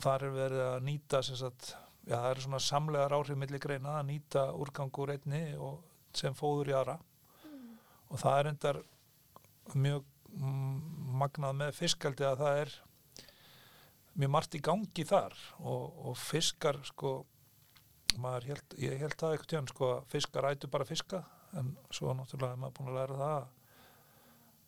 þar 0.00 0.26
er 0.26 0.34
verið 0.34 0.64
að 0.66 0.86
nýta 0.86 1.22
sagt, 1.26 1.74
já, 2.06 2.16
það 2.16 2.30
eru 2.30 2.44
svona 2.46 2.62
samlegar 2.62 3.16
áhrif 3.16 3.38
millir 3.38 3.62
greina 3.62 3.98
að 4.00 4.10
nýta 4.10 4.48
úrgangur 4.54 5.12
einni 5.14 5.56
og 5.58 5.82
sem 6.16 6.34
fóður 6.34 6.72
í 6.72 6.76
aðra. 6.76 6.98
Mm. 7.44 7.78
og 8.08 8.20
það 8.22 8.38
er 8.38 8.50
endar 8.52 8.82
mjög 9.74 10.04
magnað 11.16 11.56
með 11.56 11.74
fiskaldi 11.76 12.26
að 12.26 12.42
það 12.42 12.60
er 12.62 12.74
mjög 14.16 14.32
margt 14.32 14.56
í 14.56 14.62
gangi 14.64 15.04
þar 15.06 15.34
og, 15.60 15.98
og 16.10 16.18
fiskar 16.18 16.80
sko 16.88 17.18
held, 18.16 18.76
ég 18.80 18.96
held 19.00 19.16
það 19.18 19.34
eitthvað 19.36 19.50
tján 19.52 19.70
sko 19.70 19.90
fiskar 20.08 20.48
ætu 20.50 20.70
bara 20.72 20.88
fiska 20.88 21.22
en 21.56 21.74
svo 21.92 22.14
náttúrulega 22.16 22.56
er 22.56 22.60
maður 22.62 22.76
búin 22.78 22.90
að 22.92 22.98
læra 23.00 23.18
það 23.20 23.48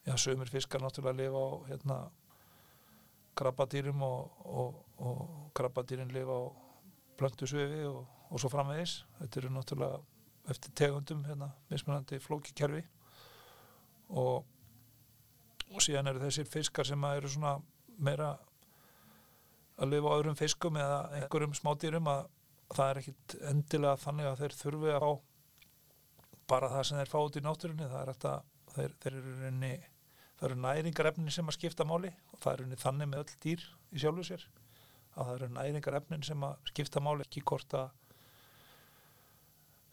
já, 0.09 0.15
sömur 0.25 0.53
fiskar 0.53 0.85
náttúrulega 0.85 1.21
lifa 1.23 1.45
á 1.45 1.49
hérna 1.71 1.99
krabbadýrum 3.39 4.03
og, 4.03 4.45
og, 4.45 4.79
og 4.99 5.51
krabbadýrin 5.55 6.13
lifa 6.13 6.35
á 6.35 6.45
plöntusöfi 7.19 7.83
og 8.31 8.41
svo 8.41 8.51
framvegis. 8.53 9.03
Þetta 9.19 9.41
eru 9.41 9.51
náttúrulega 9.55 9.99
eftir 10.49 10.75
tegundum 10.75 11.25
hérna, 11.27 11.51
mismunandi 11.71 12.21
flókikerfi. 12.23 12.85
Og 14.09 14.47
og 15.69 15.85
síðan 15.85 16.09
eru 16.09 16.23
þessir 16.23 16.49
fiskar 16.49 16.87
sem 16.89 17.03
eru 17.05 17.29
svona 17.29 17.59
meira 18.01 18.31
að 19.79 19.95
lifa 19.95 20.13
á 20.13 20.17
öðrum 20.19 20.39
fiskum 20.39 20.79
eða 20.81 21.01
einhverjum 21.19 21.57
smádýrum 21.57 22.11
að 22.11 22.27
það 22.75 22.91
er 22.91 23.01
ekkit 23.03 23.37
endilega 23.53 24.03
þannig 24.03 24.31
að 24.31 24.41
þeir 24.43 24.57
þurfi 24.63 24.95
að 24.95 25.05
fá 25.05 25.13
bara 26.49 26.73
það 26.73 26.87
sem 26.89 26.99
þeir 26.99 27.13
fá 27.13 27.19
út 27.21 27.37
í 27.37 27.45
náttúrunni. 27.45 27.89
Það 27.93 28.03
er 28.03 28.13
að 28.15 28.43
þeir, 28.75 28.99
þeir 29.03 29.17
eru 29.19 29.37
reyni 29.43 29.73
það 30.39 30.49
eru 30.49 30.59
næringarefnin 30.63 31.35
sem 31.35 31.51
að 31.51 31.57
skipta 31.59 31.87
máli 31.89 32.11
og 32.33 32.43
það 32.43 32.53
eru 32.55 32.81
þannig 32.83 33.11
með 33.11 33.23
öll 33.25 33.39
dýr 33.45 33.65
í 33.91 34.03
sjálfu 34.03 34.27
sér 34.29 34.45
að 35.19 35.25
það 35.25 35.33
eru 35.35 35.49
næringarefnin 35.57 36.27
sem 36.29 36.45
að 36.47 36.69
skipta 36.71 37.03
máli 37.03 37.27
ekki 37.27 37.43
hvort 37.49 37.75
að 37.79 37.89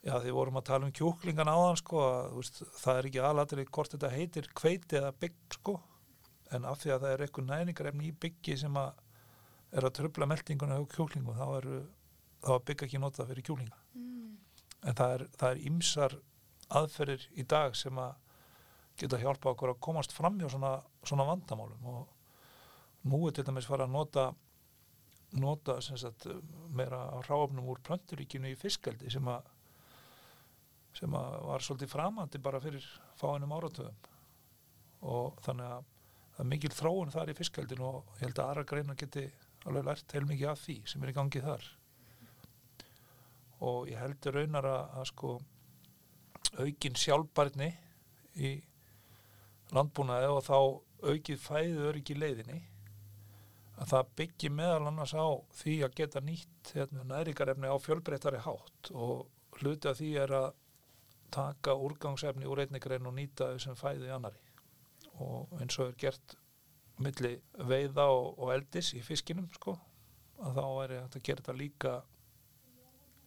já 0.06 0.14
því 0.22 0.36
vorum 0.36 0.60
að 0.60 0.68
tala 0.68 0.86
um 0.86 0.94
kjúklingan 0.94 1.50
áðan 1.50 1.80
sko 1.80 2.02
að, 2.04 2.28
veist, 2.36 2.62
það 2.78 3.00
er 3.00 3.08
ekki 3.08 3.24
aðlatrið 3.26 3.72
hvort 3.74 3.96
þetta 3.96 4.12
heitir 4.14 4.50
kveiti 4.60 5.00
eða 5.00 5.16
bygg 5.24 5.58
sko 5.58 5.74
en 6.54 6.68
af 6.70 6.78
því 6.82 6.94
að 6.94 7.02
það 7.02 7.14
er 7.16 7.26
eitthvað 7.26 7.50
næringarefni 7.50 8.10
í 8.12 8.14
byggi 8.22 8.58
sem 8.62 8.78
að 8.78 9.02
er 9.76 9.86
að 9.88 9.96
tröfla 9.98 10.28
meldinguna 10.28 10.78
á 10.80 10.84
kjúklingum 10.92 11.36
þá 11.36 11.46
er, 11.58 11.68
þá 12.44 12.52
er 12.56 12.64
bygg 12.70 12.86
ekki 12.86 13.02
notað 13.02 13.32
fyrir 13.32 13.48
kjúklinga. 13.48 13.82
Mm. 13.96 14.38
en 14.86 14.96
það 14.98 15.14
er, 15.50 15.60
ýmsar 15.68 16.16
aðferðir 16.76 17.28
í 17.38 17.44
dag 17.48 17.76
sem 17.78 17.98
að 17.98 18.14
geta 19.00 19.20
hjálpa 19.20 19.52
okkur 19.52 19.74
að 19.74 19.82
komast 19.84 20.14
fram 20.16 20.38
hjá 20.40 20.48
svona, 20.50 20.78
svona 21.04 21.26
vandamálum. 21.28 21.88
Og 21.90 23.08
nú 23.10 23.26
er 23.28 23.36
til 23.36 23.44
dæmis 23.46 23.68
fara 23.68 23.86
að 23.86 23.94
nota 23.94 24.30
nota 25.36 25.80
sem 25.82 25.98
sagt, 25.98 26.26
meira 26.72 27.20
ráfnum 27.26 27.66
úr 27.68 27.80
plönturíkinu 27.84 28.52
í 28.52 28.58
fiskaldi 28.58 29.10
sem 29.12 29.26
að 29.28 29.52
sem 30.96 31.12
að 31.12 31.34
var 31.44 31.64
svolítið 31.64 31.92
framandi 31.92 32.40
bara 32.40 32.60
fyrir 32.62 32.84
fáinum 33.20 33.52
áratöðum 33.52 33.98
og 35.12 35.42
þannig 35.44 35.74
að 35.74 35.90
það 36.36 36.44
er 36.44 36.48
mikil 36.52 36.72
þróun 36.72 37.12
þar 37.12 37.32
í 37.32 37.36
fiskaldinu 37.36 37.88
og 37.88 38.14
ég 38.14 38.22
held 38.24 38.38
að 38.38 38.46
aðra 38.46 38.64
greina 38.70 38.96
geti 38.96 39.26
alveg 39.66 39.88
lært 39.88 40.14
heilmikið 40.14 40.52
af 40.52 40.62
því 40.62 40.76
sem 40.86 41.02
er 41.02 41.12
í 41.12 41.16
gangi 41.16 41.42
þar. 41.44 41.66
Og 43.66 43.90
ég 43.90 44.00
held 44.00 44.30
raunar 44.34 44.68
að, 44.68 44.96
að 45.00 45.06
sko 45.10 45.34
aukin 46.56 46.98
sjálfbarni 47.00 47.70
í 48.36 48.52
landbúnaði 49.74 50.32
og 50.32 50.42
þá 50.46 50.58
aukið 51.06 51.40
fæðu 51.42 51.86
öryggi 51.90 52.16
leiðinni 52.16 52.60
að 53.76 53.90
það 53.92 54.12
byggi 54.20 54.50
meðal 54.56 54.86
annars 54.88 55.12
á 55.12 55.26
því 55.58 55.74
að 55.84 55.96
geta 55.98 56.22
nýtt 56.24 56.70
hérna, 56.76 57.02
næringarefni 57.04 57.68
á 57.68 57.76
fjölbreyttari 57.76 58.40
hátt. 58.44 58.92
Og 58.92 59.26
hluti 59.60 59.90
af 59.90 59.98
því 59.98 60.12
er 60.22 60.32
að 60.36 60.48
taka 61.34 61.74
úrgangsefni 61.74 62.48
úr 62.48 62.62
einni 62.64 62.80
grein 62.80 63.08
og 63.08 63.16
nýta 63.16 63.50
þessum 63.52 63.76
fæðu 63.78 64.08
í 64.08 64.12
annari 64.14 64.42
og 65.22 65.52
eins 65.60 65.78
og 65.80 65.90
er 65.90 65.96
gert 66.00 66.36
milli 67.02 67.34
veiða 67.68 68.06
og, 68.12 68.38
og 68.38 68.52
eldis 68.54 68.92
í 68.96 69.02
fiskinum 69.04 69.48
sko 69.54 69.76
að 70.44 70.58
þá 70.58 70.64
væri 70.78 71.00
hægt 71.00 71.18
að 71.18 71.26
gera 71.28 71.42
þetta 71.42 71.56
líka 71.56 71.94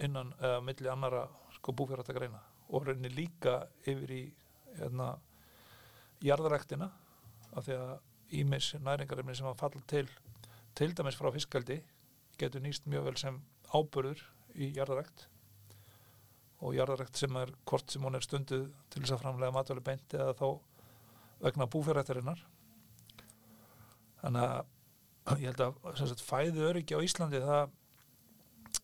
innan 0.06 0.34
eða 0.40 0.62
milli 0.66 0.90
annara 0.90 1.26
sko 1.58 1.74
búfjörðat 1.76 2.14
greina 2.16 2.42
og 2.70 2.86
rauninni 2.86 3.12
líka 3.14 3.62
yfir 3.90 4.14
í 4.14 4.24
hérna 4.78 5.12
jarðaræktina 6.24 6.90
af 7.58 7.66
því 7.66 7.78
að 7.78 7.96
ímis 8.40 8.74
næringarefni 8.78 9.36
sem 9.38 9.50
að 9.50 9.62
falla 9.62 9.86
til 9.90 10.08
til 10.78 10.94
dæmis 10.96 11.18
frá 11.18 11.32
fiskaldi 11.34 11.80
getur 12.40 12.64
nýst 12.64 12.86
mjög 12.88 13.10
vel 13.10 13.18
sem 13.20 13.42
ábörður 13.74 14.22
í 14.56 14.70
jarðarækt 14.78 15.26
og 16.60 16.76
jarðarækt 16.76 17.20
sem 17.20 17.36
er 17.40 17.52
hvort 17.70 17.92
sem 17.92 18.04
hún 18.06 18.18
er 18.18 18.26
stunduð 18.26 18.70
til 18.90 19.02
þess 19.04 19.16
að 19.18 19.24
framlega 19.24 19.56
matvæli 19.56 19.84
beint 19.84 20.16
eða 20.16 20.36
þá 20.38 20.48
vegna 21.40 21.70
búfjörðarinnar 21.74 22.46
þannig 24.22 24.48
að 25.30 25.44
ég 25.44 25.52
held 25.52 25.64
að 25.66 26.00
sagt, 26.00 26.26
fæðu 26.26 26.66
öryggi 26.70 26.98
á 26.98 27.06
Íslandi 27.06 27.42
það, 27.44 27.76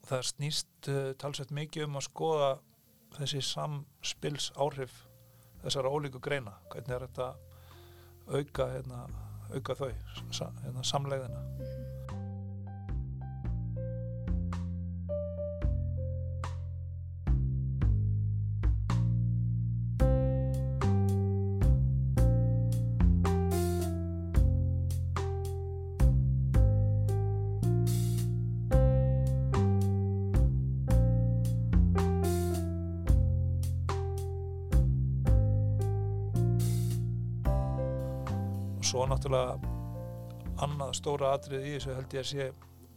það 0.09 0.23
snýst 0.29 0.89
uh, 0.91 1.11
talsveit 1.21 1.53
mikið 1.55 1.87
um 1.87 1.99
að 1.99 2.07
skoða 2.09 2.51
þessi 3.15 3.41
samspils 3.47 4.51
áhrif 4.59 4.95
þessara 5.63 5.91
ólíku 5.91 6.21
greina. 6.21 6.57
Hvernig 6.69 6.95
er 6.95 7.07
þetta 7.07 7.31
auka, 8.29 8.69
hérna, 8.73 9.05
auka 9.53 9.77
þau 9.79 9.89
hérna, 9.89 10.83
samlegðina 10.85 11.94
náttúrulega 39.25 39.57
annað 40.61 40.91
stóra 40.99 41.31
atrið 41.33 41.63
í 41.65 41.71
þessu 41.75 41.95
held 41.95 42.13
ég 42.13 42.21
að 42.21 42.27
sé 42.29 42.45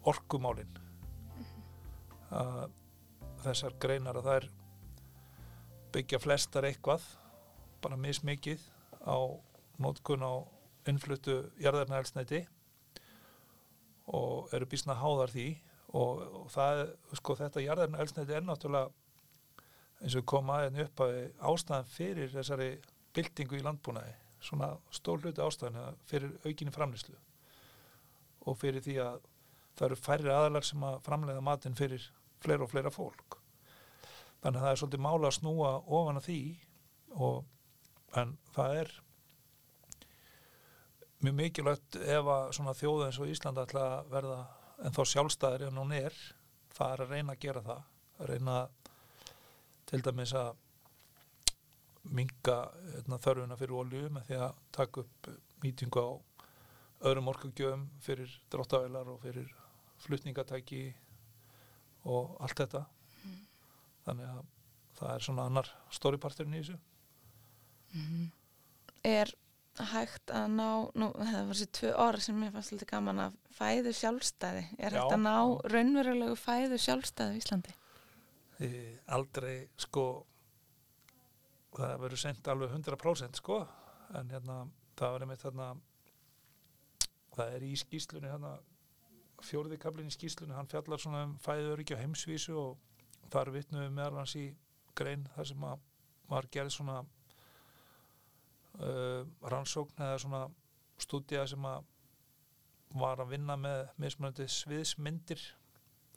orkumálin. 0.08 0.74
Að 2.28 2.74
þessar 3.42 3.76
greinar 3.80 4.18
að 4.20 4.28
þær 4.28 4.48
byggja 5.94 6.20
flestar 6.20 6.68
eitthvað 6.68 7.06
bara 7.80 7.96
mismikið 7.96 8.60
á 9.08 9.16
nótkun 9.80 10.26
á 10.26 10.44
innfluttu 10.90 11.40
jarðarnaelsnæti 11.62 12.44
og 14.12 14.52
eru 14.52 14.68
býsna 14.68 14.98
háðar 15.00 15.32
því. 15.32 15.48
Og, 15.96 16.20
og 16.20 16.48
það, 16.52 16.84
sko, 17.16 17.34
þetta 17.40 17.64
jarðarnaelsnæti 17.64 18.36
er 18.36 18.44
náttúrulega 18.44 18.92
eins 20.04 20.14
og 20.20 20.28
kom 20.28 20.50
aðeins 20.52 20.84
upp 20.84 21.06
að 21.06 21.20
ástæðan 21.40 21.88
fyrir 21.88 22.34
þessari 22.36 22.74
byltingu 23.16 23.56
í 23.56 23.64
landbúnaði 23.64 24.12
svona 24.44 24.70
stór 24.94 25.22
hluti 25.22 25.42
ástæðan 25.42 25.98
fyrir 26.08 26.36
aukinni 26.44 26.74
framlýslu 26.74 27.16
og 28.48 28.56
fyrir 28.60 28.84
því 28.84 28.96
að 29.02 29.18
það 29.78 29.86
eru 29.88 29.98
færri 30.00 30.32
aðalar 30.32 30.66
sem 30.66 30.86
að 30.86 31.00
framlega 31.06 31.44
matinn 31.44 31.76
fyrir 31.78 32.04
fleira 32.42 32.64
og 32.64 32.72
fleira 32.72 32.92
fólk. 32.94 33.38
Þannig 34.42 34.60
að 34.60 34.64
það 34.64 34.72
er 34.72 34.80
svolítið 34.80 35.04
mála 35.04 35.28
að 35.28 35.36
snúa 35.38 35.70
ofan 35.98 36.20
að 36.20 36.28
því 36.28 36.40
og 37.18 38.18
en 38.18 38.34
það 38.54 38.76
er 38.82 38.92
mjög 41.18 41.36
mikilvægt 41.40 41.98
ef 41.98 42.30
að 42.34 42.52
svona 42.56 42.76
þjóð 42.78 43.04
eins 43.08 43.18
og 43.18 43.32
Ísland 43.32 43.62
ætla 43.64 43.86
að 43.96 44.12
verða 44.14 44.38
en 44.86 44.94
þá 44.94 45.02
sjálfstæðir 45.12 45.66
en 45.68 45.80
hún 45.82 45.94
er 45.96 46.18
það 46.76 46.92
er 46.94 47.02
að 47.02 47.14
reyna 47.14 47.34
að 47.34 47.42
gera 47.42 47.64
það. 47.66 47.82
Að 48.18 48.30
reyna 48.32 48.56
til 49.88 50.02
dæmis 50.06 50.34
að 50.38 50.56
minga 52.14 52.56
hérna, 52.94 53.18
þörfuna 53.22 53.58
fyrir 53.60 53.78
olju 53.78 54.10
með 54.14 54.28
því 54.28 54.40
að 54.46 54.60
taka 54.74 55.04
upp 55.04 55.30
mýtingu 55.62 56.04
á 56.04 56.10
öðrum 57.08 57.30
orkugjöfum 57.32 57.88
fyrir 58.02 58.30
dráttavælar 58.52 59.10
og 59.12 59.20
fyrir 59.22 59.50
flutningatæki 60.02 60.82
og 62.08 62.36
allt 62.42 62.62
þetta. 62.62 62.84
Þannig 64.06 64.30
að 64.30 64.46
það 64.98 65.12
er 65.14 65.26
svona 65.26 65.46
annar 65.50 65.70
stóriparturinn 65.94 66.56
í 66.56 66.62
þessu. 66.62 66.78
Er 69.06 69.32
hægt 69.92 70.32
að 70.34 70.46
ná, 70.56 70.70
nú, 70.98 71.10
það 71.14 71.36
var 71.36 71.52
þessi 71.52 71.68
tvö 71.78 71.90
orð 72.02 72.24
sem 72.24 72.38
mér 72.40 72.54
fannst 72.54 72.72
lítið 72.74 72.90
gaman 72.90 73.20
að 73.28 73.36
fæðu 73.58 73.92
sjálfstæði, 73.94 74.64
er 74.78 74.96
Já, 74.96 75.02
hægt 75.02 75.14
að 75.14 75.22
ná 75.22 75.36
raunverulegu 75.74 76.38
fæðu 76.38 76.80
sjálfstæði 76.82 77.36
í 77.36 77.42
Íslandi? 77.42 77.76
Aldrei 79.14 79.54
sko 79.78 80.04
það 81.76 81.94
verður 82.02 82.22
sendt 82.22 82.48
alveg 82.48 82.74
100% 82.74 83.40
sko. 83.40 83.60
En 84.16 84.30
hérna 84.32 84.62
það 84.98 85.14
var 85.14 85.24
einmitt 85.24 85.44
þarna 85.44 85.68
það 87.36 87.54
er 87.56 87.66
í 87.68 87.74
skýslunni 87.78 88.30
hérna 88.32 88.54
fjórði 89.44 89.78
kablin 89.78 90.10
í 90.10 90.14
skýslunni 90.14 90.56
hann 90.56 90.70
fjallar 90.70 91.00
svona 91.02 91.26
um 91.28 91.36
fæðuröki 91.42 91.94
á 91.94 92.02
heimsvísu 92.02 92.56
og 92.58 92.78
þar 93.30 93.52
vitnum 93.54 93.84
við 93.84 93.94
meðal 93.94 94.18
hans 94.18 94.34
í 94.38 94.46
grein 94.98 95.28
þar 95.36 95.50
sem 95.52 95.68
að 95.68 95.84
var 96.28 96.48
gerð 96.52 96.72
svona 96.74 96.96
uh, 98.80 99.22
rannsókn 99.52 100.02
eða 100.02 100.18
svona 100.24 100.42
stúdía 100.98 101.46
sem 101.46 101.64
að 101.68 101.86
var 102.98 103.20
að 103.20 103.34
vinna 103.36 103.56
með 103.60 103.80
mismunandi 104.00 104.48
sviðsmyndir 104.50 105.42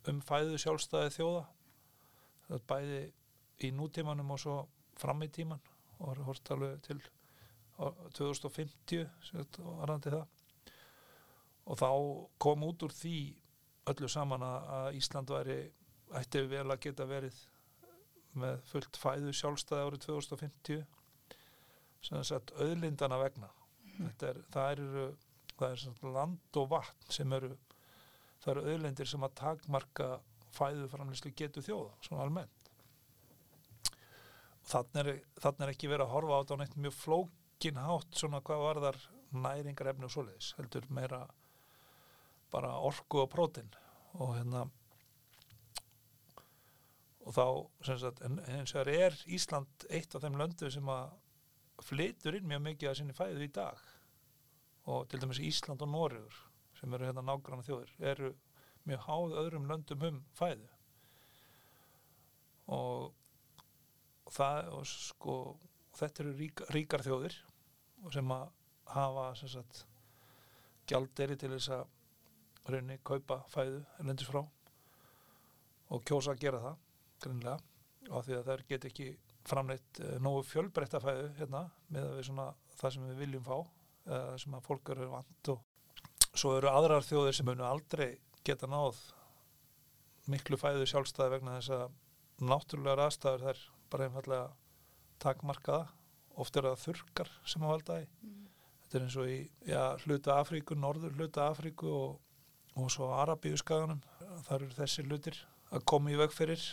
um 0.10 0.22
fæðu 0.24 0.58
sjálfstæði 0.62 1.12
þjóða. 1.18 1.43
Bæði 2.68 3.02
í 3.68 3.72
nútímanum 3.76 4.32
og 4.34 4.39
svo 4.41 4.56
fram 5.02 5.26
í 5.26 5.30
tíman 5.34 5.62
og 5.99 6.12
var 6.12 6.24
hort 6.28 6.52
alveg 6.54 6.82
til 6.86 6.99
á 7.82 7.89
2050 8.18 9.08
sem 9.26 9.41
sagt, 9.41 9.60
varðandi 9.62 10.14
það. 10.14 10.26
Og 11.72 11.80
þá 11.80 11.89
kom 12.41 12.66
út 12.68 12.86
úr 12.86 12.93
því 12.93 13.16
öllu 13.91 14.10
saman 14.12 14.45
að, 14.45 14.97
Ísland 14.97 15.32
væri 15.34 15.60
ætti 16.18 16.43
vel 16.52 16.68
að 16.68 16.82
geta 16.86 17.08
verið 17.10 17.38
með 18.41 18.62
fullt 18.70 18.99
fæðu 18.99 19.34
sjálfstæði 19.36 19.88
árið 19.88 20.06
2050 20.08 20.84
sem 22.02 22.24
sagt 22.26 22.54
auðlindana 22.58 23.20
vegna. 23.22 23.49
Þetta 23.97 24.32
er, 24.32 24.39
það 24.54 24.72
eru 24.76 25.10
er 25.62 26.14
land 26.14 26.58
og 26.58 26.70
vatn 26.72 27.14
sem 27.14 27.34
eru 27.38 27.52
það 28.41 28.52
eru 28.54 28.72
auðlindir 28.72 29.10
sem 29.10 29.26
að 29.26 29.36
takmarka 29.38 30.08
fæðuframlýslu 30.56 31.34
getu 31.38 31.62
þjóða 31.64 31.91
svona 32.02 32.26
almennt 32.26 32.61
þannig 34.72 35.01
er, 35.01 35.22
er 35.51 35.74
ekki 35.74 35.91
verið 35.91 36.07
að 36.07 36.13
horfa 36.15 36.38
á 36.38 36.41
þetta 36.41 36.57
á 36.57 36.61
neitt 36.61 36.78
mjög 36.86 36.97
flók, 36.97 37.38
engin 37.61 37.78
hátt 37.78 38.17
svona 38.17 38.41
hvað 38.41 38.63
varðar 38.65 38.97
næringarefni 39.32 40.07
og 40.07 40.11
svoleiðis 40.11 40.53
heldur 40.57 40.88
meira 40.89 41.26
bara 42.51 42.72
orku 42.82 43.22
og 43.22 43.30
prótin 43.32 43.69
og 44.17 44.34
hérna 44.36 44.65
og 47.22 47.36
þá 47.36 47.45
sagt, 48.01 48.24
en 48.26 48.39
eins 48.49 48.74
og 48.74 48.82
það 48.82 48.95
er 48.97 49.17
Ísland 49.30 49.86
eitt 49.93 50.15
af 50.15 50.24
þeim 50.24 50.39
löndu 50.41 50.72
sem 50.74 50.89
að 50.89 51.11
flytur 51.86 52.38
inn 52.38 52.47
mjög 52.49 52.63
mikið 52.65 52.89
að 52.89 52.97
sinni 52.97 53.17
fæðu 53.17 53.45
í 53.45 53.51
dag. 53.53 53.78
Og 54.89 55.05
til 55.09 55.22
dæmis 55.22 55.41
Ísland 55.41 55.84
og 55.86 55.91
Noregur 55.91 56.39
sem 56.80 56.93
eru 56.93 57.07
hérna 57.07 57.24
nágranna 57.26 57.65
þjóðir 57.65 57.93
eru 58.11 58.32
mjög 58.89 59.05
háð 59.05 59.36
öðrum 59.43 59.67
löndum 59.69 60.05
um 60.07 60.19
fæðu. 60.38 60.69
Og 62.74 63.11
það 64.32 64.71
og 64.77 64.86
sko 64.89 65.38
þetta 65.97 66.23
eru 66.23 66.36
rík, 66.39 66.63
ríkar 66.73 67.03
þjóðir 67.05 67.36
og 68.05 68.13
sem 68.15 68.34
að 68.34 68.45
hafa 68.91 69.25
sem 69.39 69.51
sagt 69.51 69.84
gjalderi 70.89 71.38
til 71.39 71.51
þess 71.53 71.73
að 71.75 72.71
raunni 72.71 72.97
kaupa 73.07 73.41
fæðu 73.51 73.82
erlendis 73.99 74.29
frá 74.29 74.41
og 75.91 76.05
kjósa 76.07 76.36
að 76.36 76.43
gera 76.45 76.61
það 76.63 76.79
grunlega 77.25 78.11
og 78.11 78.25
því 78.25 78.38
að 78.38 78.47
þær 78.49 78.63
get 78.69 78.88
ekki 78.89 79.07
framleitt 79.47 80.01
uh, 80.01 80.17
nógu 80.21 80.43
fjölbreytta 80.47 81.01
fæðu 81.01 81.29
hérna 81.39 81.65
með 81.93 82.21
svona 82.27 82.51
það 82.77 82.95
sem 82.95 83.07
við 83.09 83.21
viljum 83.25 83.45
fá 83.45 83.57
eða 84.11 84.38
sem 84.41 84.55
að 84.57 84.67
fólk 84.67 84.91
eru 84.93 85.09
vant 85.11 85.51
og 85.53 85.67
svo 86.32 86.55
eru 86.57 86.71
aðrar 86.71 87.05
þjóðir 87.05 87.38
sem 87.38 87.47
munu 87.49 87.65
aldrei 87.67 88.09
geta 88.47 88.69
náð 88.69 88.99
miklu 90.32 90.57
fæðu 90.57 90.88
sjálfstæði 90.89 91.36
vegna 91.36 91.57
þess 91.59 91.73
að 91.75 92.47
náttúrulega 92.51 93.07
aðstæður 93.07 93.47
þær 93.47 93.63
bara 93.92 94.08
einfallega 94.08 94.50
takmarkaða. 95.22 95.88
Oft 96.42 96.58
er 96.58 96.70
það 96.70 96.84
þurkar 96.86 97.32
sem 97.46 97.64
að 97.66 97.74
valda 97.76 98.02
í 98.02 98.06
Mm. 98.22 98.38
þetta 98.84 98.98
er 98.98 99.04
eins 99.06 99.18
og 99.22 99.28
í 99.32 99.39
já, 99.68 99.82
hluta 100.06 100.38
Afríku, 100.42 100.76
norður 100.76 101.14
hluta 101.18 101.50
Afríku 101.52 101.92
og, 101.92 102.20
og 102.76 102.89
svo 102.92 103.12
Arabíu 103.16 103.58
skaganum. 103.60 104.02
Þar 104.48 104.62
eru 104.66 104.76
þessi 104.80 105.06
hlutir 105.08 105.38
að 105.72 105.86
koma 105.86 106.12
í 106.12 106.18
veg 106.20 106.34
fyrir 106.36 106.64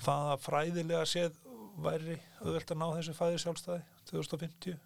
það 0.00 0.30
að 0.32 0.44
fræðilega 0.46 1.04
séð 1.08 1.36
væri 1.82 2.16
auðvelt 2.40 2.72
að 2.72 2.80
ná 2.80 2.86
þessu 2.96 3.14
fæði 3.16 3.38
sjálfstæði 3.42 3.82
2050 4.10 4.78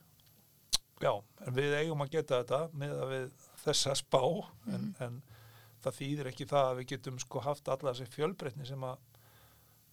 já, 1.02 1.12
en 1.46 1.54
við 1.56 1.74
eigum 1.80 2.02
að 2.04 2.12
geta 2.16 2.40
þetta 2.42 2.60
með 2.78 2.94
að 3.02 3.12
við 3.12 3.46
þessa 3.64 3.94
spá 3.98 4.22
en, 4.72 4.88
en 5.02 5.18
það 5.84 5.98
þýðir 6.00 6.30
ekki 6.30 6.46
það 6.50 6.70
að 6.70 6.78
við 6.80 6.88
getum 6.94 7.18
sko 7.22 7.42
haft 7.44 7.68
alla 7.68 7.92
þessi 7.92 8.14
fjölbreytni 8.14 8.66
sem 8.68 8.86
að 8.86 9.02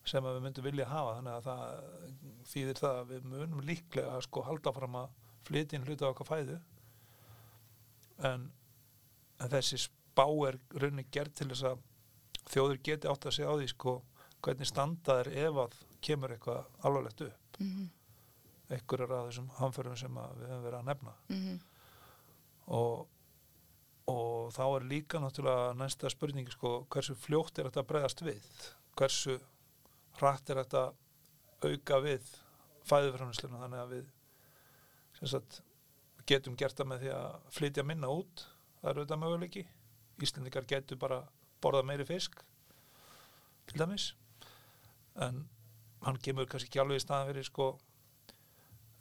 sem 0.06 0.24
við 0.24 0.39
myndum 0.43 0.66
vilja 0.66 0.86
hafa 0.89 1.14
þannig 1.18 1.34
að 1.38 1.45
það 1.47 2.43
þýðir 2.54 2.80
það 2.82 2.97
að 3.01 3.12
við 3.14 3.28
munum 3.34 3.62
líklega 3.68 4.16
að 4.18 4.26
sko 4.28 4.41
halda 4.47 4.74
fram 4.76 4.95
að 4.99 5.10
flytja 5.47 5.78
inn 5.80 5.86
hluta 5.88 6.10
okkar 6.10 6.28
fæðu 6.28 6.58
en, 8.30 8.45
en 9.39 9.51
þessi 9.54 9.80
spá 9.86 10.26
er 10.47 10.58
rauninni 10.76 11.06
gerð 11.12 11.34
til 11.39 11.49
þess 11.54 11.66
að 11.72 11.82
þjóður 12.54 12.82
geti 12.89 13.10
átt 13.12 13.28
að 13.30 13.36
segja 13.38 13.51
á 13.51 13.56
því 13.60 13.70
sko 13.72 13.93
hvernig 14.43 14.68
standa 14.70 15.20
er 15.24 15.30
ef 15.47 15.60
að 15.64 15.78
kemur 16.04 16.34
eitthvað 16.36 16.66
alvarlegt 16.84 17.22
upp 17.30 17.39
Mhm. 17.60 17.89
einhverjar 18.74 19.12
af 19.14 19.26
þessum 19.30 19.49
hamförum 19.60 19.95
sem 19.97 20.16
við 20.16 20.47
höfum 20.49 20.64
verið 20.66 20.80
að 20.80 20.88
nefna 20.89 21.12
Mhm. 21.30 21.60
og, 22.68 23.08
og 24.08 24.51
þá 24.56 24.62
er 24.76 24.88
líka 24.89 25.20
náttúrulega 25.22 25.76
næsta 25.78 26.10
spurning 26.10 26.49
sko, 26.51 26.86
hversu 26.89 27.16
fljótt 27.16 27.60
er 27.60 27.70
þetta 27.70 27.84
að 27.84 27.88
bregðast 27.91 28.22
við 28.26 28.41
hversu 28.97 29.39
hratt 30.20 30.49
er 30.49 30.61
þetta 30.64 30.84
auka 31.64 31.99
við 32.03 32.34
fæðuframlýsluna 32.89 33.61
þannig 33.64 33.84
að 33.84 33.93
við 33.93 35.30
sagt, 35.30 35.61
getum 36.28 36.57
gert 36.59 36.78
það 36.78 36.89
með 36.91 37.05
því 37.05 37.14
að 37.16 37.38
flytja 37.57 37.86
minna 37.88 38.09
út. 38.11 38.45
Það 38.82 38.89
er 38.89 38.99
auðvitað 38.99 39.22
möguleiki. 39.22 39.64
Íslendingar 40.24 40.68
getur 40.70 40.99
bara 40.99 41.22
borða 41.64 41.84
meiri 41.88 42.05
fisk 42.07 42.41
til 43.70 43.80
dæmis. 43.80 44.09
En 45.24 45.45
hann 46.03 46.20
kemur 46.20 46.49
kannski 46.49 46.72
ekki 46.72 46.84
alveg 46.84 46.99
í 46.99 47.03
staðan 47.05 47.30
fyrir 47.32 47.47
sko 47.47 47.70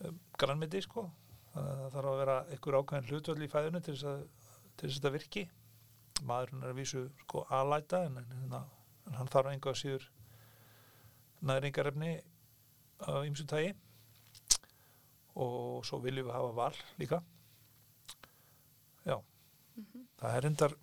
um, 0.06 0.20
grannmyndi 0.38 0.82
sko. 0.84 1.08
Það 1.52 1.82
þarf 1.96 2.12
að 2.12 2.20
vera 2.22 2.38
einhver 2.54 2.78
ákveðin 2.78 3.10
hlutvöld 3.10 3.44
í 3.44 3.50
fæðinu 3.52 3.82
til 3.82 3.96
þess 3.96 4.08
að, 4.12 4.22
til 4.76 4.86
þess 4.86 4.94
að 4.94 4.98
þetta 5.00 5.14
virki. 5.18 5.44
Maðurinn 6.22 6.62
er 6.62 6.70
að 6.70 6.78
vísu 6.78 7.04
sko 7.24 7.46
alæta 7.50 8.04
en, 8.06 8.20
en, 8.22 8.34
en, 8.38 8.58
en 9.10 9.18
hann 9.18 9.32
þarf 9.32 9.50
einhvað 9.50 9.80
síður 9.80 10.06
næringarefni 11.42 12.12
af 13.08 13.26
ýmsu 13.26 13.46
tægi 13.50 13.72
og 15.34 15.84
svo 15.86 15.98
viljum 16.04 16.28
við 16.28 16.36
hafa 16.36 16.52
val 16.56 16.76
líka. 17.00 17.22
Já. 19.06 19.16
Það 20.20 20.36
er 20.36 20.48
endar 20.50 20.76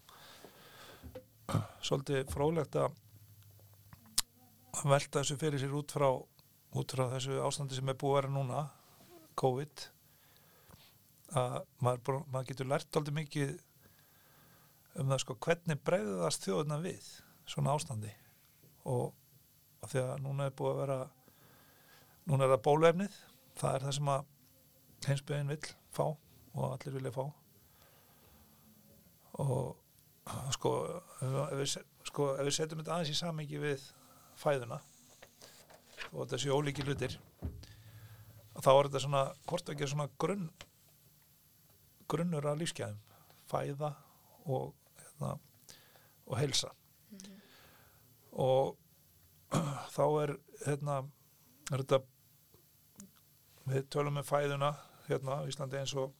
svolítið 1.86 2.34
fróðlegt 2.34 2.76
að 2.80 2.98
velta 4.86 5.22
þessu 5.22 5.38
fyrir 5.40 5.62
sér 5.62 5.78
út 5.80 5.94
frá 5.94 6.10
út 6.78 6.94
frá 6.94 7.08
þessu 7.14 7.40
ástandi 7.46 7.78
sem 7.78 7.90
er 7.90 7.98
búið 7.98 8.12
að 8.12 8.20
vera 8.20 8.34
núna 8.34 8.66
COVID. 9.40 9.86
Að 11.40 11.58
maður, 11.86 12.22
maður 12.30 12.50
getur 12.50 12.70
lært 12.70 13.00
aldrei 13.00 13.16
mikið 13.20 13.56
um 15.00 15.12
það 15.14 15.24
sko 15.24 15.38
hvernig 15.46 15.82
bregðast 15.86 16.46
þjóðuna 16.46 16.80
við 16.84 17.10
svona 17.50 17.76
ástandi? 17.78 18.14
Og 18.90 19.14
af 19.84 19.92
því 19.94 20.04
að 20.06 20.24
núna 20.26 20.48
er 20.50 20.56
búið 20.60 20.72
að 20.74 20.82
vera 20.84 21.00
núna 22.30 22.46
er 22.46 22.54
það 22.54 22.66
bólefnið 22.68 23.20
það 23.60 23.76
er 23.76 23.86
það 23.86 23.96
sem 23.98 24.12
að 24.14 24.28
heimsbyðin 25.08 25.54
vill 25.54 25.74
fá 25.96 26.06
og 26.10 26.66
allir 26.74 26.96
vilja 26.98 27.14
fá. 27.16 27.24
Og 29.40 29.76
sko 30.54 30.72
ef 31.24 31.58
við, 31.58 31.76
sko, 32.10 32.32
ef 32.36 32.48
við 32.48 32.56
setjum 32.56 32.82
þetta 32.82 32.96
aðeins 32.96 33.14
í 33.14 33.18
samingi 33.18 33.62
við 33.62 33.86
fæðuna 34.40 34.80
og 36.16 36.34
séu 36.40 36.56
ólíki 36.56 36.86
hlutir 36.86 37.18
þá 38.60 38.70
er 38.72 38.90
þetta 38.90 39.02
svona 39.04 39.24
hvort 39.48 39.72
ekki 39.72 39.88
svona 39.90 40.10
grunn 40.22 40.50
grunnur 42.10 42.48
af 42.50 42.58
lífsgæðum. 42.58 43.00
Fæða 43.50 43.94
og 44.50 44.74
hérna, 45.00 45.34
og 46.26 46.38
helsa 46.38 46.72
og 48.40 48.78
þá 49.96 50.04
er 50.24 50.36
hérna 50.66 51.00
er 51.72 51.84
þetta 51.84 52.02
við 53.70 53.90
tölum 53.94 54.18
með 54.18 54.30
fæðuna 54.30 54.74
hérna 55.08 55.42
á 55.42 55.48
Íslandi 55.50 55.80
eins 55.80 55.96
og 55.98 56.14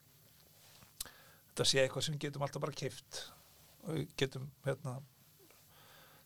þetta 1.04 1.68
sé 1.68 1.84
eitthvað 1.84 2.08
sem 2.08 2.20
getum 2.22 2.46
alltaf 2.46 2.64
bara 2.64 2.78
keift 2.78 3.24
og 3.86 4.04
getum 4.18 4.50
hérna 4.66 5.00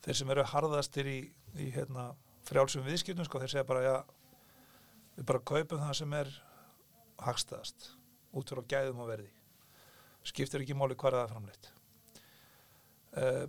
þeir 0.04 0.20
sem 0.20 0.34
eru 0.34 0.46
harðastir 0.52 1.10
í, 1.10 1.20
í 1.60 1.70
hérna, 1.76 2.10
frjálsum 2.48 2.84
viðskiptum 2.88 3.28
sko, 3.28 3.40
þeir 3.44 3.54
segja 3.54 3.68
bara 3.68 3.84
já, 3.86 3.96
við 5.18 5.28
bara 5.30 5.46
kaupum 5.52 5.84
það 5.84 5.96
sem 6.02 6.16
er 6.18 6.32
hagstæðast 7.24 7.90
út 8.34 8.52
frá 8.52 8.64
gæðum 8.74 9.04
og 9.04 9.12
verði. 9.14 9.30
Skiptir 10.28 10.64
ekki 10.64 10.76
máli 10.76 10.98
hvað 11.00 11.18
það 11.18 11.24
er 11.24 11.34
framleitt. 11.34 11.70
Uh, 13.14 13.44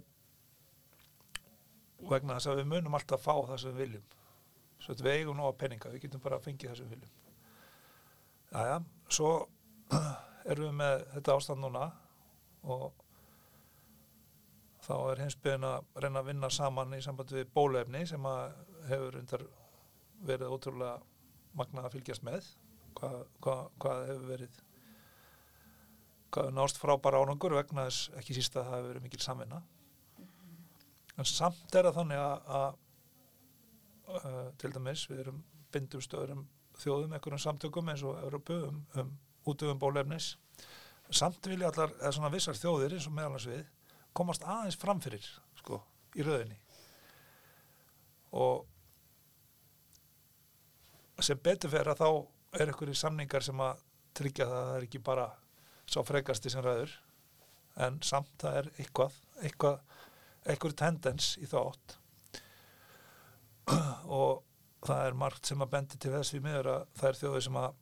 vegna 2.01 2.39
þess 2.39 2.51
að 2.51 2.61
við 2.61 2.71
munum 2.73 2.97
alltaf 2.99 3.23
fá 3.25 3.35
það 3.35 3.61
sem 3.63 3.75
við 3.75 3.85
viljum. 3.85 4.09
Svo 4.83 4.95
að 4.95 5.05
við 5.07 5.19
eigum 5.19 5.43
að 5.45 5.57
peninga, 5.63 5.93
við 5.93 6.05
getum 6.05 6.23
bara 6.25 6.39
að 6.39 6.49
fengið 6.49 6.71
það 6.71 6.79
sem 6.81 6.91
við 6.91 6.97
viljum. 6.97 7.21
Jæja, 8.55 8.77
svo 9.17 9.31
erum 10.51 10.69
við 10.69 10.77
með 10.81 11.07
þetta 11.15 11.39
ástand 11.39 11.65
núna 11.65 11.87
og 12.75 12.85
þá 14.85 14.95
er 14.99 15.23
heimsbyðin 15.25 15.67
að 15.69 16.03
reyna 16.05 16.21
að 16.21 16.29
vinna 16.29 16.51
saman 16.53 16.97
í 16.97 17.01
sambandi 17.05 17.39
við 17.39 17.55
bólefni 17.57 18.05
sem 18.09 18.29
að 18.29 18.59
hefur 18.91 19.19
undar 19.21 19.47
verið 20.29 20.53
ótrúlega 20.55 20.99
magnað 21.57 21.89
að 21.89 21.97
fylgjast 21.97 22.27
með. 22.27 22.53
Hvað, 22.95 23.17
hvað, 23.43 23.65
hvað 23.83 24.07
hefur 24.11 24.29
verið 24.31 24.61
hvað 26.35 26.49
hefur 26.49 26.57
nást 26.59 26.79
frábæra 26.83 27.23
ánangur 27.23 27.57
vegna 27.57 27.87
þess 27.89 28.11
ekki 28.21 28.37
síst 28.37 28.57
að 28.59 28.69
það 28.69 28.77
hefur 28.77 28.91
verið 28.91 29.07
mikil 29.07 29.23
samvinna 29.23 29.61
en 31.19 31.29
samt 31.29 31.77
er 31.77 31.89
það 31.89 31.99
þannig 32.01 32.23
að, 32.23 32.49
að 32.59 32.71
uh, 34.19 34.49
til 34.61 34.73
dæmis 34.75 35.07
við 35.11 35.25
erum 35.25 35.43
bindumst 35.75 36.17
öðrum 36.19 36.45
þjóðum, 36.81 37.15
einhverjum 37.15 37.43
samtökum 37.43 37.91
eins 37.93 38.03
og 38.07 38.19
Európu 38.23 38.59
um, 38.69 38.83
um 38.99 39.15
útöfum 39.47 39.79
bólefnis 39.79 40.35
samt 41.13 41.47
vilja 41.47 41.69
allar, 41.71 41.93
eða 42.01 42.13
svona 42.17 42.33
vissar 42.33 42.59
þjóðir 42.59 42.97
eins 42.97 43.09
og 43.09 43.17
meðalans 43.17 43.49
við 43.51 43.65
komast 44.17 44.45
aðeins 44.47 44.79
framfyrir 44.81 45.27
sko, 45.61 45.81
í 46.17 46.25
rauðinni 46.25 46.59
og 48.35 48.65
sem 51.23 51.39
betur 51.39 51.71
fer 51.71 51.93
að 51.93 52.01
þá 52.01 52.09
er 52.59 52.71
einhverju 52.71 52.97
samningar 52.99 53.45
sem 53.47 53.61
að 53.63 53.83
tryggja 54.15 54.49
það 54.49 54.61
að 54.61 54.69
það 54.69 54.79
er 54.79 54.87
ekki 54.89 55.03
bara 55.07 55.27
sá 55.91 56.01
frekasti 56.07 56.51
sem 56.51 56.65
ræður 56.65 56.95
en 57.85 58.01
samt 58.07 58.35
það 58.41 58.59
er 58.61 58.71
eitthvað 58.79 59.21
eitthvað, 59.43 59.81
eitthvað 60.45 60.77
tendens 60.81 61.35
í 61.41 61.49
þátt. 61.51 61.97
Og 64.19 64.43
það 64.85 65.07
er 65.09 65.17
margt 65.19 65.49
sem 65.49 65.65
að 65.65 65.73
bendi 65.73 66.01
til 66.01 66.13
þess 66.13 66.35
við 66.35 66.45
miður 66.45 66.71
að 66.75 66.87
það 66.99 67.11
er 67.11 67.21
þjóðir 67.21 67.47
sem 67.47 67.61
að 67.61 67.81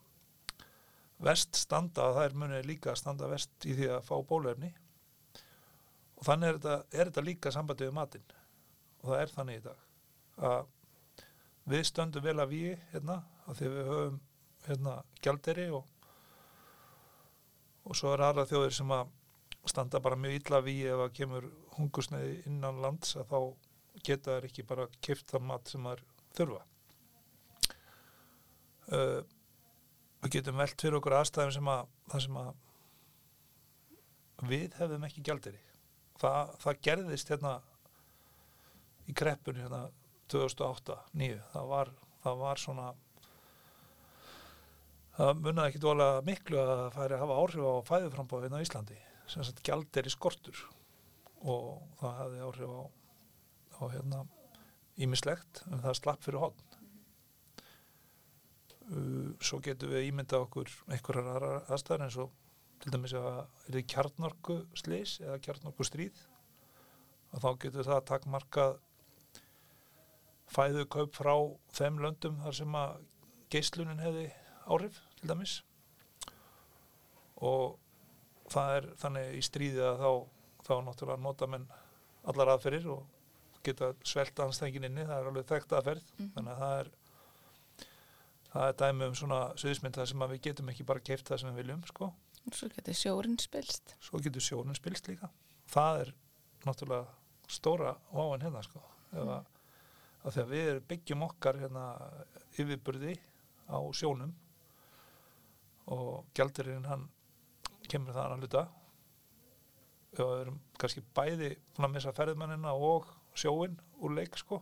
vest 1.23 1.59
standa 1.59 2.09
að 2.09 2.19
þær 2.19 2.37
muni 2.43 2.61
líka 2.67 2.95
standa 2.99 3.31
vest 3.31 3.67
í 3.67 3.75
því 3.79 3.89
að 3.95 4.07
fá 4.09 4.15
bólefni 4.27 4.73
og 6.19 6.27
þannig 6.27 6.49
er 6.49 6.59
þetta, 6.59 6.77
er 6.91 7.11
þetta 7.11 7.27
líka 7.27 7.53
sambandið 7.55 7.89
við 7.89 7.97
matinn. 7.99 8.37
Og 9.03 9.09
það 9.11 9.23
er 9.23 9.33
þannig 9.37 9.59
í 9.59 9.65
dag 9.67 9.89
að 10.53 10.71
við 11.73 11.83
stöndum 11.87 12.25
vel 12.27 12.39
að 12.43 12.55
við 12.55 12.85
hérna 12.93 13.19
að 13.47 13.59
því 13.59 13.73
við 13.73 13.91
höfum 13.91 14.21
hérna 14.67 14.95
gjalderi 15.23 15.67
og 15.75 15.89
og 17.83 17.99
svo 17.99 18.13
er 18.15 18.23
aðra 18.29 18.47
þjóðir 18.47 18.75
sem 18.77 18.95
að 18.95 19.11
standa 19.71 20.01
bara 20.03 20.19
mjög 20.19 20.39
illa 20.39 20.61
við 20.63 20.93
ef 20.93 21.03
að 21.03 21.15
kemur 21.19 21.49
hungusneiði 21.77 22.43
innan 22.51 22.81
lands 22.85 23.17
að 23.17 23.33
þá 23.33 23.39
geta 24.07 24.37
þær 24.37 24.49
ekki 24.49 24.67
bara 24.69 24.89
kipt 25.05 25.33
það 25.33 25.49
mat 25.49 25.73
sem 25.73 25.89
þær 25.89 26.05
þurfa. 26.37 26.63
Uh, 28.93 29.21
við 30.23 30.35
getum 30.37 30.61
velt 30.61 30.81
fyrir 30.81 30.99
okkur 30.99 31.19
aðstæðum 31.19 31.55
sem 31.57 31.69
að 31.73 32.21
sem 32.21 32.37
að 32.37 32.53
við 34.51 34.75
hefðum 34.77 35.07
ekki 35.07 35.23
gjalderi 35.25 35.61
það, 36.21 36.51
það 36.63 36.81
gerðist 36.89 37.31
hérna 37.33 37.53
í 39.09 39.15
kreppunni 39.17 39.65
hérna 39.65 39.87
2008-2009 40.33 41.41
það 41.53 41.93
það 42.23 42.43
var 42.43 42.63
svona 42.63 42.91
það 45.17 45.43
munnaði 45.45 45.73
ekki 45.73 45.83
dólega 45.83 46.23
miklu 46.27 46.61
að 46.63 46.71
það 46.73 46.85
færi 46.97 47.17
að 47.17 47.25
hafa 47.25 47.41
áhrif 47.43 47.67
á 47.69 47.75
fæðuframbóðin 47.91 48.57
á 48.57 48.65
Íslandi. 48.65 48.99
Sem 49.31 49.45
sagt 49.47 49.63
gjald 49.67 49.99
er 49.99 50.09
í 50.09 50.13
skortur 50.13 50.63
og 51.43 51.83
það 52.01 52.19
hefði 52.21 52.45
áhrif 52.47 52.71
á, 52.71 52.83
á 53.79 53.83
hérna 53.95 54.21
ímislegt 55.03 55.63
en 55.71 55.83
það 55.83 55.99
slapp 55.99 56.23
fyrir 56.25 56.43
hodn 56.43 56.63
uh, 58.91 59.31
svo 59.43 59.61
getum 59.65 59.93
við 59.95 60.11
ímyndað 60.11 60.47
okkur 60.47 60.77
einhverjar 60.93 61.33
aðra 61.35 61.53
aðstæðar 61.67 62.07
eins 62.07 62.21
og 62.23 62.39
til 62.83 62.95
dæmis 62.95 63.15
að 63.19 63.29
er 63.43 63.77
þið 63.79 63.89
kjarnorku 63.95 64.59
slis 64.79 65.19
eða 65.23 65.41
kjarnorku 65.47 65.87
stríð 65.87 66.25
og 67.33 67.45
þá 67.45 67.51
getur 67.65 67.89
það 67.89 68.09
takkmarkað 68.11 68.81
fæðu 70.53 70.85
kaup 70.93 71.17
frá 71.17 71.35
þeim 71.73 72.01
löndum 72.03 72.41
þar 72.43 72.57
sem 72.59 72.75
að 72.77 72.99
geislunin 73.53 74.03
hefði 74.03 74.27
áhrif 74.69 75.01
til 75.19 75.31
dæmis. 75.31 75.57
Og 77.43 77.79
það 78.53 78.77
er 78.77 78.89
þannig 79.01 79.39
í 79.39 79.43
stríði 79.47 79.85
að 79.87 80.03
þá, 80.03 80.11
þá 80.63 80.75
náttúrulega 80.87 81.23
nota 81.23 81.49
menn 81.51 81.69
allar 82.31 82.55
aðferðir 82.55 82.89
og 82.95 83.63
geta 83.67 83.93
svelta 84.07 84.47
hans 84.47 84.61
þengin 84.63 84.89
inni, 84.89 85.07
það 85.07 85.21
er 85.21 85.31
alveg 85.31 85.49
þekkt 85.49 85.77
aðferð. 85.79 86.11
Mm 86.19 86.35
þannig 86.37 86.53
að 86.53 86.63
það 86.63 86.77
er 86.81 86.91
það 88.53 88.69
er 88.69 88.77
dæmi 88.83 89.09
um 89.09 89.17
svona 89.17 89.41
söðismynd 89.61 89.97
það 89.97 90.11
sem 90.11 90.25
að 90.25 90.35
við 90.35 90.45
getum 90.49 90.71
ekki 90.73 90.87
bara 90.89 91.05
keift 91.09 91.31
það 91.31 91.43
sem 91.43 91.53
við 91.53 91.63
viljum 91.63 91.87
sko. 91.89 92.11
Svo 92.51 92.69
getur 92.75 92.99
sjórin 92.99 93.39
spilst. 93.41 93.95
Svo 94.03 94.21
getur 94.23 94.45
sjórin 94.45 94.77
spilst 94.77 95.09
líka. 95.09 95.31
Það 95.73 96.03
er 96.03 96.13
náttúrulega 96.67 97.53
stóra 97.53 97.95
váin 98.13 98.45
hérna 98.45 98.63
sko. 98.67 98.83
Mm. 99.13 99.29
að, 99.29 99.49
að 100.25 100.37
þegar 100.37 100.51
við 100.53 100.79
byggjum 100.89 101.25
okkar 101.27 101.59
hérna 101.61 101.87
yfirburði 102.57 103.17
á 103.69 103.79
sjónum 103.97 104.33
og 105.93 106.31
gældurinn 106.37 106.87
hann 106.89 107.09
kemur 107.91 108.17
það 108.17 108.33
að 108.37 108.45
hluta 108.45 108.63
við 110.17 110.43
erum 110.43 110.59
kannski 110.81 111.03
bæði 111.17 111.51
búin 111.73 111.89
að 111.89 111.95
missa 111.95 112.13
ferðmennina 112.17 112.75
og 112.75 113.09
sjóin 113.39 113.79
úr 114.03 114.17
leik 114.17 114.37
sko. 114.41 114.61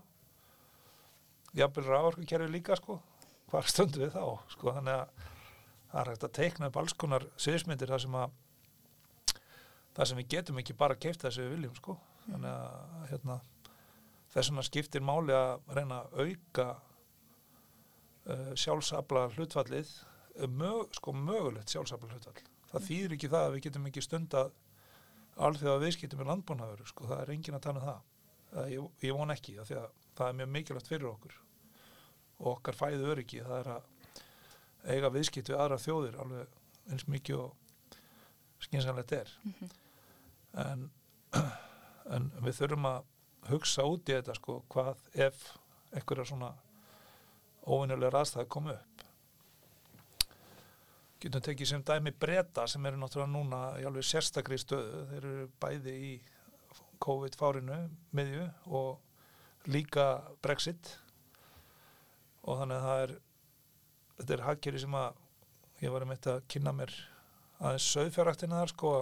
Jafnvel 1.58 1.88
ráðorku 1.88 2.26
kerfi 2.28 2.50
líka 2.52 2.78
sko. 2.78 3.00
Hvað 3.50 3.70
stundu 3.72 4.04
við 4.04 4.12
þá 4.14 4.52
sko? 4.52 4.74
Þannig 4.76 5.00
að 5.00 5.24
það 5.90 6.00
er 6.02 6.12
hægt 6.12 6.26
að 6.28 6.36
teikna 6.38 6.70
upp 6.70 6.78
alls 6.78 6.94
konar 6.94 7.26
sviðismyndir 7.34 7.90
þar 7.90 8.04
sem 8.04 8.18
að 8.20 8.36
þar 9.96 10.10
sem 10.10 10.20
við 10.20 10.30
getum 10.36 10.60
ekki 10.62 10.78
bara 10.78 10.98
keift 11.02 11.24
það 11.24 11.34
sem 11.34 11.48
við 11.48 11.56
viljum 11.56 11.80
sko. 11.80 11.96
Þannig 12.28 12.52
að 12.52 13.08
hérna 13.10 13.40
þess 14.30 14.52
vegna 14.52 14.66
skiptir 14.68 15.02
máli 15.02 15.34
að 15.34 15.74
reyna 15.74 16.04
að 16.04 16.20
auka 16.22 16.68
uh, 18.30 18.52
sjálfsabla 18.54 19.26
hlutfallið 19.34 19.90
mög, 20.46 20.94
sko 20.94 21.12
mögulegt 21.16 21.74
sjálfsafla 21.74 22.14
hlutfall. 22.14 22.44
Það 22.70 22.86
þýðir 22.86 23.16
ekki 23.16 23.30
það 23.32 23.46
að 23.46 23.54
við 23.56 23.64
getum 23.66 23.88
ekki 23.90 24.04
stund 24.06 24.36
að 24.38 24.52
alþjóða 25.36 25.82
viðskiptum 25.84 26.20
með 26.20 26.30
landbúnaður 26.32 26.88
sko, 26.88 27.06
það 27.08 27.22
er 27.22 27.32
engin 27.34 27.56
að 27.56 27.64
tala 27.66 27.80
um 27.80 27.86
það, 27.86 28.70
ég, 28.72 28.88
ég 29.06 29.16
von 29.16 29.34
ekki 29.34 29.56
það, 29.58 29.86
það 30.18 30.26
er 30.28 30.38
mjög 30.40 30.52
mikilvægt 30.56 30.90
fyrir 30.90 31.10
okkur. 31.10 31.36
Og 32.40 32.52
okkar 32.54 32.78
fæðu 32.78 33.10
öryggi 33.12 33.42
það 33.44 33.58
er 33.60 33.72
að 33.76 34.94
eiga 34.94 35.12
viðskipt 35.12 35.52
við 35.52 35.60
aðra 35.60 35.80
þjóðir 35.80 36.18
alveg 36.22 36.58
eins 36.90 37.06
mikið 37.08 37.42
og 37.44 37.98
skynsanlegt 38.64 39.12
er. 39.12 39.32
Mm 39.44 39.54
-hmm. 39.58 39.70
en, 40.64 40.90
en 42.14 42.30
við 42.40 42.56
þurfum 42.60 42.90
að 42.90 43.02
hugsa 43.50 43.84
út 43.88 44.08
í 44.08 44.16
þetta 44.16 44.34
sko 44.36 44.62
hvað 44.68 44.96
ef 45.14 45.44
einhverja 45.92 46.24
svona 46.24 46.52
óvinnilega 47.66 48.20
aðstæði 48.20 48.48
komu 48.48 48.74
upp 48.74 48.99
getum 51.20 51.44
tekið 51.44 51.68
sem 51.68 51.84
dæmi 51.86 52.12
breyta 52.16 52.66
sem 52.70 52.86
eru 52.88 53.00
náttúrulega 53.00 53.32
núna 53.32 53.60
í 53.80 53.86
alveg 53.88 54.06
sérstakri 54.06 54.58
stöðu. 54.60 55.04
Þeir 55.10 55.26
eru 55.30 55.48
bæði 55.60 55.96
í 56.08 56.12
COVID-fárinu 57.00 57.80
miðju 58.16 58.46
og 58.80 59.70
líka 59.70 60.06
Brexit. 60.42 60.94
Og 62.48 62.60
þannig 62.62 62.78
að 62.78 62.86
það 62.88 63.04
er 63.04 63.14
þetta 64.20 64.36
er 64.36 64.46
hagkeri 64.46 64.82
sem 64.82 64.96
að 64.96 65.20
ég 65.80 65.92
var 65.92 66.04
um 66.04 66.12
eitt 66.14 66.28
að 66.28 66.42
kynna 66.52 66.72
mér 66.76 66.92
aðeins 67.60 67.86
söðfjárræktina 67.92 68.62
þar 68.62 68.72
sko 68.72 68.94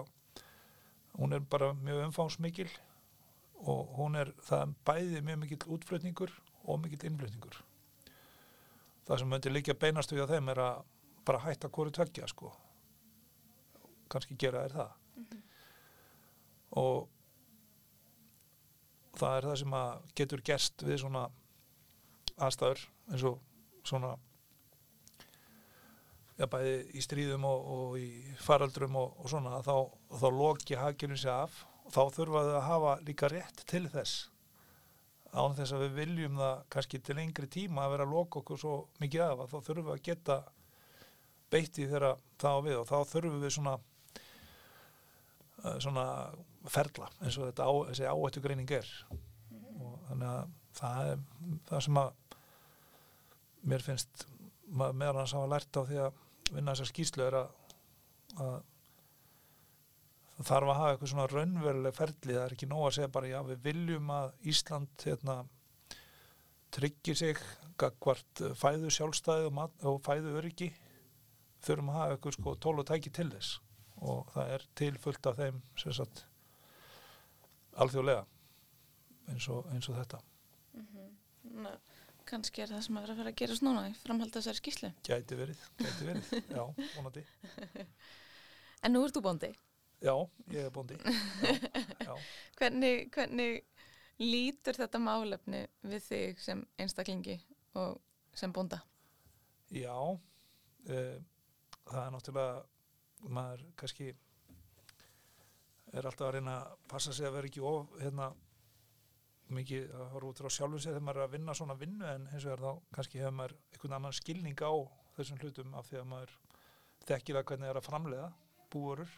hún 1.19 1.35
er 1.35 1.43
bara 1.51 1.73
mjög 1.79 2.05
umfámsmikil 2.09 2.69
og 3.67 3.95
hún 3.99 4.19
er 4.19 4.31
það 4.47 4.65
er 4.65 4.77
bæði 4.87 5.25
mjög 5.27 5.41
mikill 5.43 5.75
útflutningur 5.75 6.35
og 6.69 6.79
mikill 6.83 7.09
innflutningur. 7.09 7.59
Það 9.09 9.23
sem 9.23 9.33
möndi 9.33 9.53
líka 9.55 9.75
beinast 9.75 10.13
við 10.13 10.27
á 10.27 10.31
þeim 10.35 10.53
er 10.53 10.63
að 10.63 10.87
bara 11.29 11.45
hætta 11.45 11.71
hverju 11.73 11.95
tveggja 11.99 12.29
sko. 12.31 12.53
Kannski 14.09 14.37
gera 14.41 14.65
þér 14.65 14.77
það. 14.79 14.93
Mm 15.19 15.27
-hmm. 15.27 15.43
og 16.83 17.09
það 19.19 19.37
er 19.37 19.45
það 19.49 19.59
sem 19.59 19.75
að 19.75 20.03
getur 20.15 20.43
gerst 20.45 20.83
við 20.83 20.99
svona 21.03 21.29
aðstæður 22.37 22.81
eins 23.11 23.23
og 23.23 23.39
svona 23.83 24.17
já 26.39 26.47
bæði 26.47 26.75
í 26.95 27.03
stríðum 27.03 27.45
og, 27.45 27.71
og 27.75 27.99
í 27.99 28.11
faraldrum 28.39 28.97
og, 28.97 29.17
og 29.19 29.31
svona 29.33 29.59
þá, 29.67 29.91
þá 30.21 30.29
loki 30.31 30.79
haggjörnum 30.79 31.19
sér 31.19 31.35
af. 31.35 31.65
Og 31.85 31.93
þá 31.93 32.03
þurfa 32.15 32.43
þau 32.45 32.57
að 32.57 32.69
hafa 32.69 32.99
líka 33.01 33.29
rétt 33.33 33.65
til 33.67 33.89
þess 33.89 34.29
án 35.33 35.57
þess 35.57 35.75
að 35.77 35.85
við 35.85 35.97
viljum 35.99 36.39
það 36.41 36.63
kannski 36.73 37.01
til 37.05 37.17
lengri 37.19 37.49
tíma 37.53 37.85
að 37.85 37.95
vera 37.95 38.07
að 38.07 38.15
loka 38.15 38.41
okkur 38.41 38.61
svo 38.61 38.77
mikið 39.03 39.25
af 39.27 39.43
að 39.43 39.51
þá 39.53 39.59
þurfum 39.67 39.89
við 39.89 39.95
að 39.95 40.05
geta 40.09 40.37
beitt 41.53 41.79
í 41.81 41.89
þeirra 41.89 42.15
þá 42.41 42.51
við 42.67 42.79
og 42.81 42.89
þá 42.89 42.97
þurfum 43.13 43.43
við 43.43 43.55
svona 43.57 43.75
uh, 45.65 45.77
svona 45.83 46.07
ferla 46.69 47.09
eins 47.23 47.39
og 47.39 47.49
þetta 47.49 47.69
á, 47.69 47.73
áhættu 48.13 48.45
greining 48.45 48.73
er. 48.79 48.89
Og 49.79 49.99
þannig 50.09 50.31
að 50.31 50.57
það 50.79 51.13
er 51.13 51.23
það 51.69 51.85
sem 51.87 52.01
að 52.03 52.11
mér 53.69 53.85
finnst 53.85 54.27
meðan 54.69 55.23
hans 55.23 55.35
hafa 55.37 55.51
lært 55.51 55.79
á 55.81 55.83
því 55.89 56.03
að 56.07 56.25
vinna 56.53 56.75
þessar 56.75 56.91
skýslu 56.93 57.25
er 57.25 57.37
að, 57.41 57.49
að 58.39 58.59
það 60.39 60.51
þarf 60.51 60.73
að 60.73 60.79
hafa 60.79 60.91
eitthvað 60.93 61.13
svona 61.13 61.31
raunveruleg 61.33 61.97
ferli, 61.97 62.35
það 62.35 62.43
er 62.45 62.57
ekki 62.57 62.69
nóg 62.71 62.85
að 62.87 62.97
segja 62.99 63.15
bara 63.17 63.31
já 63.33 63.39
við 63.49 63.65
viljum 63.65 64.13
að 64.15 64.29
Ísland 64.53 65.07
hérna, 65.07 65.39
tryggir 66.75 67.19
sig 67.19 67.41
hvort 67.79 68.45
fæðu 68.59 68.93
sjálfstæði 68.93 69.49
og, 69.49 69.83
og 69.89 69.99
fæðu 70.05 70.37
öryggi 70.39 70.71
þurfum 71.65 71.93
að 71.93 71.99
hafa 71.99 72.17
eitthvað 72.17 72.37
sko 72.39 72.55
tól 72.65 72.79
og 72.83 72.89
tæki 72.89 73.13
til 73.15 73.29
þess 73.33 73.59
og 73.99 74.33
það 74.35 74.53
er 74.55 74.67
tilfullt 74.79 75.27
af 75.31 75.39
þeim 75.41 75.63
sem 75.79 75.95
sagt 75.97 76.25
alþjóðlega 77.79 78.25
eins 79.33 79.49
og, 79.53 79.67
eins 79.75 79.89
og 79.91 79.99
þetta 79.99 80.21
mm 80.75 80.87
-hmm. 80.93 81.79
Kanski 82.29 82.63
er 82.63 82.69
það 82.69 82.83
sem 82.85 82.97
að 82.97 83.03
vera 83.03 83.13
að 83.13 83.19
vera 83.19 83.31
að 83.33 83.41
gera 83.41 83.55
snúna 83.57 83.89
í 83.89 83.95
framhald 83.95 84.31
að 84.31 84.41
þessari 84.41 84.61
skíslu 84.61 84.93
Gæti 85.03 85.37
verið, 85.37 85.61
gæti 85.79 86.05
verið, 86.05 86.33
já, 86.57 86.65
vonandi 86.97 87.25
En 88.85 88.93
nú 88.93 89.05
ert 89.05 89.17
þú 89.17 89.23
bóndi? 89.23 89.55
Já, 90.01 90.15
ég 90.53 90.65
er 90.65 90.71
bóndi 90.71 90.95
já, 90.95 91.13
já. 92.05 92.15
Hvernig, 92.59 93.11
hvernig 93.11 93.65
lítur 94.19 94.75
þetta 94.75 94.99
málefni 94.99 95.67
við 95.83 96.03
þig 96.03 96.41
sem 96.43 96.67
einstaklingi 96.79 97.41
og 97.75 98.01
sem 98.35 98.53
bónda? 98.53 98.83
Já, 99.71 99.95
uh, 99.95 101.19
það 101.89 102.03
er 102.05 102.13
náttúrulega 102.15 103.31
maður 103.37 103.65
kannski 103.81 104.09
er 105.89 106.07
alltaf 106.07 106.29
að 106.29 106.35
reyna 106.37 106.59
að 106.61 106.77
passa 106.91 107.15
sig 107.17 107.27
að 107.27 107.39
vera 107.39 107.51
ekki 107.51 107.65
of 107.65 107.95
hérna 108.03 108.29
mikið 109.57 109.89
að 109.97 110.11
horfa 110.13 110.31
út 110.31 110.43
frá 110.43 110.51
sjálfum 110.53 110.83
sig 110.83 110.93
þegar 110.93 111.07
maður 111.07 111.23
er 111.23 111.27
að 111.29 111.35
vinna 111.37 111.57
svona 111.57 111.79
vinnu 111.81 112.09
en 112.09 112.29
eins 112.29 112.45
og 112.45 112.53
er 112.53 112.65
þá 112.65 112.93
kannski 112.99 113.23
hefur 113.23 113.37
maður 113.39 113.57
einhvern 113.73 113.97
annan 113.99 114.19
skilning 114.19 114.61
á 114.61 114.73
þessum 115.17 115.41
hlutum 115.41 115.75
af 115.79 115.89
því 115.89 116.01
að 116.03 116.11
maður 116.13 116.37
þekkir 117.09 117.39
það 117.39 117.49
hvernig 117.51 117.67
það 117.67 117.73
er 117.73 117.81
að 117.81 117.89
framleiða 117.89 118.31
búurur 118.69 119.15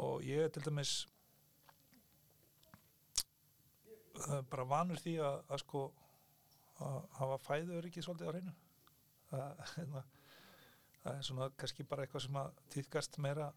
og 0.00 0.24
ég 0.24 0.46
er 0.46 0.54
til 0.54 0.64
dæmis 0.64 0.94
uh, 4.24 4.40
bara 4.48 4.68
vanur 4.70 5.02
því 5.02 5.18
að, 5.26 5.42
að 5.50 5.62
sko 5.64 5.84
að 6.80 7.00
hafa 7.18 7.38
fæður 7.44 7.88
ekki 7.88 8.02
svolítið 8.04 8.30
á 8.30 8.32
hreinu. 8.32 8.54
Það, 9.30 9.62
hérna, 9.76 10.02
það 11.04 11.16
er 11.16 11.26
svona 11.26 11.50
kannski 11.56 11.86
bara 11.88 12.04
eitthvað 12.04 12.26
sem 12.26 12.38
að 12.40 12.60
týðkast 12.74 13.18
meira 13.24 13.48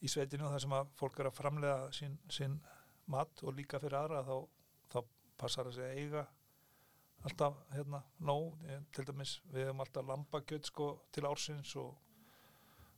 í 0.00 0.08
sveitinu 0.08 0.50
þar 0.50 0.64
sem 0.64 0.76
að 0.76 0.92
fólk 1.00 1.20
er 1.20 1.30
að 1.30 1.38
framlega 1.38 1.88
sín, 1.96 2.18
sín 2.32 2.58
mat 3.10 3.42
og 3.44 3.56
líka 3.56 3.80
fyrir 3.82 3.98
aðra 4.00 4.22
þá, 4.24 4.36
þá 4.92 4.98
passar 5.40 5.70
að 5.70 5.78
segja 5.78 5.96
eiga 5.96 6.26
alltaf 7.28 7.58
hérna 7.74 8.00
nóg, 8.24 8.54
til 8.94 9.04
dæmis 9.08 9.34
við 9.52 9.66
hefum 9.66 9.82
alltaf 9.84 10.06
lambakjöt 10.08 10.70
sko 10.70 10.86
til 11.12 11.26
ársins 11.28 11.74
og 11.80 11.90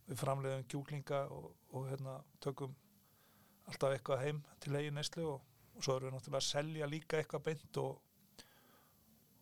við 0.06 0.20
framleiðum 0.20 0.68
kjúklinga 0.70 1.24
og, 1.34 1.48
og 1.74 1.88
hérna 1.90 2.18
tökum 2.42 2.74
alltaf 3.70 3.94
eitthvað 3.94 4.24
heim 4.26 4.42
til 4.62 4.76
eigin 4.78 4.98
neslu 4.98 5.26
og, 5.34 5.42
og 5.74 5.84
svo 5.84 5.96
erum 5.96 6.10
við 6.10 6.16
náttúrulega 6.16 6.42
að 6.42 6.48
selja 6.50 6.90
líka 6.90 7.18
eitthvað 7.18 7.46
beint 7.48 7.82
og, 7.82 7.98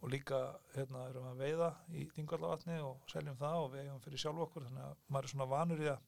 og 0.00 0.12
líka 0.12 0.38
hérna 0.74 1.06
erum 1.10 1.26
við 1.26 1.32
að 1.32 1.42
veiða 1.44 1.70
í 1.92 2.06
Þingvallavatni 2.14 2.78
og 2.84 3.02
seljum 3.10 3.36
það 3.40 3.64
og 3.64 3.72
við 3.74 3.82
eigum 3.84 4.04
fyrir 4.04 4.22
sjálf 4.22 4.46
okkur 4.46 4.66
þannig 4.68 4.86
að 4.86 5.02
maður 5.08 5.28
er 5.28 5.32
svona 5.34 5.50
vanur 5.50 5.84
í 5.84 5.90
að 5.90 6.06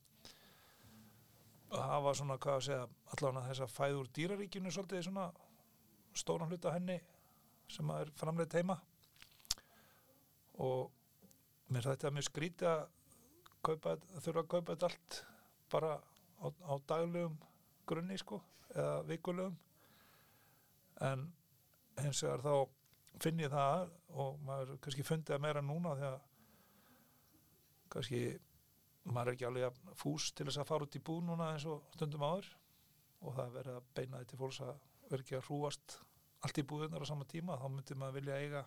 að 1.72 1.88
hafa 1.88 2.14
svona, 2.16 2.38
hvað 2.40 2.58
að 2.58 2.64
segja 2.66 2.86
allavega 3.14 3.48
þess 3.48 3.64
að 3.64 3.74
fæða 3.76 4.00
úr 4.00 4.08
dýraríkinu 4.16 4.72
svolítið 4.72 5.04
svona 5.06 5.26
stóran 6.20 6.50
hluta 6.52 6.72
henni 6.74 6.98
sem 7.72 7.92
að 7.92 8.02
er 8.04 8.10
framleitt 8.20 8.56
heima. 8.58 8.76
Og 10.60 10.90
mér 11.72 11.88
þetta 11.88 12.08
er 12.08 12.16
mjög 12.18 12.28
skrítið 12.28 12.68
að 12.68 12.82
kaupa, 13.64 13.96
þurfa 14.18 14.42
að 14.42 14.50
kaupa 14.54 14.74
þetta 14.74 14.90
allt 14.90 15.20
bara 15.72 15.94
á, 15.96 16.46
á 16.52 16.74
daglegum 16.92 17.38
grunni 17.88 18.18
sko, 18.20 18.42
eða 18.74 18.98
vikulegum 19.08 19.56
en 21.08 21.24
hins 22.02 22.20
vegar 22.22 22.44
þá 22.44 22.81
finn 23.22 23.42
ég 23.42 23.52
það 23.52 23.90
og 24.22 24.40
maður 24.46 24.78
kannski 24.84 25.06
fundið 25.06 25.34
það 25.34 25.44
meira 25.46 25.64
núna 25.64 25.94
þegar 25.98 26.20
kannski 27.92 28.22
maður 29.04 29.32
er 29.32 29.36
ekki 29.36 29.48
alveg 29.48 29.66
jafn 29.66 29.96
fús 29.98 30.30
til 30.32 30.46
þess 30.48 30.62
að 30.62 30.70
fara 30.70 30.86
út 30.86 30.98
í 30.98 31.02
bú 31.02 31.18
núna 31.24 31.52
eins 31.54 31.66
og 31.68 31.86
stundum 31.96 32.24
áður 32.26 32.48
og 33.22 33.36
það 33.36 33.44
er 33.44 33.54
verið 33.56 33.78
að 33.78 33.90
beina 33.96 34.22
þetta 34.22 34.40
fólks 34.40 34.60
að 34.64 34.72
vera 35.10 35.24
ekki 35.24 35.38
að 35.38 35.46
hrúast 35.48 35.98
allt 36.42 36.58
í 36.58 36.64
búðunar 36.66 37.04
á 37.04 37.06
sama 37.06 37.26
tíma. 37.28 37.58
Þá 37.60 37.68
myndi 37.70 37.98
maður 37.98 38.18
vilja 38.18 38.38
eiga 38.42 38.62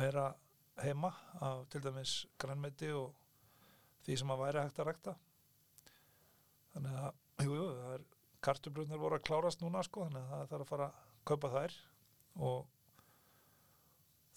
meira 0.00 0.26
heima 0.80 1.10
af 1.44 1.66
til 1.72 1.82
dæmis 1.84 2.14
grænmeti 2.40 2.92
og 2.96 3.12
því 4.06 4.16
sem 4.16 4.32
að 4.32 4.42
væri 4.44 4.64
hægt 4.64 4.80
að 4.80 4.88
rækta. 4.88 5.16
Þannig 6.74 6.98
að 7.02 7.44
jú, 7.44 7.56
jú, 7.58 7.68
það 7.76 8.06
kartubrunir 8.40 9.00
voru 9.00 9.18
að 9.18 9.26
klárast 9.28 9.60
núna 9.60 9.82
sko, 9.84 10.06
þannig 10.06 10.22
að 10.22 10.30
það 10.32 10.52
þarf 10.52 10.64
að 10.64 10.70
fara 10.70 10.86
að 10.86 11.08
kaupa 11.28 11.50
þær 11.56 11.74
og 12.48 12.68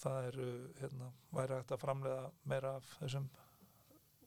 það 0.04 0.28
er 0.28 0.38
hérna, 0.82 1.10
væri 1.34 1.58
hægt 1.58 1.74
að 1.76 1.82
framlega 1.84 2.28
meira 2.50 2.76
af 2.80 2.92
þessum 3.00 3.30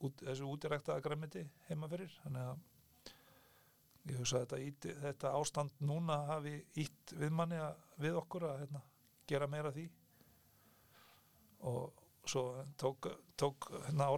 út, 0.04 0.22
þessu 0.22 0.48
útirækta 0.50 0.96
græmiti 1.04 1.44
heima 1.68 1.88
fyrir. 1.90 2.12
Þannig 2.24 2.48
að 2.50 2.64
ég 4.06 4.18
hugsa 4.20 4.42
að 4.42 4.56
þetta, 4.56 4.96
þetta 5.04 5.34
ástand 5.40 5.84
núna 5.84 6.18
hafi 6.30 6.56
ítt 6.82 7.14
við 7.18 7.32
manni 7.34 7.60
að, 7.60 7.78
við 8.02 8.18
okkur 8.22 8.48
að 8.50 8.60
hérna, 8.64 8.82
gera 9.30 9.50
meira 9.50 9.72
því. 9.74 9.86
Og 11.66 12.04
svo 12.26 12.44
tók, 12.80 13.08
tók 13.38 13.70
hérna, 13.86 14.10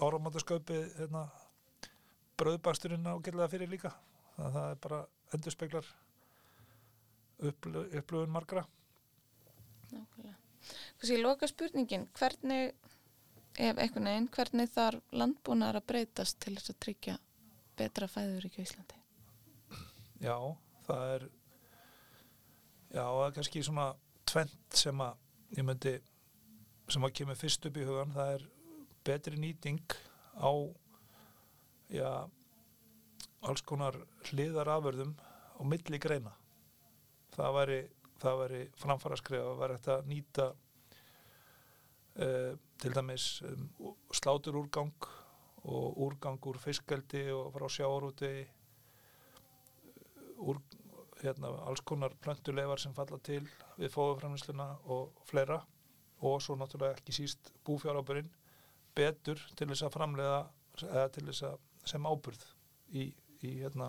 áramótasköpið 0.00 0.92
hérna, 0.98 1.24
bröðbaksturinn 2.40 3.08
ágætlega 3.10 3.50
fyrir 3.52 3.72
líka. 3.72 3.94
Þannig 4.36 4.50
að 4.50 4.58
það 4.58 4.70
er 4.74 4.84
bara 4.86 5.00
endurspeglar 5.36 5.94
upplöfun 7.50 8.32
margra. 8.32 8.66
Nákvæmlega. 9.90 10.39
Kanski 11.00 11.18
loka 11.20 11.48
spurningin, 11.50 12.06
hvernig, 12.18 12.74
ef 13.56 13.78
einhvern 13.80 14.10
veginn, 14.10 14.30
hvernig 14.36 14.72
þarf 14.74 15.16
landbúnaðar 15.16 15.80
að 15.80 15.88
breytast 15.92 16.40
til 16.42 16.54
þess 16.58 16.74
að 16.74 16.80
tryggja 16.86 17.18
betra 17.80 18.08
fæður 18.10 18.48
í 18.50 18.52
Íslandi? 18.60 18.98
Já, 20.20 20.36
það 20.86 21.04
er 21.14 21.28
já, 22.90 23.04
það 23.04 23.24
er 23.26 23.36
kannski 23.38 23.62
svona 23.64 23.86
tvent 24.28 24.80
sem 24.82 25.02
að 25.04 25.56
ég 25.56 25.66
myndi 25.66 25.94
sem 26.90 27.06
að 27.06 27.14
kemur 27.20 27.38
fyrst 27.38 27.66
upp 27.66 27.78
í 27.78 27.86
hugan 27.86 28.12
það 28.14 28.34
er 28.34 28.44
betri 29.06 29.40
nýting 29.40 29.96
á 30.36 30.52
já 31.90 32.10
alls 33.40 33.62
konar 33.66 33.96
hliðaraförðum 34.28 35.14
á 35.16 35.62
milli 35.64 36.00
greina 36.02 36.34
það 37.34 37.56
væri, 37.56 37.80
það 38.22 38.42
væri 38.44 38.60
framfara 38.80 39.18
skrifa 39.20 39.46
það 39.48 39.62
væri 39.62 39.78
hægt 39.78 39.90
að 39.94 40.10
nýta 40.10 40.46
uh, 42.24 42.52
til 42.80 42.94
dæmis 42.96 43.26
um, 43.48 43.66
slátur 44.14 44.60
úrgang 44.60 45.08
og 45.68 45.98
úrgang 46.06 46.40
úr 46.48 46.58
fiskeldi 46.60 47.26
og 47.36 47.52
frá 47.54 47.68
sjáarúti 47.68 48.32
úr 50.40 50.60
hérna, 51.20 51.50
alls 51.68 51.82
konar 51.84 52.14
plöntuleifar 52.24 52.80
sem 52.80 52.94
falla 52.96 53.18
til 53.24 53.42
við 53.76 53.92
fóðuframlýsluna 53.92 54.68
og 54.92 55.20
fleira. 55.28 55.60
Og 56.24 56.40
svo 56.44 56.56
náttúrulega 56.56 56.98
ekki 56.98 57.14
síst 57.16 57.52
búfjáráburinn 57.64 58.28
betur 58.96 59.40
til 59.56 59.68
þess 59.70 59.86
að 59.86 59.94
framleiða 59.96 60.40
eða 60.88 61.08
til 61.14 61.26
þess 61.28 61.46
að 61.48 61.60
sem 61.88 62.06
áburð 62.06 62.42
í, 62.92 63.06
í 63.44 63.52
hérna 63.62 63.88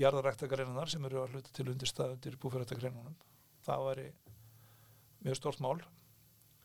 jarðaræktagreinarnar 0.00 0.90
sem 0.90 1.04
eru 1.06 1.22
að 1.22 1.34
hluta 1.34 1.52
til 1.54 1.68
undirstað 1.70 2.16
undir 2.16 2.38
búfjáræktagreinunum 2.42 3.14
það 3.64 3.84
væri 3.88 4.06
mjög 5.24 5.38
stort 5.38 5.62
mál 5.64 5.78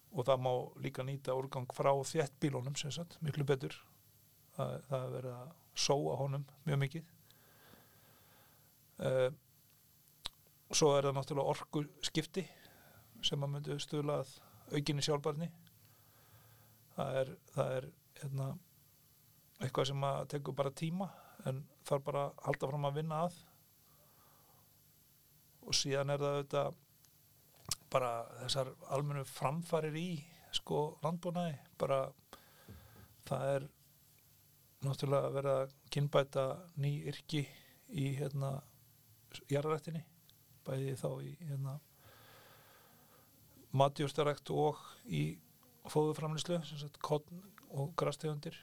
og 0.10 0.26
það 0.26 0.42
má 0.42 0.52
líka 0.84 1.06
nýta 1.06 1.36
úrgang 1.38 1.70
frá 1.76 1.92
þétt 1.94 2.40
bílónum 2.42 2.76
sem 2.80 2.92
sagt, 2.92 3.20
miklu 3.22 3.46
betur. 3.46 3.76
Það, 4.56 4.72
það 4.90 5.04
er 5.04 5.12
verið 5.14 5.36
að 5.36 5.52
sóa 5.80 6.16
honum 6.20 6.46
mjög 6.66 6.80
mikið. 6.82 7.12
Uh, 9.00 9.30
svo 10.74 10.92
er 10.98 11.08
það 11.08 11.16
náttúrulega 11.20 11.54
orku 11.54 11.84
skipti 12.04 12.44
sem 13.24 13.44
að 13.46 13.54
myndu 13.54 13.78
stuðla 13.80 14.20
að 14.24 14.34
aukinni 14.76 15.04
sjálfbarni 15.06 15.48
það 16.98 17.20
er, 17.22 17.32
það 17.54 17.72
er 17.78 17.88
hérna, 18.20 18.50
eitthvað 19.64 19.90
sem 19.92 20.06
að 20.10 20.20
tekur 20.34 20.58
bara 20.58 20.76
tíma 20.76 21.08
en 21.48 21.64
þarf 21.88 22.06
bara 22.06 22.26
að 22.28 22.44
halda 22.48 22.70
fram 22.72 22.88
að 22.90 23.00
vinna 23.00 23.24
að. 23.26 23.40
Og 25.70 25.78
síðan 25.78 26.14
er 26.14 26.24
það 26.24 26.38
auðvitað 26.38 26.80
bara 27.94 28.12
þessar 28.44 28.72
almennu 28.96 29.26
framfarir 29.30 29.98
í 30.00 30.10
sko 30.56 30.82
landbúnaði. 31.04 31.58
Bara 31.80 32.02
það 33.30 33.52
er 33.56 33.68
náttúrulega 34.86 35.34
verið 35.36 35.58
að 35.64 35.76
kynbæta 35.94 36.46
ný 36.80 36.94
yrki 37.12 37.44
í 37.90 38.14
hérna 38.20 38.56
jarðrættinni 39.52 40.02
bæði 40.66 40.96
þá 41.00 41.10
í 41.26 41.34
hérna 41.44 41.76
matjústarækt 43.76 44.50
og 44.54 44.80
í 45.06 45.24
fóðuframlislu 45.90 46.60
kottn 47.06 47.44
og 47.70 47.94
grastegundir 48.00 48.58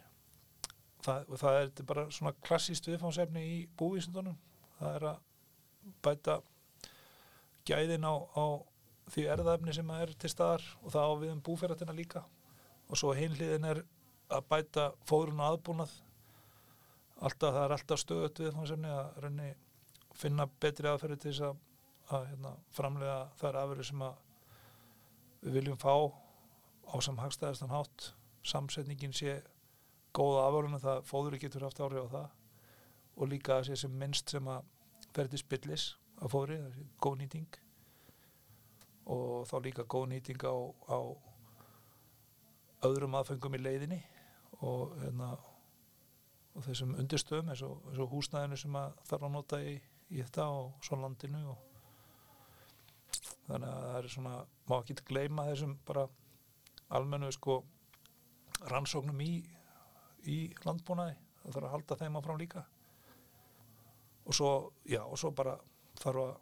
það, 1.06 1.32
það 1.40 1.60
er 1.60 1.72
bara 1.88 2.06
svona 2.10 2.34
klassíst 2.44 2.90
viðfánsefni 2.90 3.46
í 3.46 3.58
búvísundunum 3.78 4.36
það 4.78 4.96
er 4.98 5.06
að 5.10 5.20
bæta 6.04 6.40
gæðin 7.66 8.06
á, 8.06 8.14
á 8.36 8.44
því 9.12 9.26
erðaefni 9.34 9.74
sem 9.74 9.92
er 9.96 10.12
til 10.18 10.30
staðar 10.30 10.64
og 10.82 10.94
það 10.94 11.06
á 11.06 11.12
við 11.22 11.32
um 11.34 11.44
búferðatina 11.46 11.94
líka. 11.94 12.24
Og 12.90 12.98
svo 12.98 13.12
hinliðin 13.16 13.68
er 13.70 13.82
að 14.32 14.48
bæta 14.50 14.88
fóðrun 15.06 15.42
og 15.42 15.54
aðbúnað. 15.54 15.94
Alltaf, 17.16 17.54
það 17.54 17.62
er 17.62 17.74
alltaf 17.76 18.02
stöðut 18.02 18.42
við 18.42 18.52
þannig 18.56 18.92
að 18.92 19.20
raunni 19.24 19.48
finna 20.16 20.46
betri 20.60 20.90
aðferði 20.90 21.18
til 21.22 21.32
þess 21.32 21.46
að, 21.48 21.58
að 22.16 22.28
hérna, 22.30 22.52
framlega 22.76 23.18
þær 23.40 23.60
aðferði 23.62 23.88
sem 23.90 24.06
að 24.06 24.22
við 25.46 25.58
viljum 25.60 25.80
fá 25.80 25.94
á 26.86 26.94
sem 27.02 27.20
hagstæðastan 27.22 27.72
hátt. 27.72 28.10
Samsetningin 28.46 29.14
sé 29.16 29.40
góða 30.16 30.46
afhverjum 30.46 30.80
það 30.82 31.04
fóður 31.10 31.38
getur 31.42 31.66
haft 31.66 31.82
áhrif 31.84 32.08
á 32.08 32.14
það. 32.14 32.26
Og 33.16 33.30
líka 33.32 33.58
að 33.58 33.68
sé 33.68 33.78
sem 33.80 33.94
minnst 34.00 34.32
sem 34.32 34.48
að 34.52 34.66
ferði 35.16 35.40
spillis 35.40 35.86
að 36.20 36.32
fóðri, 36.32 36.58
það 36.60 36.74
sé 36.76 36.86
góð 37.04 37.16
nýting. 37.22 37.60
Og 39.12 39.46
þá 39.48 39.56
líka 39.64 39.86
góð 39.86 40.08
nýting 40.12 40.44
á, 40.44 40.56
á 40.92 40.98
öðrum 42.86 43.16
aðfengum 43.16 43.56
í 43.56 43.62
leiðinni 43.62 44.00
og, 44.60 44.96
hérna, 45.00 45.30
og 46.56 46.64
þessum 46.66 46.96
undirstöðum 47.00 47.52
eins 47.52 47.62
og, 47.66 47.78
eins 47.90 48.02
og 48.02 48.12
húsnæðinu 48.12 48.58
sem 48.60 48.76
að 48.78 48.98
þarf 49.08 49.28
að 49.28 49.34
nota 49.36 49.60
í, 49.62 49.76
í 50.12 50.20
þetta 50.22 50.48
og 50.58 50.84
svo 50.84 50.98
landinu 51.00 51.42
og 51.52 51.64
þannig 53.46 53.68
að 53.70 53.82
það 53.86 53.98
er 53.98 54.08
svona 54.12 54.36
má 54.66 54.76
ekki 54.78 54.98
gleyma 55.06 55.48
þessum 55.50 55.76
bara 55.86 56.06
almennu 56.96 57.30
sko 57.34 57.60
rannsóknum 58.70 59.20
í, 59.22 59.32
í 60.30 60.38
landbúnaði 60.66 61.16
það 61.42 61.56
þarf 61.56 61.66
að 61.66 61.74
halda 61.74 61.98
þeim 62.00 62.18
áfram 62.20 62.40
líka. 62.40 62.62
Og 64.26 64.34
svo, 64.34 64.52
já, 64.88 65.02
og 65.04 65.18
svo 65.20 65.30
bara 65.36 65.54
þarf 66.00 66.22
að 66.24 66.32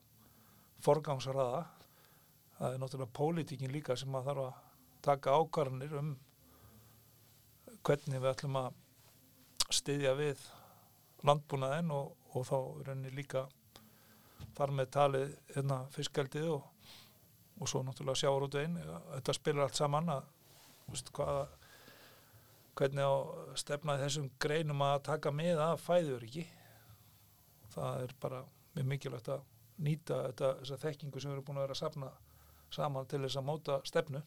forgangsraða. 0.84 1.64
Það 2.58 2.74
er 2.76 2.80
náttúrulega 2.80 3.16
pólitíkin 3.18 3.74
líka 3.74 3.96
sem 3.98 4.14
að 4.14 4.30
þarf 4.30 4.44
að 4.46 4.62
taka 5.04 5.36
ákvarðanir 5.36 5.96
um 6.00 6.14
hvernig 7.84 8.22
við 8.22 8.30
ætlum 8.30 8.56
að 8.56 8.78
styðja 9.74 10.14
við 10.16 10.44
landbúnaðin 11.26 11.92
og, 11.92 12.14
og 12.32 12.46
þá 12.48 12.56
reynir 12.88 13.16
líka 13.16 13.44
þar 14.54 14.72
með 14.78 14.90
talið 14.94 15.34
hérna, 15.54 15.80
fiskaldið 15.92 16.48
og, 16.54 16.64
og 17.60 17.70
svo 17.70 17.82
náttúrulega 17.84 18.22
sjáur 18.22 18.46
út 18.46 18.56
einn 18.60 18.78
þetta 18.78 19.36
spilar 19.36 19.66
allt 19.66 19.80
saman 19.80 20.12
að 20.14 20.28
veist, 20.88 21.10
hvaða 21.16 21.44
hvernig 22.74 23.06
á 23.06 23.14
stefnaði 23.60 24.06
þessum 24.06 24.28
greinum 24.42 24.82
að 24.82 25.02
taka 25.08 25.32
með 25.34 25.62
að 25.62 25.80
fæður 25.84 26.26
ekki 26.26 26.46
það 27.74 28.06
er 28.06 28.14
bara 28.22 28.40
mjög 28.74 28.88
mikilvægt 28.90 29.30
að 29.34 29.44
nýta 29.84 30.20
þetta, 30.28 30.50
þessa 30.60 30.80
þekkingu 30.84 31.20
sem 31.20 31.30
við 31.30 31.36
erum 31.36 31.46
búin 31.48 31.58
að 31.58 31.66
vera 31.66 31.76
að 31.76 31.82
safna 31.82 32.10
saman 32.74 33.08
til 33.10 33.22
þess 33.24 33.38
að 33.38 33.46
móta 33.48 33.78
stefnu. 33.86 34.20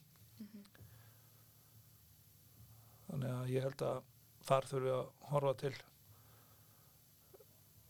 Þannig 3.07 3.35
að 3.35 3.53
ég 3.53 3.67
held 3.67 3.85
að 3.87 4.01
þar 4.47 4.67
þurfum 4.71 4.87
við 4.87 4.97
að 4.97 5.29
horfa 5.31 5.53
til 5.63 5.73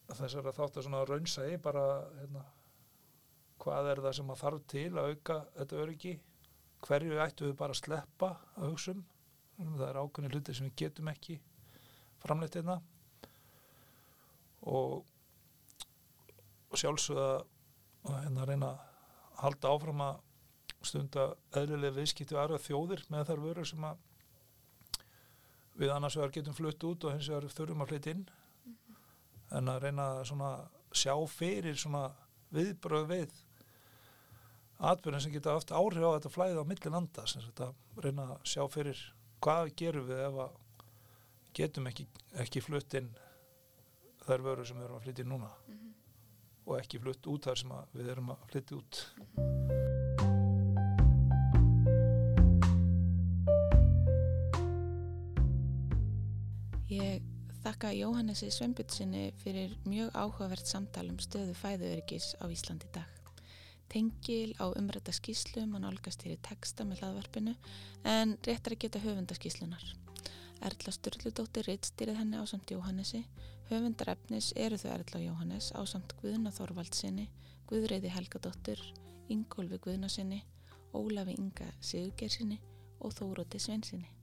þessar 0.07 0.49
að 0.49 0.59
þátt 0.61 0.77
að 0.79 0.87
svona 0.87 1.03
raunsægi 1.09 1.59
bara 1.61 1.85
hérna, 2.19 2.45
hvað 3.61 3.91
er 3.91 4.03
það 4.05 4.17
sem 4.19 4.33
að 4.33 4.41
þarf 4.43 4.65
til 4.73 4.87
að 4.93 5.11
auka 5.11 5.37
þetta 5.57 5.81
öryggi? 5.83 6.15
Hverju 6.87 7.21
ættu 7.23 7.47
við 7.47 7.57
bara 7.57 7.73
að 7.73 7.81
sleppa 7.81 8.29
að 8.55 8.71
hugsa 8.71 8.93
um 8.93 9.05
það 9.57 9.87
er 9.89 9.99
ákveðni 10.01 10.31
hluti 10.33 10.55
sem 10.55 10.67
við 10.69 10.75
getum 10.83 11.11
ekki 11.11 11.37
framleitt 12.21 12.57
hérna 12.57 12.77
og, 14.67 15.05
og 16.69 16.81
sjálfsögða 16.81 17.29
að 18.07 18.19
hérna 18.23 18.47
reyna 18.47 18.71
að 18.73 18.83
halda 19.41 19.73
áfram 19.73 20.03
að 20.05 20.19
stunda 20.87 21.25
eðlilega 21.57 21.97
viðskipti 21.97 22.35
og 22.35 22.43
aðra 22.43 22.61
þjóðir 22.61 23.03
með 23.13 23.25
þar 23.31 23.43
vörur 23.43 23.69
sem 23.69 23.87
að 23.87 24.05
við 25.77 25.93
annars 25.93 26.17
vegar 26.17 26.33
getum 26.37 26.57
flutt 26.57 26.87
út 26.89 27.05
og 27.05 27.13
hins 27.13 27.29
vegar 27.29 27.53
þurfum 27.53 27.83
að 27.85 27.91
flytta 27.91 28.13
inn 28.13 28.23
mm 28.23 28.77
-hmm. 28.77 28.95
en 29.57 29.73
að 29.73 29.81
reyna 29.83 30.07
að 30.21 30.69
sjá 30.93 31.13
fyrir 31.27 31.77
viðbröð 32.49 33.07
við 33.11 33.43
atbyrðin 34.77 35.21
sem 35.21 35.33
geta 35.33 35.53
haft 35.57 35.71
áhrif 35.73 36.05
á 36.05 36.15
þetta 36.15 36.29
flæði 36.29 36.61
á 36.61 36.69
milli 36.69 36.91
landa 36.93 37.23
að 37.25 37.73
reyna 38.03 38.23
að 38.23 38.43
sjá 38.43 38.67
fyrir 38.69 38.99
hvað 39.41 39.73
gerum 39.79 40.07
við 40.07 40.23
ef 40.27 40.39
að 40.45 40.55
getum 41.57 41.89
ekki, 41.89 42.07
ekki 42.43 42.61
flutt 42.61 42.93
inn 42.99 43.09
þær 44.27 44.43
vörur 44.45 44.67
sem 44.67 44.77
við 44.77 44.87
erum 44.87 44.99
að 44.99 45.05
flytja 45.07 45.23
inn 45.23 45.33
núna 45.33 45.51
mm 45.51 45.73
-hmm. 45.73 45.93
og 46.65 46.79
ekki 46.79 46.99
flutt 46.99 47.27
út 47.27 47.49
þar 47.49 47.57
sem 47.57 47.75
við 47.93 48.11
erum 48.13 48.33
að 48.35 48.47
flytja 48.51 48.77
út 48.77 49.05
mm 49.17 49.25
-hmm. 49.25 49.67
Ég 56.87 57.21
þakka 57.63 57.91
Jóhannesi 57.91 58.47
Sveinbjörnsinni 58.51 59.33
fyrir 59.43 59.73
mjög 59.83 60.15
áhugavert 60.15 60.65
samtal 60.65 61.09
um 61.09 61.19
stöðu 61.19 61.53
fæðuöryggis 61.53 62.35
á 62.39 62.47
Íslandi 62.47 62.87
dag. 62.93 63.16
Tengil 63.91 64.53
á 64.59 64.65
umrætta 64.69 65.13
skíslu 65.15 65.63
mann 65.67 65.87
álgast 65.87 66.25
hér 66.25 66.35
í 66.35 66.41
texta 66.47 66.85
með 66.87 67.03
hlaðvarpinu 67.03 67.53
en 68.03 68.35
réttar 68.47 68.75
að 68.75 68.81
geta 68.83 69.03
höfundaskíslunar. 69.03 69.85
Erla 70.67 70.93
Sturldudóttir 70.95 71.69
rittstýrið 71.69 72.19
henni 72.21 72.41
á 72.41 72.43
samt 72.49 72.73
Jóhannesi. 72.73 73.23
Höfundarefnis 73.69 74.51
eru 74.55 74.79
þau 74.81 74.91
Erla 74.95 75.23
Jóhannes 75.23 75.71
á 75.75 75.81
samt 75.85 76.17
Guðna 76.21 76.51
Þorvaldsinni, 76.55 77.29
Guðreiði 77.69 78.11
Helgadóttir, 78.15 78.83
Ingólfi 79.29 79.79
Guðnasinni, 79.85 80.43
Ólafi 80.95 81.37
Inga 81.37 81.71
Sigurgersinni 81.79 82.61
og 83.03 83.13
Þóróti 83.13 83.59
Svensinni 83.61 84.17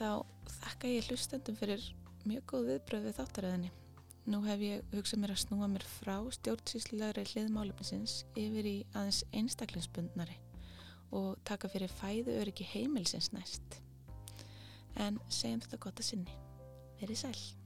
þá 0.00 0.24
þakka 0.48 0.88
ég 0.88 1.08
hlustendum 1.10 1.56
fyrir 1.58 1.82
mjög 2.24 2.44
góð 2.48 2.68
viðbröð 2.70 3.06
við 3.08 3.16
þáttaröðinni. 3.18 3.70
Nú 4.28 4.42
hef 4.44 4.60
ég 4.60 4.82
hugsað 4.92 5.22
mér 5.22 5.32
að 5.32 5.40
snúa 5.44 5.68
mér 5.70 5.84
frá 5.88 6.16
stjórnsýslulegri 6.36 7.24
hliðmálefnisins 7.32 8.18
yfir 8.38 8.68
í 8.68 8.74
aðeins 8.92 9.22
einstaklingsbundnari 9.32 10.36
og 11.16 11.40
taka 11.48 11.70
fyrir 11.72 11.90
fæðu 12.00 12.36
öryggi 12.42 12.68
heimilsins 12.74 13.32
næst. 13.32 13.80
En 15.00 15.18
segjum 15.32 15.64
þetta 15.64 15.80
gott 15.86 16.04
að 16.04 16.10
sinni. 16.12 16.36
Verið 17.00 17.24
sæl. 17.24 17.59